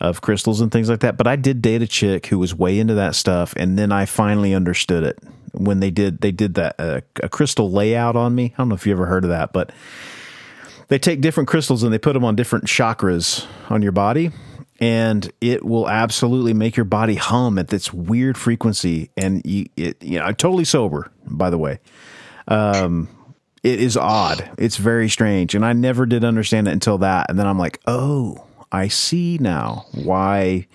of 0.00 0.20
crystals 0.20 0.60
and 0.60 0.72
things 0.72 0.88
like 0.88 1.00
that. 1.00 1.16
But 1.16 1.26
I 1.26 1.36
did 1.36 1.62
date 1.62 1.82
a 1.82 1.86
chick 1.86 2.26
who 2.26 2.38
was 2.38 2.54
way 2.54 2.78
into 2.78 2.94
that 2.94 3.14
stuff, 3.14 3.54
and 3.56 3.78
then 3.78 3.92
I 3.92 4.06
finally 4.06 4.54
understood 4.54 5.04
it 5.04 5.18
when 5.52 5.80
they 5.80 5.90
did 5.90 6.20
they 6.20 6.30
did 6.30 6.54
that 6.54 6.76
uh, 6.78 7.00
a 7.22 7.28
crystal 7.28 7.70
layout 7.70 8.16
on 8.16 8.34
me. 8.34 8.54
I 8.54 8.56
don't 8.58 8.68
know 8.68 8.74
if 8.74 8.86
you 8.86 8.92
ever 8.92 9.06
heard 9.06 9.24
of 9.24 9.30
that, 9.30 9.52
but 9.52 9.70
they 10.88 10.98
take 10.98 11.20
different 11.20 11.48
crystals 11.48 11.82
and 11.82 11.92
they 11.92 11.98
put 11.98 12.14
them 12.14 12.24
on 12.24 12.36
different 12.36 12.64
chakras 12.66 13.46
on 13.68 13.82
your 13.82 13.92
body 13.92 14.32
and 14.80 15.30
it 15.40 15.64
will 15.64 15.88
absolutely 15.88 16.54
make 16.54 16.76
your 16.76 16.84
body 16.84 17.14
hum 17.14 17.58
at 17.58 17.68
this 17.68 17.92
weird 17.92 18.38
frequency. 18.38 19.10
And 19.16 19.44
you, 19.44 19.66
it, 19.76 20.02
you 20.02 20.18
know, 20.18 20.24
I'm 20.24 20.34
totally 20.34 20.64
sober, 20.64 21.10
by 21.26 21.50
the 21.50 21.58
way. 21.58 21.80
Um, 22.48 23.08
it 23.62 23.78
is 23.78 23.96
odd. 23.98 24.50
It's 24.56 24.78
very 24.78 25.10
strange, 25.10 25.54
and 25.54 25.66
I 25.66 25.74
never 25.74 26.06
did 26.06 26.24
understand 26.24 26.66
it 26.66 26.70
until 26.70 26.98
that. 26.98 27.28
And 27.28 27.38
then 27.38 27.46
I'm 27.46 27.58
like, 27.58 27.78
oh, 27.86 28.46
I 28.72 28.88
see 28.88 29.38
now 29.40 29.86
why 29.92 30.66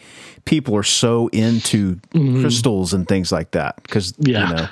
people 0.45 0.75
are 0.75 0.83
so 0.83 1.27
into 1.29 1.99
crystals 2.11 2.93
and 2.93 3.07
things 3.07 3.31
like 3.31 3.51
that. 3.51 3.81
Because 3.83 4.13
Yeah. 4.19 4.49
you 4.49 4.55
know, 4.55 4.67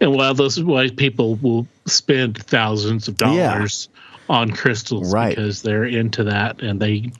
And 0.00 0.12
while 0.14 0.32
those 0.34 0.62
why 0.62 0.88
people 0.90 1.34
will 1.36 1.66
spend 1.86 2.38
thousands 2.38 3.08
of 3.08 3.16
Yeah. 3.20 3.54
dollars 3.54 3.88
on 4.28 4.50
crystals 4.52 5.12
Right. 5.12 5.34
because 5.34 5.62
they're 5.62 5.84
into 5.86 6.24
that 6.24 6.62
and 6.62 6.78
they 6.80 7.10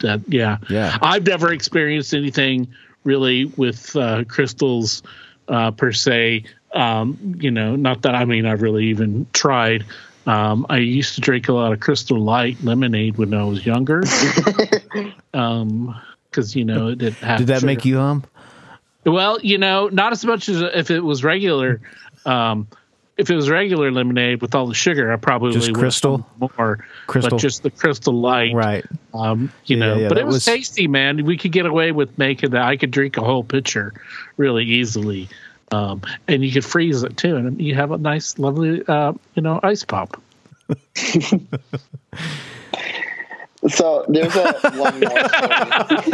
that 0.00 0.20
yeah. 0.28 0.58
Yeah. 0.70 0.96
I've 1.02 1.26
never 1.26 1.52
experienced 1.52 2.14
anything 2.14 2.68
really 3.02 3.46
with 3.56 3.96
uh, 3.96 4.22
crystals 4.28 5.02
uh, 5.48 5.70
per 5.72 5.90
se. 5.92 6.44
Um, 6.74 7.16
you 7.40 7.50
know, 7.50 7.74
not 7.74 8.02
that 8.02 8.14
I 8.14 8.24
mean 8.26 8.46
I've 8.46 8.62
really 8.62 8.86
even 8.88 9.26
tried. 9.32 9.84
Um, 10.26 10.66
I 10.68 10.76
used 10.76 11.14
to 11.14 11.20
drink 11.22 11.48
a 11.48 11.54
lot 11.54 11.72
of 11.72 11.80
Crystal 11.80 12.20
Light 12.20 12.62
lemonade 12.62 13.16
when 13.16 13.32
I 13.34 13.42
was 13.44 13.64
younger. 13.64 14.02
um, 15.34 15.98
because 16.30 16.54
you 16.56 16.64
know 16.64 16.88
it 16.88 16.98
didn't 16.98 17.16
have 17.16 17.38
did 17.38 17.46
that 17.48 17.56
sugar. 17.60 17.66
make 17.66 17.84
you 17.84 17.96
hum? 17.98 18.24
Well, 19.04 19.40
you 19.40 19.58
know, 19.58 19.88
not 19.88 20.12
as 20.12 20.24
much 20.24 20.48
as 20.48 20.60
if 20.60 20.90
it 20.90 21.00
was 21.00 21.24
regular. 21.24 21.80
Um, 22.26 22.68
if 23.16 23.30
it 23.30 23.34
was 23.34 23.50
regular 23.50 23.90
lemonade 23.90 24.40
with 24.42 24.54
all 24.54 24.66
the 24.68 24.74
sugar, 24.74 25.12
I 25.12 25.16
probably 25.16 25.52
Just 25.52 25.68
would 25.70 25.76
Crystal? 25.76 26.24
more. 26.38 26.84
Crystal. 27.08 27.30
but 27.30 27.40
just 27.40 27.64
the 27.64 27.70
crystal 27.70 28.12
light, 28.14 28.54
Right. 28.54 28.84
Um, 29.12 29.50
you 29.64 29.76
Yeah, 29.76 29.86
know, 29.86 29.96
yeah, 29.96 30.08
but 30.08 30.18
it 30.18 30.24
was, 30.26 30.34
was- 30.36 30.44
tasty, 30.44 30.86
man. 30.86 31.24
We 31.24 31.36
could 31.36 31.50
get 31.50 31.66
away 31.66 31.90
with 31.90 32.16
making 32.16 32.50
that. 32.50 32.62
I 32.62 32.76
could 32.76 32.92
drink 32.92 33.16
a 33.16 33.22
whole 33.22 33.42
pitcher 33.42 33.92
really 34.36 34.64
easily, 34.64 35.28
um, 35.72 36.02
and 36.28 36.44
you 36.44 36.52
could 36.52 36.64
freeze 36.64 37.02
it 37.02 37.16
too, 37.16 37.34
and 37.36 37.60
you 37.60 37.74
have 37.74 37.90
a 37.90 37.98
nice, 37.98 38.38
lovely, 38.38 38.84
uh, 38.86 39.14
you 39.34 39.42
know, 39.42 39.58
ice 39.64 39.82
pop. 39.84 40.20
So 43.66 44.04
there's 44.08 44.36
a 44.36 44.52
one 44.76 45.00
more 45.00 45.10
story. 45.10 46.10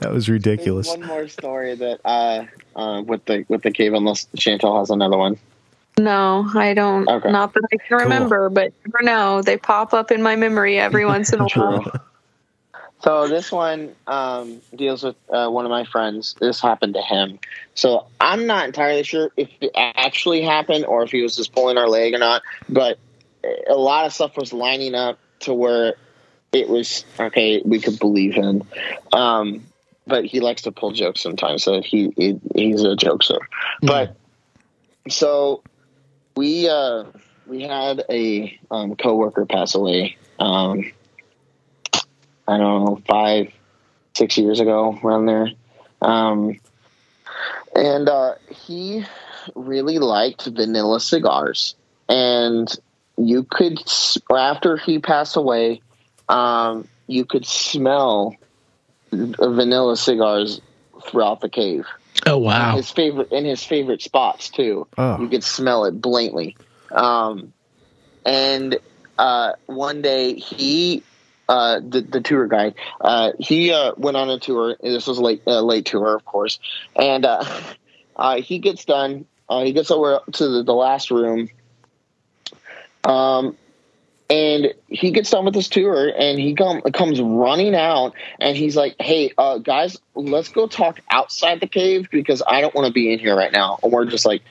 That 0.00 0.10
was 0.12 0.26
There's 0.26 0.28
ridiculous. 0.28 0.88
one 0.88 1.02
more 1.02 1.28
story 1.28 1.74
that 1.74 2.00
uh, 2.04 2.44
uh 2.76 3.02
with 3.02 3.24
the 3.24 3.46
with 3.48 3.62
the 3.62 3.70
cave 3.70 3.94
unless 3.94 4.26
Chantel 4.36 4.78
has 4.78 4.90
another 4.90 5.16
one. 5.16 5.38
No, 5.98 6.48
I 6.54 6.74
don't. 6.74 7.08
Okay. 7.08 7.30
Not 7.30 7.54
that 7.54 7.62
I 7.72 7.76
can 7.76 7.98
remember, 7.98 8.48
but 8.50 8.72
for 8.90 9.02
now, 9.02 9.40
they 9.42 9.56
pop 9.56 9.92
up 9.92 10.10
in 10.10 10.22
my 10.22 10.36
memory 10.36 10.78
every 10.78 11.04
once 11.04 11.32
in 11.32 11.40
a 11.40 11.48
while. 11.48 11.90
So 13.02 13.28
this 13.28 13.50
one 13.50 13.94
um, 14.06 14.60
deals 14.74 15.02
with 15.02 15.16
uh, 15.30 15.48
one 15.48 15.64
of 15.64 15.70
my 15.70 15.84
friends. 15.84 16.36
This 16.38 16.60
happened 16.60 16.94
to 16.94 17.00
him. 17.00 17.38
So 17.74 18.06
I'm 18.20 18.46
not 18.46 18.66
entirely 18.66 19.04
sure 19.04 19.30
if 19.38 19.48
it 19.60 19.70
actually 19.74 20.42
happened 20.42 20.84
or 20.84 21.02
if 21.02 21.10
he 21.10 21.22
was 21.22 21.34
just 21.34 21.52
pulling 21.52 21.78
our 21.78 21.88
leg 21.88 22.12
or 22.12 22.18
not. 22.18 22.42
But 22.68 22.98
a 23.68 23.74
lot 23.74 24.04
of 24.04 24.12
stuff 24.12 24.36
was 24.36 24.52
lining 24.52 24.94
up 24.94 25.18
to 25.40 25.54
where 25.54 25.94
it 26.52 26.68
was 26.68 27.04
okay. 27.18 27.62
We 27.64 27.80
could 27.80 27.98
believe 27.98 28.34
him. 28.34 28.64
Um, 29.12 29.64
but 30.06 30.24
he 30.24 30.40
likes 30.40 30.62
to 30.62 30.72
pull 30.72 30.92
jokes 30.92 31.20
sometimes. 31.20 31.62
So 31.62 31.80
he, 31.80 32.12
he 32.16 32.40
he's 32.54 32.82
a 32.82 32.96
jokester. 32.96 33.38
But 33.82 34.16
so 35.08 35.62
we 36.36 36.68
uh, 36.68 37.04
we 37.46 37.62
had 37.62 38.04
a 38.10 38.58
um, 38.70 38.96
coworker 38.96 39.46
pass 39.46 39.74
away. 39.74 40.16
Um, 40.38 40.92
I 42.48 42.58
don't 42.58 42.84
know, 42.84 43.02
five, 43.06 43.52
six 44.14 44.36
years 44.36 44.58
ago, 44.58 44.98
around 45.04 45.26
there. 45.26 45.48
Um, 46.02 46.58
and 47.76 48.08
uh, 48.08 48.34
he 48.48 49.04
really 49.54 49.98
liked 49.98 50.46
vanilla 50.46 51.00
cigars. 51.00 51.76
And 52.08 52.68
you 53.16 53.44
could, 53.44 53.78
after 54.34 54.76
he 54.76 54.98
passed 54.98 55.36
away, 55.36 55.80
um, 56.30 56.88
you 57.06 57.24
could 57.24 57.44
smell 57.44 58.36
vanilla 59.12 59.96
cigars 59.96 60.60
throughout 61.04 61.40
the 61.40 61.48
cave. 61.48 61.86
Oh 62.26 62.38
wow! 62.38 62.76
His 62.76 62.90
favorite 62.90 63.32
in 63.32 63.44
his 63.44 63.64
favorite 63.64 64.02
spots 64.02 64.48
too. 64.48 64.86
Oh. 64.96 65.20
You 65.20 65.28
could 65.28 65.44
smell 65.44 65.84
it 65.84 66.00
blatantly. 66.00 66.56
Um, 66.92 67.52
and 68.24 68.78
uh, 69.18 69.52
one 69.66 70.02
day 70.02 70.34
he, 70.34 71.02
uh, 71.48 71.80
the, 71.80 72.02
the 72.02 72.20
tour 72.20 72.46
guide, 72.46 72.74
uh, 73.00 73.32
he 73.38 73.72
uh, 73.72 73.92
went 73.96 74.16
on 74.16 74.28
a 74.30 74.38
tour. 74.38 74.76
This 74.80 75.06
was 75.06 75.18
a 75.18 75.22
late 75.22 75.42
uh, 75.46 75.62
late 75.62 75.86
tour, 75.86 76.14
of 76.14 76.24
course, 76.24 76.58
and 76.94 77.24
uh, 77.24 77.44
uh, 78.16 78.40
he 78.40 78.58
gets 78.58 78.84
done. 78.84 79.26
Uh, 79.48 79.64
he 79.64 79.72
gets 79.72 79.90
over 79.90 80.20
to 80.32 80.48
the, 80.48 80.62
the 80.62 80.74
last 80.74 81.10
room. 81.10 81.48
Um, 83.02 83.56
and 84.30 84.72
he 84.86 85.10
gets 85.10 85.30
done 85.30 85.44
with 85.44 85.54
his 85.54 85.68
tour 85.68 86.08
and 86.16 86.38
he 86.38 86.54
come, 86.54 86.80
comes 86.94 87.20
running 87.20 87.74
out 87.74 88.14
and 88.38 88.56
he's 88.56 88.76
like 88.76 88.94
hey 89.00 89.32
uh, 89.36 89.58
guys 89.58 89.98
let's 90.14 90.48
go 90.48 90.66
talk 90.66 91.00
outside 91.10 91.60
the 91.60 91.66
cave 91.66 92.08
because 92.10 92.42
i 92.46 92.60
don't 92.60 92.74
want 92.74 92.86
to 92.86 92.92
be 92.92 93.12
in 93.12 93.18
here 93.18 93.36
right 93.36 93.52
now. 93.52 93.78
And 93.82 93.92
we're 93.92 94.06
just 94.06 94.24
like 94.24 94.42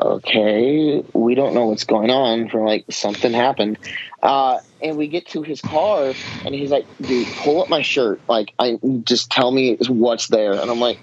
okay 0.00 1.04
we 1.12 1.34
don't 1.34 1.54
know 1.54 1.66
what's 1.66 1.84
going 1.84 2.10
on 2.10 2.48
for 2.48 2.66
like 2.66 2.84
something 2.90 3.32
happened. 3.32 3.78
Uh, 4.22 4.58
and 4.80 4.96
we 4.96 5.06
get 5.06 5.26
to 5.28 5.42
his 5.42 5.60
car 5.62 6.16
and 6.44 6.54
he's 6.54 6.70
like 6.70 6.86
dude 7.04 7.34
pull 7.36 7.62
up 7.62 7.68
my 7.68 7.82
shirt. 7.82 8.20
Like 8.28 8.52
i 8.58 8.78
just 9.04 9.30
tell 9.30 9.52
me 9.52 9.76
what's 9.88 10.26
there. 10.28 10.60
And 10.60 10.70
i'm 10.70 10.80
like 10.80 10.98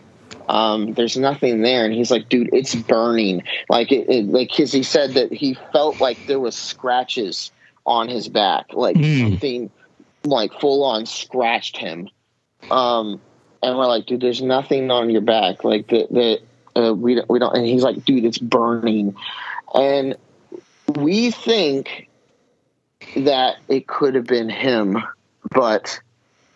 um, 0.48 0.94
there's 0.96 1.16
nothing 1.16 1.62
there. 1.62 1.86
And 1.86 1.94
he's 1.94 2.10
like 2.10 2.28
dude 2.28 2.50
it's 2.52 2.74
burning. 2.74 3.44
Like 3.70 3.92
it, 3.92 4.10
it 4.10 4.26
like 4.26 4.52
his 4.52 4.74
he 4.74 4.84
said 4.84 5.14
that 5.14 5.32
he 5.32 5.56
felt 5.72 6.02
like 6.02 6.26
there 6.26 6.40
was 6.40 6.58
scratches 6.58 7.52
on 7.90 8.08
his 8.08 8.30
back 8.30 8.68
like 8.74 8.96
Mm. 8.98 9.20
something 9.22 9.72
like 10.24 10.54
full 10.60 10.84
on 10.84 11.06
scratched 11.06 11.78
him 11.78 12.08
um 12.70 13.20
and 13.64 13.78
we're 13.78 13.88
like 13.88 14.06
dude 14.06 14.22
there's 14.22 14.42
nothing 14.42 14.92
on 14.92 15.10
your 15.10 15.22
back 15.22 15.64
like 15.64 15.88
the 15.88 16.08
the 16.12 16.80
uh, 16.80 16.94
we 16.94 17.16
don't 17.16 17.30
we 17.30 17.40
don't 17.40 17.56
and 17.56 17.66
he's 17.66 17.84
like 17.84 18.06
dude 18.06 18.26
it's 18.26 18.38
burning 18.38 19.16
and 19.74 20.16
we 20.96 21.32
think 21.32 22.08
that 23.16 23.56
it 23.68 23.88
could 23.88 24.16
have 24.16 24.26
been 24.28 24.50
him 24.50 24.98
but 25.52 26.00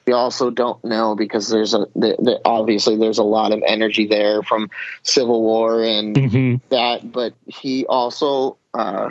we 0.06 0.14
also 0.14 0.50
don't 0.52 0.84
know 0.84 1.16
because 1.16 1.50
there's 1.50 1.74
a 1.74 1.88
the, 1.96 2.16
the, 2.20 2.42
obviously 2.46 2.98
there's 2.98 3.18
a 3.18 3.24
lot 3.24 3.52
of 3.54 3.64
energy 3.66 4.06
there 4.08 4.44
from 4.44 4.70
civil 5.02 5.42
war 5.42 5.84
and 5.84 6.16
Mhm. 6.16 6.62
that 6.70 7.12
but 7.12 7.34
he 7.48 7.86
also 7.88 8.58
uh 8.74 9.10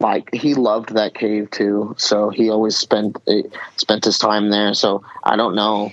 like 0.00 0.28
he 0.34 0.54
loved 0.54 0.94
that 0.94 1.14
cave 1.14 1.50
too 1.50 1.94
so 1.98 2.28
he 2.30 2.50
always 2.50 2.76
spent 2.76 3.16
eh, 3.28 3.42
spent 3.76 4.04
his 4.04 4.18
time 4.18 4.50
there 4.50 4.74
so 4.74 5.02
i 5.24 5.36
don't 5.36 5.54
know 5.54 5.92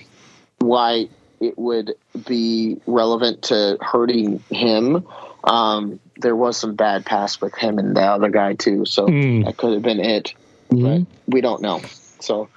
why 0.58 1.08
it 1.40 1.56
would 1.58 1.94
be 2.26 2.76
relevant 2.86 3.42
to 3.42 3.76
hurting 3.80 4.42
him 4.50 5.06
um 5.44 6.00
there 6.16 6.34
was 6.34 6.56
some 6.56 6.74
bad 6.74 7.04
past 7.06 7.40
with 7.40 7.54
him 7.56 7.78
and 7.78 7.96
the 7.96 8.02
other 8.02 8.30
guy 8.30 8.54
too 8.54 8.84
so 8.84 9.06
Mm. 9.08 9.44
that 9.44 9.56
could 9.58 9.72
have 9.74 9.82
been 9.82 10.00
it 10.00 10.34
Mhm. 10.72 11.06
but 11.06 11.32
we 11.32 11.40
don't 11.40 11.62
know 11.62 11.80
so 12.20 12.48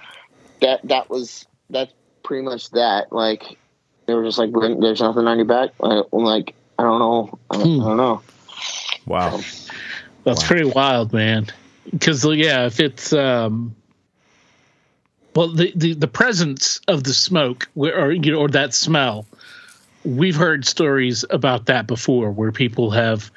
that 0.60 0.80
that 0.88 1.08
was 1.08 1.46
that's 1.70 1.92
pretty 2.24 2.42
much 2.44 2.70
that 2.70 3.12
like 3.12 3.44
they 4.06 4.14
were 4.14 4.24
just 4.24 4.38
like 4.38 4.50
there's 4.80 5.00
nothing 5.00 5.26
on 5.28 5.36
your 5.38 5.46
back 5.46 5.70
I- 5.82 6.02
i'm 6.12 6.24
like 6.24 6.54
i 6.78 6.82
don't 6.82 6.98
know 6.98 7.38
i, 7.50 7.56
Hmm. 7.58 7.80
I 7.80 7.84
don't 7.84 7.96
know 7.96 8.22
Wow. 9.06 9.40
That's 10.24 10.44
pretty 10.44 10.64
wild, 10.64 11.12
man. 11.12 11.46
Because 11.90 12.24
yeah, 12.24 12.66
if 12.66 12.80
it's 12.80 13.12
um, 13.12 13.74
well, 15.34 15.48
the, 15.48 15.72
the 15.74 15.94
the 15.94 16.08
presence 16.08 16.80
of 16.88 17.04
the 17.04 17.14
smoke 17.14 17.68
or 17.76 18.12
you 18.12 18.32
know 18.32 18.40
or 18.40 18.48
that 18.48 18.74
smell, 18.74 19.26
we've 20.04 20.36
heard 20.36 20.66
stories 20.66 21.24
about 21.30 21.66
that 21.66 21.86
before, 21.86 22.30
where 22.30 22.52
people 22.52 22.90
have 22.90 23.30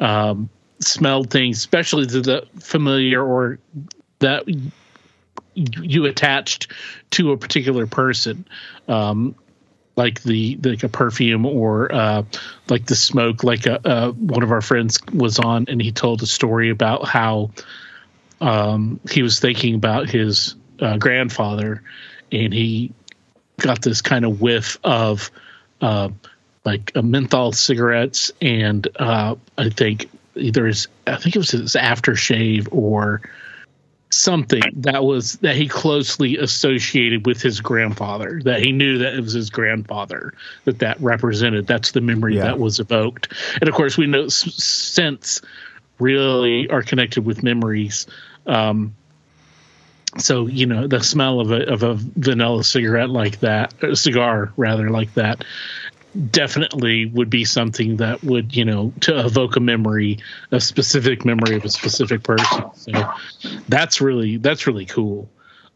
um, 0.00 0.48
smelled 0.80 1.30
things, 1.30 1.58
especially 1.58 2.06
to 2.06 2.20
the 2.20 2.46
familiar 2.58 3.22
or 3.22 3.58
that 4.20 4.44
you 5.54 6.06
attached 6.06 6.68
to 7.10 7.32
a 7.32 7.36
particular 7.36 7.86
person. 7.86 8.46
Um, 8.88 9.34
like 10.00 10.22
the 10.22 10.58
like 10.64 10.82
a 10.82 10.88
perfume 10.88 11.44
or 11.44 11.92
uh, 11.92 12.22
like 12.70 12.86
the 12.86 12.96
smoke. 12.96 13.44
Like 13.44 13.66
a, 13.66 13.86
uh, 13.86 14.12
one 14.12 14.42
of 14.42 14.50
our 14.50 14.62
friends 14.62 14.98
was 15.12 15.38
on, 15.38 15.66
and 15.68 15.80
he 15.80 15.92
told 15.92 16.22
a 16.22 16.26
story 16.26 16.70
about 16.70 17.06
how 17.06 17.50
um, 18.40 18.98
he 19.10 19.22
was 19.22 19.40
thinking 19.40 19.74
about 19.74 20.08
his 20.08 20.54
uh, 20.80 20.96
grandfather, 20.96 21.82
and 22.32 22.50
he 22.50 22.94
got 23.58 23.82
this 23.82 24.00
kind 24.00 24.24
of 24.24 24.40
whiff 24.40 24.78
of 24.82 25.30
uh, 25.82 26.08
like 26.64 26.92
a 26.94 27.02
menthol 27.02 27.52
cigarettes, 27.52 28.32
and 28.40 28.88
uh, 28.96 29.34
I 29.58 29.68
think 29.68 30.08
either 30.34 30.64
his 30.64 30.88
I 31.06 31.16
think 31.16 31.36
it 31.36 31.40
was 31.40 31.50
his 31.50 31.74
aftershave 31.74 32.68
or 32.72 33.20
something 34.10 34.62
that 34.76 35.04
was 35.04 35.34
that 35.36 35.54
he 35.56 35.68
closely 35.68 36.36
associated 36.36 37.26
with 37.26 37.40
his 37.40 37.60
grandfather 37.60 38.40
that 38.44 38.60
he 38.60 38.72
knew 38.72 38.98
that 38.98 39.14
it 39.14 39.20
was 39.20 39.32
his 39.32 39.50
grandfather 39.50 40.34
that 40.64 40.80
that 40.80 41.00
represented. 41.00 41.66
That's 41.66 41.92
the 41.92 42.00
memory 42.00 42.36
Yeah. 42.36 42.44
that 42.44 42.58
was 42.58 42.80
evoked. 42.80 43.32
And 43.60 43.68
of 43.68 43.74
course 43.74 43.96
we 43.96 44.06
know 44.06 44.28
scents 44.28 45.40
really 45.98 46.68
are 46.68 46.82
connected 46.82 47.24
with 47.24 47.42
memories. 47.42 48.06
Um 48.46 48.94
so 50.18 50.48
you 50.48 50.66
know 50.66 50.88
the 50.88 51.00
smell 51.02 51.38
of 51.38 51.52
a 51.52 51.72
of 51.72 51.84
a 51.84 51.94
vanilla 51.94 52.64
cigarette 52.64 53.10
like 53.10 53.40
that 53.40 53.80
a 53.82 53.94
cigar 53.94 54.52
rather 54.56 54.90
like 54.90 55.14
that 55.14 55.44
definitely 56.30 57.06
would 57.06 57.30
be 57.30 57.44
something 57.44 57.96
that 57.98 58.22
would 58.24 58.56
you 58.56 58.64
know 58.64 58.92
to 59.00 59.18
evoke 59.24 59.56
a 59.56 59.60
memory 59.60 60.18
a 60.50 60.60
specific 60.60 61.24
memory 61.24 61.54
of 61.54 61.64
a 61.64 61.68
specific 61.68 62.22
person 62.24 62.64
so 62.74 62.92
that's 63.68 64.00
really 64.00 64.36
that's 64.36 64.66
really 64.66 64.86
cool 64.86 65.28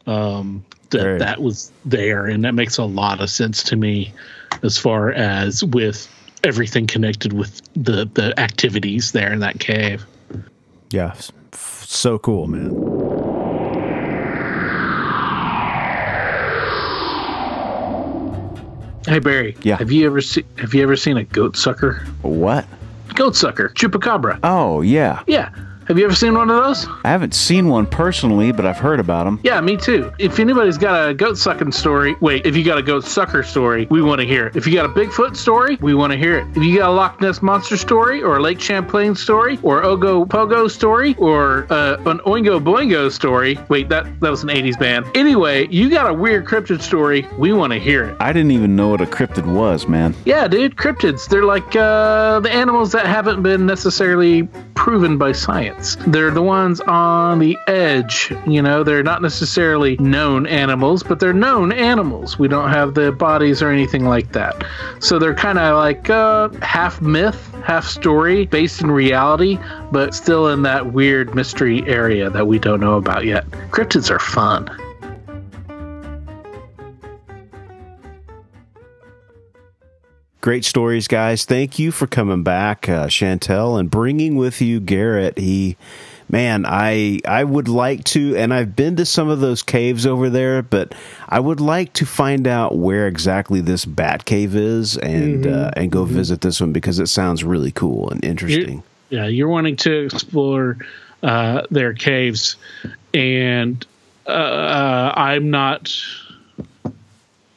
um 0.07 0.65
that 0.91 1.01
Very. 1.01 1.19
that 1.21 1.41
was 1.41 1.71
there 1.85 2.27
and 2.27 2.45
that 2.45 2.55
makes 2.55 2.79
a 2.79 2.85
lot 2.85 3.21
of 3.21 3.31
sense 3.31 3.63
to 3.65 3.77
me 3.77 4.13
as 4.63 4.77
far 4.77 5.13
as 5.13 5.63
with 5.63 6.09
everything 6.43 6.87
connected 6.87 7.33
with 7.33 7.63
the 7.75 8.05
the 8.15 8.39
activities 8.39 9.13
there 9.13 9.33
in 9.33 9.39
that 9.41 9.61
cave 9.61 10.05
Yeah, 10.91 11.15
so 11.53 12.19
cool, 12.19 12.47
man. 12.47 12.94
Hey 19.07 19.19
barry 19.19 19.57
Yeah. 19.63 19.77
have 19.77 19.91
you 19.93 20.07
ever 20.07 20.21
seen 20.21 20.45
have 20.59 20.75
you 20.75 20.83
ever 20.83 20.97
seen 20.97 21.17
a 21.17 21.25
goat 21.25 21.57
sucker 21.57 22.07
What? 22.23 22.67
goat 23.15 23.37
sucker 23.37 23.69
chupacabra 23.71 24.39
Oh, 24.43 24.81
yeah. 24.81 25.23
yeah 25.27 25.51
have 25.87 25.99
you 25.99 26.05
ever 26.05 26.15
seen 26.15 26.35
one 26.35 26.51
of 26.51 26.63
those 26.65 26.87
I 27.05 27.11
haven't 27.11 27.35
seen 27.35 27.69
one 27.69 27.87
personally, 27.87 28.53
but 28.53 28.65
I've 28.65 28.79
heard 28.79 29.01
about 29.01 29.25
them. 29.25 29.41
Yeah, 29.43 29.61
me 29.61 29.77
too. 29.77 30.13
If 30.19 30.39
anybody's 30.39 30.79
got 30.79 31.11
a 31.11 31.15
goat 31.15 31.37
sucking 31.37 31.73
story, 31.73 32.15
wait, 32.21 32.47
if 32.47 32.57
you 32.57 32.65
got 32.65 32.79
a 32.79 32.83
goat 32.83 33.05
sucker 33.05 33.43
story, 33.43 33.87
we 33.91 34.03
want 34.03 34.21
to 34.21 34.27
hear 34.27 34.47
it. 34.47 34.57
If 34.57 34.67
you 34.67 34.75
got 34.75 34.87
a 34.87 34.89
Bigfoot 34.89 35.37
story, 35.37 35.77
we 35.81 35.95
want 35.95 36.13
to 36.13 36.19
hear 36.19 36.39
it. 36.39 36.47
If 36.57 36.63
you 36.63 36.79
got 36.79 36.91
a 36.91 36.93
Loch 36.93 37.21
Ness 37.21 37.43
Monster 37.43 37.77
story, 37.77 38.23
or 38.23 38.37
a 38.37 38.41
Lake 38.41 38.61
Champlain 38.61 39.15
story, 39.15 39.59
or 39.63 39.83
Ogo 39.83 40.27
Pogo 40.27 40.71
story, 40.71 41.15
or 41.19 41.67
uh, 41.71 41.97
an 42.07 42.19
Oingo 42.21 42.63
Boingo 42.63 43.11
story, 43.11 43.59
wait, 43.69 43.89
that, 43.89 44.05
that 44.21 44.31
was 44.31 44.43
an 44.43 44.49
80s 44.49 44.79
band. 44.79 45.07
Anyway, 45.15 45.69
you 45.69 45.91
got 45.91 46.09
a 46.09 46.15
weird 46.15 46.47
cryptid 46.47 46.81
story, 46.81 47.27
we 47.39 47.53
want 47.53 47.73
to 47.73 47.79
hear 47.79 48.05
it. 48.05 48.17
I 48.21 48.33
didn't 48.33 48.53
even 48.53 48.77
know 48.77 48.89
what 48.89 49.01
a 49.01 49.07
cryptid 49.07 49.47
was, 49.53 49.87
man. 49.87 50.15
Yeah, 50.25 50.49
dude, 50.49 50.77
cryptids. 50.77 51.29
They're 51.29 51.45
like 51.45 51.77
uh, 51.77 52.41
the 52.41 52.51
animals 52.51 52.93
that 52.93 53.07
haven't 53.07 53.43
been 53.43 53.67
necessarily 53.67 54.49
proven 54.75 55.19
by 55.19 55.33
science. 55.33 55.74
They're 56.07 56.31
the 56.31 56.43
ones 56.43 56.81
on 56.81 57.39
the 57.39 57.57
edge. 57.67 58.33
You 58.47 58.63
know, 58.63 58.83
they're 58.83 59.03
not 59.03 59.23
necessarily 59.23 59.97
known 59.99 60.47
animals, 60.47 61.03
but 61.03 61.21
they're 61.21 61.33
known 61.33 61.73
animals. 61.73 62.39
We 62.39 62.49
don't 62.49 62.71
have 62.71 62.95
the 62.95 63.13
bodies 63.13 63.63
or 63.63 63.71
anything 63.71 64.07
like 64.07 64.33
that. 64.33 64.65
So 65.01 65.19
they're 65.19 65.35
kind 65.35 65.59
of 65.59 65.77
like 65.77 66.09
uh, 66.09 66.49
half 66.63 67.01
myth, 67.01 67.53
half 67.65 67.87
story, 67.87 68.47
based 68.47 68.81
in 68.81 68.91
reality, 68.91 69.59
but 69.93 70.15
still 70.15 70.49
in 70.49 70.63
that 70.63 70.93
weird 70.93 71.35
mystery 71.35 71.87
area 71.87 72.31
that 72.31 72.47
we 72.47 72.59
don't 72.59 72.81
know 72.81 72.95
about 72.95 73.25
yet. 73.25 73.49
Cryptids 73.71 74.11
are 74.11 74.19
fun. 74.19 74.71
Great 80.45 80.67
stories, 80.67 81.09
guys. 81.09 81.47
Thank 81.47 81.79
you 81.79 81.91
for 81.91 82.07
coming 82.07 82.43
back, 82.43 82.87
uh, 82.87 83.07
Chantel, 83.07 83.81
and 83.81 83.91
bringing 83.91 84.37
with 84.37 84.61
you 84.61 84.79
Garrett. 84.79 85.39
He, 85.39 85.79
man, 86.29 86.67
I 86.67 87.21
I 87.27 87.45
would 87.45 87.67
like 87.67 88.05
to, 88.05 88.37
and 88.37 88.53
I've 88.53 88.77
been 88.77 88.97
to 88.97 89.07
some 89.07 89.31
of 89.31 89.41
those 89.41 89.63
caves 89.63 90.05
over 90.05 90.29
there, 90.29 90.61
but 90.61 90.95
I 91.31 91.41
would 91.41 91.61
like 91.61 91.95
to 91.95 92.05
find 92.05 92.47
out 92.47 92.77
where 92.77 93.07
exactly 93.07 93.63
this 93.63 93.87
bat 93.87 94.27
cave 94.27 94.55
is, 94.55 94.99
and 94.99 95.47
uh, 95.47 95.71
and 95.79 95.91
go 95.91 96.05
visit 96.05 96.43
this 96.43 96.61
one 96.61 96.75
because 96.75 96.99
it 96.99 97.07
sounds 97.07 97.43
really 97.43 97.73
cool 97.73 98.11
and 98.11 98.23
interesting. 98.23 98.83
You're, 99.09 99.23
yeah, 99.23 99.29
you're 99.29 99.49
wanting 99.49 99.77
to 99.77 100.05
explore 100.05 100.77
uh, 101.23 101.63
their 101.71 101.95
caves, 101.95 102.57
and 103.15 103.83
uh, 104.27 105.11
I'm 105.17 105.49
not 105.49 105.91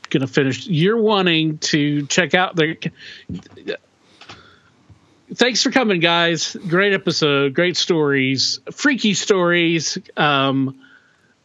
gonna 0.09 0.27
finish. 0.27 0.67
You're 0.67 0.97
wanting 1.01 1.57
to 1.59 2.05
check 2.07 2.33
out 2.33 2.55
their. 2.55 2.75
Thanks 5.33 5.61
for 5.61 5.71
coming, 5.71 5.99
guys. 5.99 6.55
Great 6.67 6.93
episode, 6.93 7.53
great 7.53 7.75
stories, 7.75 8.59
freaky 8.71 9.13
stories. 9.13 9.97
Um, 10.15 10.79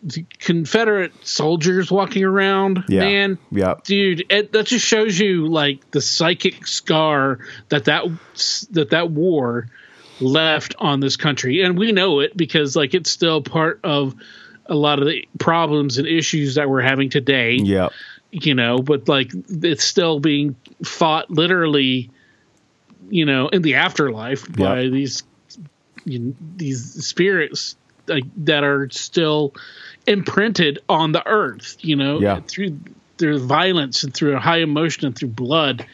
the 0.05 0.25
Confederate 0.39 1.13
soldiers 1.27 1.91
walking 1.91 2.25
around, 2.25 2.85
Yeah. 2.89 3.01
man 3.01 3.39
Yeah. 3.53 3.75
dude 3.85 4.25
it, 4.31 4.51
that 4.53 4.67
just 4.67 4.85
shows 4.85 5.17
you 5.17 5.47
like 5.47 5.89
the 5.93 6.01
psychic 6.01 6.67
scar 6.67 7.39
that 7.69 7.85
that 7.85 8.07
that 8.73 8.91
that 8.91 9.11
war 9.13 9.69
left 10.21 10.75
on 10.81 10.99
this 10.99 11.17
country 11.17 11.63
and 11.63 11.79
we 11.79 11.93
know 11.93 12.19
it 12.19 12.37
because 12.37 12.75
like 12.75 12.95
it's 12.95 13.11
still 13.11 13.43
part 13.43 13.79
of 13.85 14.17
a 14.67 14.75
lot 14.75 14.99
of 14.99 15.07
the 15.07 15.25
problems 15.39 15.99
and 15.99 16.09
issues 16.09 16.57
that 16.57 16.69
we're 16.69 16.81
having 16.83 17.09
today 17.09 17.53
Yep. 17.63 17.93
You 18.33 18.55
know 18.55 18.79
but 18.79 19.09
like 19.09 19.31
it's 19.63 19.85
still 19.85 20.19
being 20.19 20.57
fought 20.85 21.31
literally 21.31 22.11
you 23.11 23.27
know 23.27 23.49
in 23.49 23.63
the 23.63 23.75
afterlife 23.75 24.51
by 24.57 24.89
these 24.89 25.23
you 26.05 26.19
know, 26.19 26.35
these 26.57 27.07
spirits 27.07 27.77
like 28.09 28.25
that 28.37 28.65
are 28.65 28.89
still 28.91 29.55
imprinted 30.07 30.79
on 30.89 31.13
the 31.13 31.25
earth 31.29 31.77
you 31.83 31.95
know 31.95 32.21
Yeah. 32.21 32.41
through 32.49 32.81
through 33.19 33.39
violence 33.41 34.03
and 34.03 34.13
through 34.13 34.37
high 34.39 34.59
emotion 34.61 35.07
and 35.07 35.15
through 35.15 35.29
blood 35.29 35.87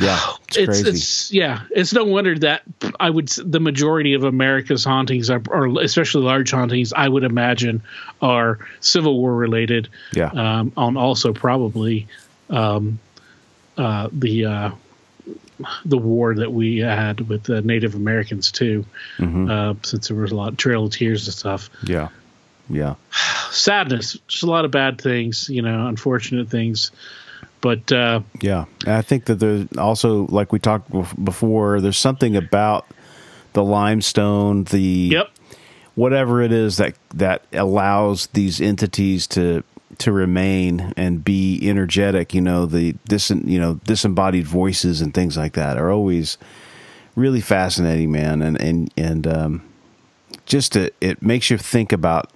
Yeah. 0.00 0.18
It's, 0.48 0.56
it's 0.56 0.66
crazy. 0.66 0.88
it's 0.90 1.32
yeah 1.32 1.60
it's 1.70 1.92
no 1.92 2.04
wonder 2.04 2.38
that 2.38 2.62
i 2.98 3.08
would 3.10 3.28
the 3.28 3.60
majority 3.60 4.14
of 4.14 4.24
america's 4.24 4.82
hauntings 4.84 5.28
are, 5.30 5.42
are 5.50 5.66
especially 5.80 6.24
large 6.24 6.50
hauntings 6.50 6.92
i 6.92 7.06
would 7.08 7.22
imagine 7.24 7.82
are 8.22 8.58
civil 8.80 9.18
war 9.20 9.34
related 9.36 9.88
Yeah. 10.14 10.30
um 10.32 10.72
and 10.76 10.96
also 10.98 11.32
probably 11.32 12.06
um 12.48 12.98
uh 13.76 14.08
the 14.12 14.46
uh 14.46 14.70
the 15.84 15.98
war 15.98 16.34
that 16.34 16.50
we 16.52 16.78
had 16.78 17.20
with 17.28 17.42
the 17.44 17.60
native 17.62 17.94
americans 17.94 18.50
too 18.50 18.84
Mm-hmm. 19.18 19.50
uh 19.50 19.74
since 19.82 20.08
there 20.08 20.16
was 20.16 20.32
a 20.32 20.36
lot 20.36 20.48
of 20.52 20.56
trail 20.56 20.86
of 20.86 20.92
tears 20.92 21.26
and 21.28 21.34
stuff 21.34 21.68
yeah. 21.84 22.08
Yeah. 22.70 22.94
sadness 23.50 24.16
just 24.28 24.42
a 24.44 24.46
lot 24.46 24.64
of 24.64 24.70
bad 24.70 25.00
things 25.00 25.48
you 25.50 25.62
know 25.62 25.86
unfortunate 25.88 26.48
things 26.48 26.90
but 27.60 27.90
uh 27.92 28.20
Yeah, 28.40 28.64
and 28.86 28.94
I 28.94 29.02
think 29.02 29.26
that 29.26 29.36
there's 29.36 29.66
also, 29.76 30.26
like 30.28 30.52
we 30.52 30.58
talked 30.58 30.90
before, 31.24 31.80
there's 31.80 31.98
something 31.98 32.36
about 32.36 32.86
the 33.52 33.64
limestone, 33.64 34.64
the 34.64 34.80
yep 35.12 35.28
whatever 35.96 36.40
it 36.40 36.52
is 36.52 36.76
that 36.76 36.94
that 37.14 37.42
allows 37.52 38.28
these 38.28 38.60
entities 38.60 39.26
to 39.26 39.62
to 39.98 40.12
remain 40.12 40.94
and 40.96 41.22
be 41.24 41.58
energetic. 41.68 42.32
You 42.32 42.40
know, 42.40 42.64
the 42.64 42.94
dis 43.08 43.30
you 43.30 43.58
know 43.60 43.74
disembodied 43.84 44.46
voices 44.46 45.00
and 45.00 45.12
things 45.12 45.36
like 45.36 45.54
that 45.54 45.76
are 45.76 45.90
always 45.90 46.38
really 47.16 47.40
fascinating, 47.40 48.12
man, 48.12 48.40
and 48.40 48.58
and 48.60 48.90
and 48.96 49.26
um, 49.26 49.62
just 50.46 50.72
to, 50.72 50.90
it 51.00 51.20
makes 51.22 51.50
you 51.50 51.58
think 51.58 51.92
about 51.92 52.30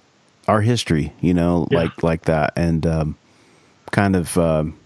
our 0.47 0.61
history. 0.61 1.13
You 1.21 1.33
know, 1.33 1.67
Yeah. 1.71 1.79
like 1.79 2.03
like 2.03 2.21
that, 2.25 2.53
and 2.57 2.85
um, 2.85 3.17
kind 3.91 4.15
of. 4.15 4.37
Um, 4.37 4.77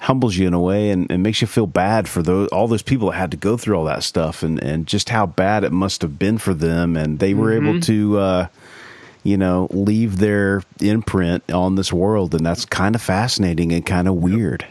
humbles 0.00 0.36
you 0.36 0.46
in 0.46 0.54
a 0.54 0.60
way 0.60 0.90
and, 0.90 1.10
and 1.10 1.22
makes 1.22 1.40
you 1.40 1.46
feel 1.46 1.66
bad 1.66 2.08
for 2.08 2.22
those 2.22 2.48
all 2.48 2.68
those 2.68 2.82
people 2.82 3.10
that 3.10 3.16
had 3.16 3.30
to 3.32 3.36
go 3.36 3.56
through 3.56 3.76
all 3.76 3.84
that 3.84 4.02
stuff 4.02 4.42
and 4.42 4.62
and 4.62 4.86
just 4.86 5.08
how 5.08 5.26
bad 5.26 5.64
it 5.64 5.72
must 5.72 6.02
have 6.02 6.18
been 6.18 6.38
for 6.38 6.54
them. 6.54 6.96
And 6.96 7.18
they 7.18 7.34
were 7.34 7.52
able 7.52 7.80
to 7.80 8.18
uh 8.18 8.46
you 9.24 9.36
know 9.36 9.66
leave 9.70 10.18
their 10.18 10.62
imprint 10.80 11.50
on 11.50 11.74
this 11.74 11.92
world. 11.92 12.34
And 12.34 12.46
that's 12.46 12.64
kind 12.64 12.94
of 12.94 13.02
fascinating 13.02 13.72
and 13.72 13.84
kind 13.84 14.06
of 14.06 14.14
weird. 14.14 14.64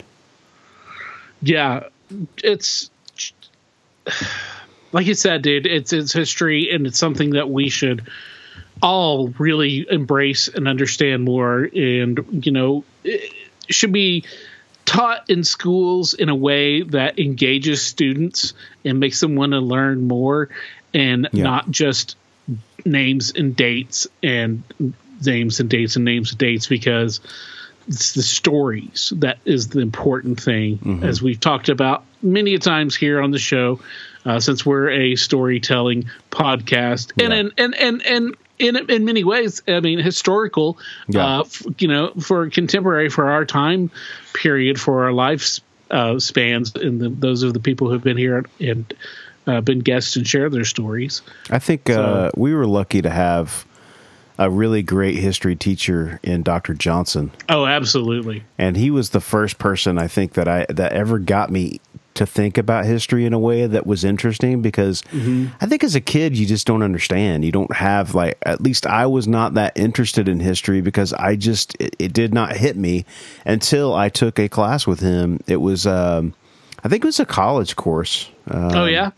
Yeah. 1.41 1.83
It's 2.43 2.89
like 4.93 5.05
you 5.05 5.13
said 5.13 5.41
dude 5.41 5.65
it's 5.65 5.91
it's 5.91 6.13
history 6.13 6.71
and 6.71 6.87
it's 6.87 6.97
something 6.97 7.31
that 7.31 7.49
we 7.49 7.67
should 7.67 8.07
all 8.81 9.27
really 9.37 9.85
embrace 9.89 10.47
and 10.47 10.69
understand 10.69 11.25
more. 11.25 11.63
And 11.75 12.45
you 12.45 12.53
know 12.53 12.85
it 13.03 13.33
should 13.69 13.91
be 13.91 14.23
taught 14.87 15.29
in 15.29 15.43
schools 15.43 16.13
in 16.13 16.29
a 16.29 16.35
way 16.35 16.81
that 16.81 17.19
engages 17.19 17.81
students 17.83 18.53
and 18.85 18.99
makes 18.99 19.19
them 19.19 19.35
want 19.35 19.51
to 19.51 19.59
learn 19.59 20.07
more 20.07 20.49
and 20.93 21.27
Yeah. 21.33 21.43
not 21.43 21.69
just 21.69 22.15
names 22.85 23.31
and 23.35 23.53
dates 23.55 24.07
and 24.23 24.63
names 25.23 25.59
and 25.59 25.69
dates 25.69 25.97
and 25.97 26.05
names 26.05 26.31
and 26.31 26.39
dates 26.39 26.67
because 26.67 27.19
it's 27.89 28.13
the 28.13 28.23
stories 28.23 29.11
that 29.17 29.39
is 29.43 29.67
the 29.67 29.81
important 29.81 30.39
thing 30.41 31.01
as 31.03 31.21
we've 31.21 31.39
talked 31.39 31.67
about 31.69 32.05
many 32.21 32.53
a 32.53 32.59
times 32.59 32.95
here 32.95 33.21
on 33.21 33.31
the 33.31 33.39
show 33.39 33.79
uh, 34.25 34.39
since 34.39 34.65
we're 34.65 34.89
a 34.89 35.15
storytelling 35.17 36.05
podcast 36.31 37.11
and 37.21 37.33
Yeah. 37.33 37.39
and 37.39 37.51
and 37.57 37.75
and, 37.75 38.01
and 38.05 38.35
in 38.59 38.75
in 38.89 39.05
many 39.05 39.23
ways, 39.23 39.61
I 39.67 39.79
mean, 39.79 39.99
historical. 39.99 40.77
Yeah. 41.07 41.39
Uh, 41.39 41.41
f- 41.41 41.63
you 41.79 41.87
know, 41.87 42.13
for 42.19 42.49
contemporary 42.49 43.09
for 43.09 43.29
our 43.29 43.45
time 43.45 43.91
period, 44.33 44.79
for 44.79 45.05
our 45.05 45.11
life 45.11 45.59
uh, 45.91 46.19
spans, 46.19 46.75
and 46.75 46.99
the, 46.99 47.09
those 47.09 47.43
are 47.43 47.51
the 47.51 47.59
people 47.59 47.89
who've 47.89 48.03
been 48.03 48.17
here 48.17 48.45
and 48.59 48.93
uh, 49.45 49.61
been 49.61 49.79
guests 49.79 50.15
and 50.15 50.27
shared 50.27 50.51
their 50.51 50.65
stories. 50.65 51.21
I 51.49 51.59
think 51.59 51.89
uh, 51.89 52.31
we 52.35 52.53
were 52.53 52.67
lucky 52.67 53.01
to 53.01 53.09
have 53.09 53.65
a 54.37 54.49
really 54.49 54.83
great 54.83 55.15
history 55.15 55.55
teacher 55.55 56.19
in 56.21 56.43
Dr. 56.43 56.73
Johnson. 56.73 57.31
Oh, 57.49 57.65
absolutely. 57.65 58.43
and 58.57 58.77
he 58.77 58.91
was 58.91 59.09
the 59.09 59.21
first 59.21 59.57
person 59.57 59.97
I 59.97 60.07
think 60.07 60.33
that 60.33 60.47
I 60.47 60.65
that 60.69 60.93
ever 60.93 61.19
got 61.19 61.49
me 61.49 61.79
to 62.17 62.25
think 62.25 62.57
about 62.57 62.85
history 62.85 63.25
in 63.25 63.33
a 63.33 63.39
way 63.39 63.65
that 63.65 63.87
was 63.87 64.03
interesting 64.03 64.61
because 64.61 65.03
I 65.61 65.65
think 65.65 65.83
as 65.83 65.95
a 65.95 66.01
kid 66.01 66.37
you 66.37 66.45
just 66.45 66.67
don't 66.67 66.83
understand. 66.83 67.45
You 67.45 67.51
don't 67.51 67.73
have 67.73 68.13
like 68.13 68.37
at 68.43 68.61
least 68.61 68.85
I 68.85 69.05
was 69.05 69.27
not 69.27 69.53
that 69.55 69.77
interested 69.77 70.27
in 70.27 70.39
history 70.39 70.81
because 70.81 71.13
I 71.13 71.35
just 71.35 71.75
it, 71.79 71.95
it 71.99 72.13
did 72.13 72.33
not 72.33 72.55
hit 72.55 72.75
me 72.75 73.05
until 73.45 73.93
I 73.93 74.09
took 74.09 74.39
a 74.39 74.49
class 74.49 74.85
with 74.85 74.99
him. 74.99 75.39
It 75.47 75.57
was 75.57 75.87
um 75.87 76.33
I 76.83 76.89
think 76.89 77.03
it 77.03 77.07
was 77.07 77.19
a 77.19 77.25
college 77.25 77.75
course. 77.75 78.29
Um, 78.49 78.71
oh 78.73 78.85
yeah. 78.85 79.11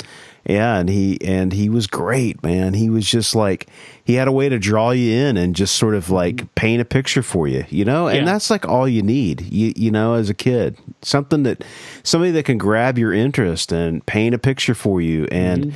Yeah, 0.46 0.78
and 0.78 0.90
he 0.90 1.20
and 1.22 1.54
he 1.54 1.70
was 1.70 1.88
great, 1.88 2.42
man. 2.44 2.74
He 2.74 2.90
was 2.90 3.06
just 3.06 3.36
like 3.36 3.68
he 4.04 4.14
had 4.16 4.28
a 4.28 4.32
way 4.32 4.50
to 4.50 4.58
draw 4.58 4.92
you 4.92 5.12
in 5.14 5.38
and 5.38 5.56
just 5.56 5.76
sort 5.76 5.96
of 5.96 6.10
like 6.10 6.54
paint 6.56 6.82
a 6.82 6.86
picture 6.86 7.22
for 7.22 7.48
you, 7.48 7.66
you 7.70 7.86
know. 7.86 8.08
And 8.08 8.20
Yeah. 8.20 8.26
that's 8.26 8.50
like 8.50 8.68
all 8.68 8.88
you 8.88 9.02
need, 9.02 9.42
you 9.42 9.74
you 9.76 9.92
know, 9.92 10.14
as 10.16 10.30
a 10.30 10.34
kid, 10.34 10.78
something 11.02 11.44
that 11.44 11.64
somebody 12.04 12.32
that 12.32 12.44
can 12.46 12.58
grab 12.58 12.98
your 12.98 13.14
interest 13.14 13.72
and 13.72 14.06
paint 14.06 14.34
a 14.34 14.40
picture 14.40 14.74
for 14.76 15.02
you. 15.02 15.28
And 15.32 15.74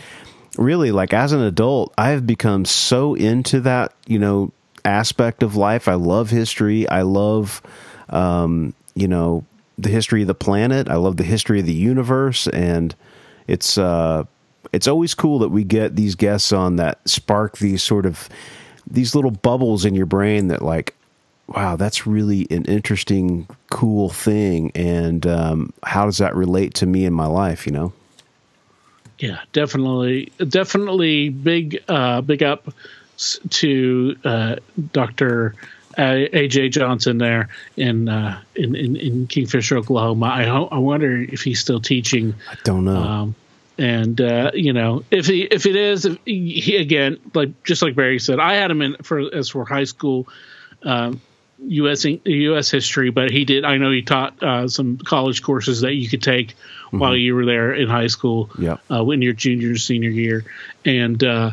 really, 0.57 0.91
like 0.91 1.13
as 1.13 1.31
an 1.33 1.41
adult, 1.41 1.93
I 1.97 2.09
have 2.09 2.25
become 2.25 2.65
so 2.65 3.13
into 3.15 3.59
that, 3.61 3.93
you 4.07 4.17
know, 4.19 4.51
aspect 4.85 5.43
of 5.43 5.55
life. 5.55 5.87
I 5.87 5.93
love 5.95 6.29
history. 6.29 6.87
I 6.89 7.03
love, 7.03 7.61
um, 8.09 8.73
you 8.95 9.07
know, 9.07 9.45
the 9.77 9.89
history 9.89 10.21
of 10.21 10.27
the 10.27 10.35
planet. 10.35 10.89
I 10.89 10.95
love 10.95 11.17
the 11.17 11.23
history 11.23 11.59
of 11.59 11.65
the 11.65 11.73
universe, 11.73 12.47
and 12.47 12.95
it's 13.47 13.77
uh, 13.77 14.23
it's 14.71 14.87
always 14.87 15.13
cool 15.13 15.39
that 15.39 15.49
we 15.49 15.63
get 15.63 15.95
these 15.95 16.15
guests 16.15 16.51
on 16.51 16.77
that 16.77 16.97
spark 17.07 17.57
these 17.57 17.83
sort 17.83 18.05
of 18.05 18.29
these 18.89 19.15
little 19.15 19.31
bubbles 19.31 19.85
in 19.85 19.95
your 19.95 20.05
brain 20.05 20.47
that 20.47 20.61
like 20.61 20.95
wow 21.47 21.75
that's 21.75 22.07
really 22.07 22.47
an 22.49 22.63
interesting 22.65 23.47
cool 23.69 24.09
thing 24.09 24.71
and 24.75 25.27
um, 25.27 25.73
how 25.83 26.05
does 26.05 26.17
that 26.19 26.35
relate 26.35 26.73
to 26.73 26.85
me 26.85 27.03
in 27.05 27.13
my 27.13 27.25
life 27.25 27.65
you 27.65 27.71
know 27.73 27.91
Yeah, 29.19 29.39
definitely, 29.53 30.31
definitely 30.49 31.29
big, 31.29 31.81
uh, 31.87 32.21
big 32.21 32.41
up 32.43 32.73
to 33.49 34.15
uh, 34.25 34.55
Doctor 34.91 35.55
AJ 35.97 36.71
Johnson 36.71 37.19
there 37.19 37.47
in, 37.77 38.09
uh, 38.09 38.41
in 38.55 38.75
in 38.75 38.95
in 38.97 39.27
Kingfisher, 39.27 39.77
Oklahoma. 39.77 40.25
I 40.25 40.43
ho- 40.45 40.67
I 40.71 40.79
wonder 40.79 41.21
if 41.21 41.41
he's 41.43 41.59
still 41.59 41.79
teaching. 41.79 42.33
i 42.51 42.55
don't 42.63 42.83
know 42.83 42.97
Um, 42.97 43.35
and 43.77 44.19
uh, 44.21 44.51
you 44.53 44.73
know, 44.73 45.03
if 45.11 45.27
he 45.27 45.41
if 45.43 45.65
it 45.65 45.75
is, 45.75 46.05
if 46.05 46.17
he, 46.25 46.77
again, 46.77 47.19
like 47.33 47.63
just 47.63 47.81
like 47.81 47.95
Barry 47.95 48.19
said, 48.19 48.39
I 48.39 48.55
had 48.55 48.71
him 48.71 48.81
in 48.81 48.95
for 48.97 49.33
as 49.33 49.49
for 49.49 49.65
high 49.65 49.85
school. 49.85 50.27
Um, 50.83 51.21
U.S. 51.65 52.03
U.S. 52.03 52.69
history, 52.69 53.09
but 53.09 53.31
he 53.31 53.45
did. 53.45 53.63
I 53.63 53.77
know 53.77 53.89
he 53.89 54.01
taught 54.01 54.41
uh, 54.43 54.67
some 54.67 54.97
college 54.97 55.41
courses 55.41 55.81
that 55.81 55.93
you 55.93 56.09
could 56.09 56.21
take 56.21 56.55
while 56.91 57.15
you 57.15 57.35
were 57.35 57.45
there 57.45 57.73
in 57.73 57.87
high 57.87 58.07
school. 58.07 58.49
yeah, 58.59 58.77
uh, 58.91 59.07
in 59.09 59.21
your 59.21 59.33
junior 59.33 59.77
senior 59.77 60.09
year, 60.09 60.43
and 60.83 61.23
uh, 61.23 61.51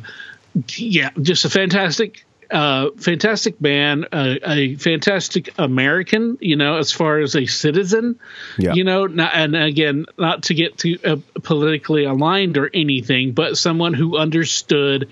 yeah, 0.77 1.11
just 1.21 1.45
a 1.45 1.51
fantastic, 1.51 2.25
uh, 2.51 2.91
fantastic 2.97 3.61
man, 3.61 4.07
uh, 4.13 4.37
a 4.47 4.77
fantastic 4.77 5.51
American. 5.59 6.39
You 6.41 6.57
know, 6.57 6.77
as 6.79 6.93
far 6.93 7.19
as 7.19 7.35
a 7.37 7.47
citizen, 7.47 8.19
Yeah. 8.59 8.75
you 8.75 8.85
know, 8.85 9.07
not, 9.07 9.33
and 9.35 9.55
again, 9.57 10.07
not 10.19 10.45
to 10.45 10.55
get 10.55 10.79
too 10.79 10.99
uh, 11.05 11.17
politically 11.43 12.05
aligned 12.05 12.59
or 12.59 12.71
anything, 12.73 13.33
but 13.33 13.57
someone 13.57 13.95
who 13.95 14.17
understood 14.17 15.09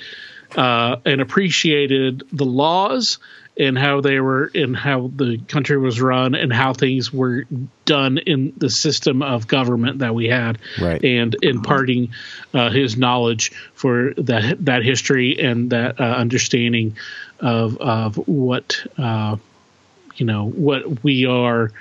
uh, 0.57 0.97
and 1.05 1.21
appreciated 1.21 2.23
the 2.33 2.45
laws 2.47 3.19
and 3.59 3.77
how 3.77 4.01
they 4.01 4.21
were 4.21 4.51
and 4.55 4.77
how 4.77 5.11
the 5.17 5.39
country 5.49 5.77
was 5.77 6.01
run 6.01 6.35
and 6.37 6.53
how 6.53 6.73
things 6.73 7.13
were 7.13 7.45
done 7.85 8.19
in 8.19 8.53
the 8.57 8.71
system 8.71 9.21
of 9.23 9.49
government 9.49 9.99
that 9.99 10.15
we 10.15 10.29
had 10.29 10.59
Right. 10.81 11.03
and 11.05 11.35
imparting 11.43 12.11
uh, 12.55 12.71
his 12.71 12.97
knowledge 12.97 13.51
for 13.75 14.15
that 14.19 14.65
that 14.65 14.85
history 14.85 15.41
and 15.41 15.71
that 15.71 16.01
uh, 16.01 16.05
understanding 16.05 16.97
of 17.41 17.77
of 17.79 18.17
what 18.29 18.85
uh, 18.97 19.37
you 20.17 20.27
know 20.27 20.49
what 20.49 21.03
we 21.03 21.27
are 21.27 21.73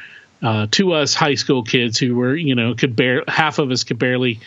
uh, 0.41 0.67
to 0.71 0.93
us 0.93 1.13
high 1.13 1.35
school 1.35 1.63
kids 1.63 1.97
who 1.99 2.15
were 2.15 2.35
you 2.35 2.55
know 2.55 2.73
could 2.75 2.95
bear 2.95 3.23
half 3.27 3.59
of 3.59 3.69
us 3.71 3.83
could 3.83 3.99
barely 3.99 4.39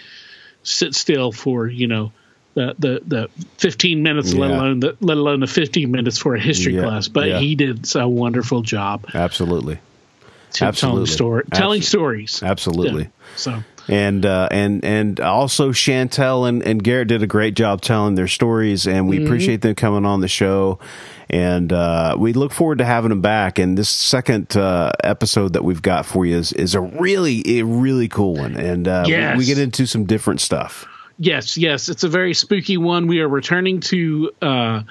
sit 0.63 0.95
still 0.95 1.33
for 1.33 1.67
you 1.67 1.87
know 1.87 2.13
the 2.55 2.75
the, 2.79 3.01
the 3.07 3.29
15 3.59 4.03
minutes 4.03 4.35
let 4.35 4.51
alone 4.51 4.81
the 4.81 4.97
let 5.01 5.17
alone 5.17 5.41
the 5.41 5.47
15 5.47 5.91
minutes 5.91 6.19
for 6.19 6.35
a 6.35 6.41
history 6.41 6.75
Yeah, 6.75 6.83
class 6.83 7.09
but 7.09 7.29
yeah. 7.29 7.39
he 7.39 7.55
did 7.55 7.87
a 7.95 8.09
wonderful 8.09 8.63
job 8.63 9.07
absolutely 9.15 9.79
Absolutely. 10.61 10.73
telling 10.81 11.07
story 11.07 11.45
telling 11.55 11.81
Absol- 11.81 11.85
stories 11.85 12.43
absolutely 12.43 13.03
Yeah. 13.05 13.09
so 13.37 13.63
and 13.89 14.25
uh, 14.27 14.49
and 14.53 14.85
and 14.85 15.19
also 15.21 15.71
Chantel 15.71 16.49
and, 16.49 16.63
and 16.63 16.83
Garrett 16.85 17.09
did 17.09 17.23
a 17.23 17.27
great 17.27 17.55
job 17.55 17.81
telling 17.81 18.15
their 18.15 18.29
stories, 18.29 18.87
and 18.87 19.09
we 19.09 19.25
appreciate 19.25 19.63
them 19.63 19.75
coming 19.75 20.05
on 20.05 20.21
the 20.21 20.29
show. 20.29 20.79
And 21.29 21.73
uh, 21.73 22.15
we 22.17 22.33
look 22.33 22.53
forward 22.53 22.79
to 22.79 22.85
having 22.85 23.09
them 23.09 23.21
back. 23.21 23.59
And 23.59 23.77
this 23.77 23.89
second 23.89 24.57
uh, 24.57 24.93
episode 25.03 25.55
that 25.55 25.65
we've 25.65 25.83
got 25.83 26.07
for 26.07 26.25
you 26.25 26.37
is, 26.37 26.53
is 26.53 26.77
a 26.77 26.81
really 26.81 27.59
a 27.59 27.65
really 27.65 28.07
cool 28.07 28.35
one, 28.37 28.55
and 28.57 28.87
uh, 28.87 29.03
we- 29.09 29.39
we, 29.39 29.45
get 29.47 29.59
into 29.59 29.87
some 29.87 30.05
different 30.05 30.41
stuff. 30.41 30.87
Yes, 31.23 31.59
yes, 31.59 31.91
it's 31.91 32.03
a 32.03 32.09
very 32.09 32.33
spooky 32.33 32.79
one. 32.79 33.07
We 33.07 33.21
are 33.21 33.29
returning 33.29 33.81
to 33.81 34.31
uh, 34.41 34.83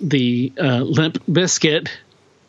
the 0.00 0.52
uh, 0.60 0.78
Limp 0.78 1.24
Bizkit. 1.26 1.88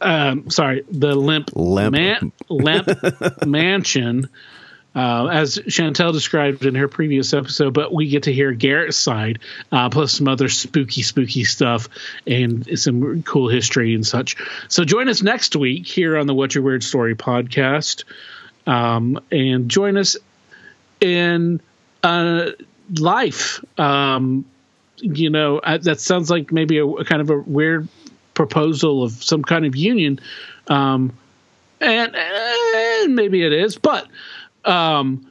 Um, 0.02 0.50
sorry, 0.50 0.84
the 0.90 1.14
Limp 1.14 1.52
Limp. 1.56 1.96
Man- 1.96 2.32
Limp 2.50 2.88
Mansion, 3.46 4.28
uh, 4.96 5.28
as 5.28 5.58
Chantel 5.58 6.14
described 6.14 6.66
in 6.66 6.74
her 6.74 6.88
previous 6.88 7.32
episode. 7.36 7.76
But 7.76 7.94
we 7.94 8.08
get 8.10 8.24
to 8.24 8.34
hear 8.34 8.54
Garrett's 8.54 8.98
side, 8.98 9.38
uh, 9.72 9.90
plus 9.90 10.14
some 10.14 10.28
other 10.28 10.50
spooky, 10.50 11.04
spooky 11.04 11.44
stuff 11.44 11.90
and 12.26 12.80
some 12.80 13.22
cool 13.22 13.50
history 13.50 13.94
and 13.94 14.06
such. 14.06 14.36
So 14.68 14.84
join 14.84 15.08
us 15.10 15.22
next 15.22 15.56
week 15.56 15.86
here 15.86 16.18
on 16.18 16.26
the 16.26 16.34
What's 16.34 16.56
Your 16.56 16.64
Weird 16.64 16.84
Story 16.84 17.14
podcast, 17.14 18.04
um, 18.66 19.20
and 19.32 19.70
join 19.70 19.98
us 19.98 20.18
in 21.00 21.62
uh, 22.02 22.52
life. 23.00 23.64
Um, 23.80 24.46
you 24.98 25.30
know, 25.30 25.60
I, 25.64 25.78
that 25.78 26.00
sounds 26.00 26.30
like 26.30 26.52
maybe 26.52 26.78
a, 26.78 26.86
a 26.86 27.06
kind 27.06 27.22
of 27.22 27.30
a 27.30 27.38
weird 27.38 27.88
proposal 28.34 29.04
of 29.04 29.12
some 29.12 29.44
kind 29.44 29.66
of 29.66 29.76
union, 29.76 30.20
um, 30.68 31.14
and, 31.80 32.16
and 32.16 33.16
maybe 33.16 33.44
it 33.44 33.54
is. 33.54 33.78
But 33.78 34.08
um, 34.66 35.28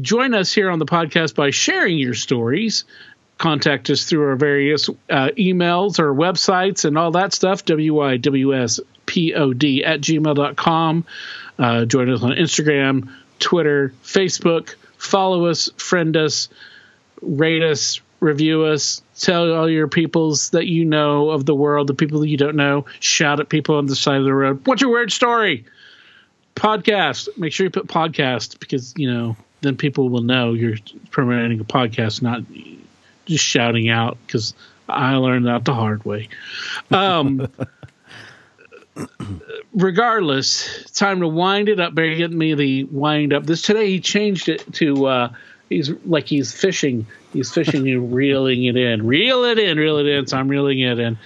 join 0.00 0.34
us 0.34 0.52
here 0.52 0.70
on 0.70 0.78
the 0.78 0.86
podcast 0.86 1.34
by 1.34 1.50
sharing 1.50 1.98
your 1.98 2.14
stories. 2.14 2.84
Contact 3.38 3.90
us 3.90 4.04
through 4.04 4.28
our 4.28 4.36
various 4.36 4.88
uh, 4.88 5.30
emails 5.36 5.98
or 5.98 6.14
websites 6.14 6.84
and 6.84 6.96
all 6.96 7.10
that 7.12 7.32
stuff. 7.32 7.64
WIWSPOD 7.64 8.84
at 9.84 10.00
gmail.com. 10.00 11.04
Uh, 11.58 11.84
join 11.84 12.08
us 12.10 12.22
on 12.22 12.30
Instagram, 12.32 13.12
Twitter, 13.38 13.92
Facebook. 14.04 14.76
Follow 14.96 15.46
us, 15.46 15.70
friend 15.76 16.16
us, 16.16 16.48
rate 17.22 17.62
us, 17.62 18.00
review 18.20 18.64
us, 18.64 19.02
tell 19.18 19.52
all 19.52 19.68
your 19.68 19.88
peoples 19.88 20.50
that 20.50 20.66
you 20.66 20.84
know 20.84 21.30
of 21.30 21.46
the 21.46 21.54
world, 21.54 21.86
the 21.86 21.94
people 21.94 22.20
that 22.20 22.28
you 22.28 22.36
don't 22.36 22.56
know, 22.56 22.84
shout 23.00 23.40
at 23.40 23.48
people 23.48 23.76
on 23.76 23.86
the 23.86 23.96
side 23.96 24.18
of 24.18 24.24
the 24.24 24.34
road. 24.34 24.66
What's 24.66 24.82
your 24.82 24.90
weird 24.90 25.12
story? 25.12 25.64
Podcast. 26.54 27.28
Make 27.38 27.52
sure 27.52 27.64
you 27.64 27.70
put 27.70 27.86
podcast 27.86 28.60
because, 28.60 28.92
you 28.96 29.12
know, 29.12 29.36
then 29.62 29.76
people 29.76 30.08
will 30.08 30.22
know 30.22 30.52
you're 30.52 30.76
promoting 31.10 31.60
a 31.60 31.64
podcast, 31.64 32.20
not 32.20 32.42
just 33.26 33.44
shouting 33.44 33.88
out 33.88 34.18
because 34.26 34.54
I 34.88 35.14
learned 35.14 35.46
that 35.46 35.64
the 35.64 35.74
hard 35.74 36.04
way. 36.04 36.28
Um, 36.90 37.48
regardless, 39.74 40.84
time 40.92 41.20
to 41.20 41.28
wind 41.28 41.68
it 41.68 41.80
up. 41.80 41.94
Barry, 41.94 42.16
get 42.16 42.30
me 42.30 42.54
the 42.54 42.84
wind 42.84 43.32
up. 43.32 43.46
This 43.46 43.62
today 43.62 43.88
he 43.88 44.00
changed 44.00 44.48
it 44.48 44.64
to 44.74 45.06
uh, 45.06 45.32
he's 45.72 45.90
like 46.04 46.26
he's 46.26 46.52
fishing. 46.52 47.06
He's 47.32 47.52
fishing 47.52 47.88
and 47.88 48.12
reeling 48.14 48.64
it 48.64 48.76
in, 48.76 49.06
reel 49.06 49.44
it 49.44 49.58
in, 49.58 49.78
reel 49.78 49.98
it 49.98 50.06
in. 50.06 50.26
So 50.26 50.38
I'm 50.38 50.48
reeling 50.48 50.80
it 50.80 50.98
in. 50.98 51.18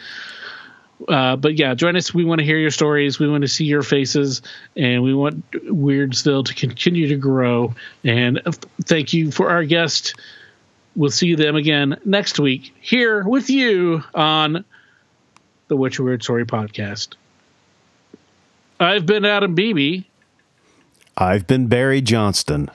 Uh, 1.08 1.36
but 1.36 1.58
yeah, 1.58 1.74
join 1.74 1.94
us. 1.96 2.14
We 2.14 2.24
want 2.24 2.38
to 2.38 2.44
hear 2.44 2.56
your 2.56 2.70
stories. 2.70 3.18
We 3.18 3.28
want 3.28 3.42
to 3.42 3.48
see 3.48 3.64
your 3.64 3.82
faces, 3.82 4.40
and 4.76 5.02
we 5.02 5.12
want 5.12 5.50
Weirdsville 5.50 6.46
to 6.46 6.54
continue 6.54 7.08
to 7.08 7.16
grow. 7.16 7.74
And 8.02 8.40
uh, 8.46 8.52
thank 8.84 9.12
you 9.12 9.30
for 9.30 9.50
our 9.50 9.64
guest. 9.64 10.14
We'll 10.94 11.10
see 11.10 11.34
them 11.34 11.56
again 11.56 12.00
next 12.06 12.40
week 12.40 12.74
here 12.80 13.28
with 13.28 13.50
you 13.50 14.02
on 14.14 14.64
the 15.68 15.76
What's 15.76 15.98
Your 15.98 16.06
Weird 16.06 16.22
Story 16.22 16.46
podcast. 16.46 17.14
I've 18.80 19.04
been 19.04 19.26
Adam 19.26 19.54
Beebe, 19.54 20.04
I've 21.18 21.46
been 21.46 21.66
Barry 21.66 22.02
Johnston. 22.02 22.70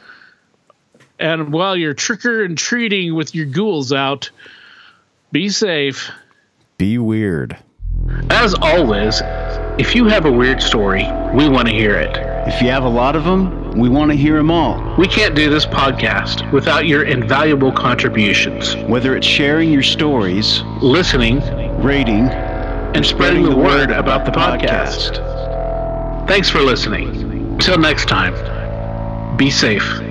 And 1.21 1.53
while 1.53 1.77
you're 1.77 1.93
tricker 1.93 2.43
and 2.43 2.57
treating 2.57 3.15
with 3.15 3.33
your 3.35 3.45
ghouls 3.45 3.93
out, 3.93 4.29
be 5.31 5.49
safe. 5.49 6.09
Be 6.77 6.97
weird. 6.97 7.55
As 8.29 8.53
always, 8.55 9.21
if 9.77 9.95
you 9.95 10.05
have 10.05 10.25
a 10.25 10.31
weird 10.31 10.61
story, 10.61 11.03
we 11.33 11.47
want 11.47 11.67
to 11.67 11.73
hear 11.73 11.95
it. 11.95 12.17
If 12.47 12.61
you 12.61 12.69
have 12.69 12.83
a 12.83 12.89
lot 12.89 13.15
of 13.15 13.23
them, 13.23 13.71
we 13.71 13.87
want 13.87 14.11
to 14.11 14.17
hear 14.17 14.35
them 14.35 14.51
all. 14.51 14.95
We 14.97 15.07
can't 15.07 15.35
do 15.35 15.49
this 15.49 15.65
podcast 15.65 16.51
without 16.51 16.87
your 16.87 17.03
invaluable 17.03 17.71
contributions. 17.71 18.75
Whether 18.87 19.15
it's 19.15 19.27
sharing 19.27 19.71
your 19.71 19.83
stories, 19.83 20.61
Listening 20.81 21.39
rating, 21.83 22.29
and 22.29 23.05
spreading 23.05 23.43
the 23.43 23.55
word 23.55 23.91
about 23.91 24.25
the 24.25 24.31
podcast. 24.31 25.17
Thanks 26.27 26.49
for 26.49 26.61
listening. 26.61 27.57
Till 27.57 27.77
next 27.77 28.07
time, 28.07 28.33
be 29.37 29.49
safe. 29.49 30.10